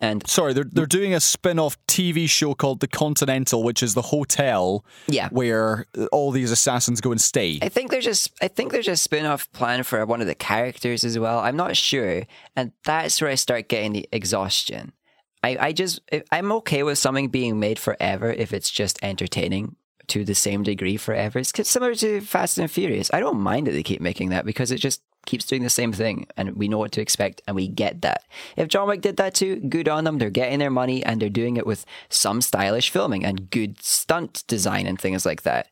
[0.00, 4.02] And Sorry, they're they're doing a spin-off TV show called The Continental, which is the
[4.02, 5.28] hotel Yeah.
[5.30, 7.58] where all these assassins go and stay.
[7.62, 11.02] I think there's just I think there's a spin-off plan for one of the characters
[11.04, 11.38] as well.
[11.38, 12.24] I'm not sure,
[12.54, 14.92] and that's where I start getting the exhaustion.
[15.42, 16.00] I I just
[16.30, 19.76] I'm okay with something being made forever if it's just entertaining
[20.08, 21.38] to the same degree forever.
[21.38, 23.10] It's similar to Fast and Furious.
[23.12, 25.92] I don't mind that they keep making that because it just keeps doing the same
[25.92, 28.24] thing and we know what to expect and we get that.
[28.56, 30.18] If John Wick did that too, good on them.
[30.18, 34.44] They're getting their money and they're doing it with some stylish filming and good stunt
[34.46, 35.68] design and things like that.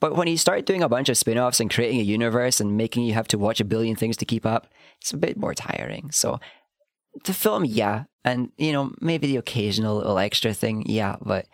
[0.00, 2.76] But when you start doing a bunch of spin offs and creating a universe and
[2.76, 4.66] making you have to watch a billion things to keep up,
[5.00, 6.10] it's a bit more tiring.
[6.10, 6.40] So
[7.24, 8.04] the film, yeah.
[8.24, 11.16] And, you know, maybe the occasional little extra thing, yeah.
[11.22, 11.46] But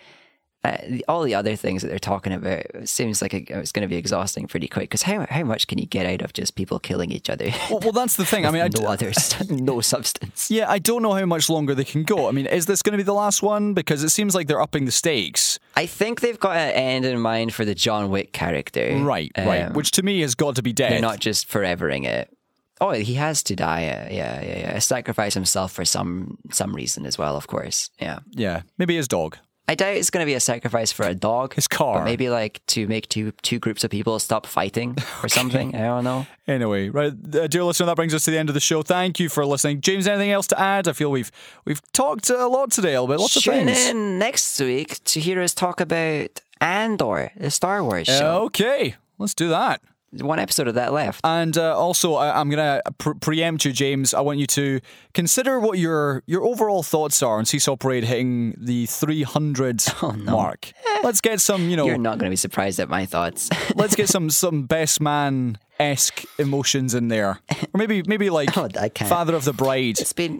[0.65, 0.77] uh,
[1.07, 4.49] all the other things that they're talking about seems like it's going to be exhausting
[4.49, 4.91] pretty quick.
[4.91, 7.51] Because how, how much can you get out of just people killing each other?
[7.71, 8.45] Well, well, that's the thing.
[8.45, 10.51] I mean, I, no other, st- no substance.
[10.51, 12.29] yeah, I don't know how much longer they can go.
[12.29, 13.73] I mean, is this going to be the last one?
[13.73, 15.59] Because it seems like they're upping the stakes.
[15.77, 18.97] I think they've got an end in mind for the John Wick character.
[19.01, 19.63] Right, right.
[19.67, 20.91] Um, Which to me has got to be dead.
[20.93, 22.35] They're not just forevering it.
[22.81, 23.83] Oh, he has to die.
[23.83, 24.79] Yeah, yeah, yeah, yeah.
[24.79, 27.91] Sacrifice himself for some some reason as well, of course.
[28.01, 28.21] Yeah.
[28.31, 29.37] yeah, maybe his dog.
[29.71, 31.53] I doubt it's going to be a sacrifice for a dog.
[31.53, 32.03] His car.
[32.03, 35.75] Maybe like to make two two groups of people stop fighting or something.
[35.77, 36.27] I don't know.
[36.47, 38.81] Anyway, right, uh, dear listener, that brings us to the end of the show.
[38.83, 40.07] Thank you for listening, James.
[40.07, 40.89] Anything else to add?
[40.89, 41.31] I feel we've
[41.67, 43.89] we've talked a lot today, a little bit, lots of Tune things.
[43.89, 48.45] in next week to hear us talk about Andor, the Star Wars show.
[48.45, 49.83] Okay, let's do that.
[50.13, 51.21] One episode of that left.
[51.23, 54.15] And uh, also, I, I'm going to pre- preempt you, James.
[54.15, 54.81] I want you to
[55.13, 59.83] consider what your your overall thoughts are on Seesaw Parade hitting the 300
[60.25, 60.73] mark.
[61.03, 63.51] Let's get some, you know, You're not going to be surprised at my thoughts.
[63.75, 68.69] let's get some some best man esque emotions in there, or maybe maybe like Oh.
[69.07, 69.99] Father of the Bride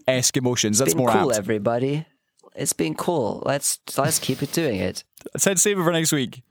[0.09, 0.79] esque emotions.
[0.79, 1.39] That's been more cool, apt.
[1.39, 2.07] everybody.
[2.57, 3.43] It's been cool.
[3.45, 5.05] Let's let's keep it doing it.
[5.35, 6.43] I said save it for next week.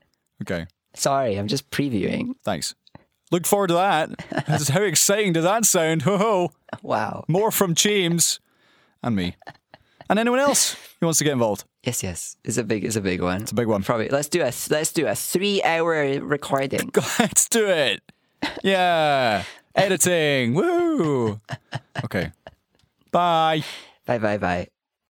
[0.42, 2.34] Okay, Sorry, I'm just previewing.
[2.44, 2.74] thanks.
[3.30, 4.68] Look forward to that.
[4.68, 6.02] How exciting does that sound?
[6.02, 6.52] Ho ho!
[6.82, 7.24] Wow.
[7.28, 8.40] More from James
[9.02, 9.36] and me,
[10.08, 11.64] and anyone else who wants to get involved.
[11.82, 12.36] Yes, yes.
[12.44, 13.42] It's a big it's a big one.
[13.42, 13.82] It's a big one.
[13.82, 16.90] Probably let's do a let's do a three hour recording.
[17.18, 18.02] Let's do it.
[18.62, 19.44] Yeah,
[19.74, 20.54] editing.
[20.54, 21.40] Woo.
[22.04, 22.32] Okay.
[23.10, 23.64] Bye.
[24.06, 24.68] bye bye bye.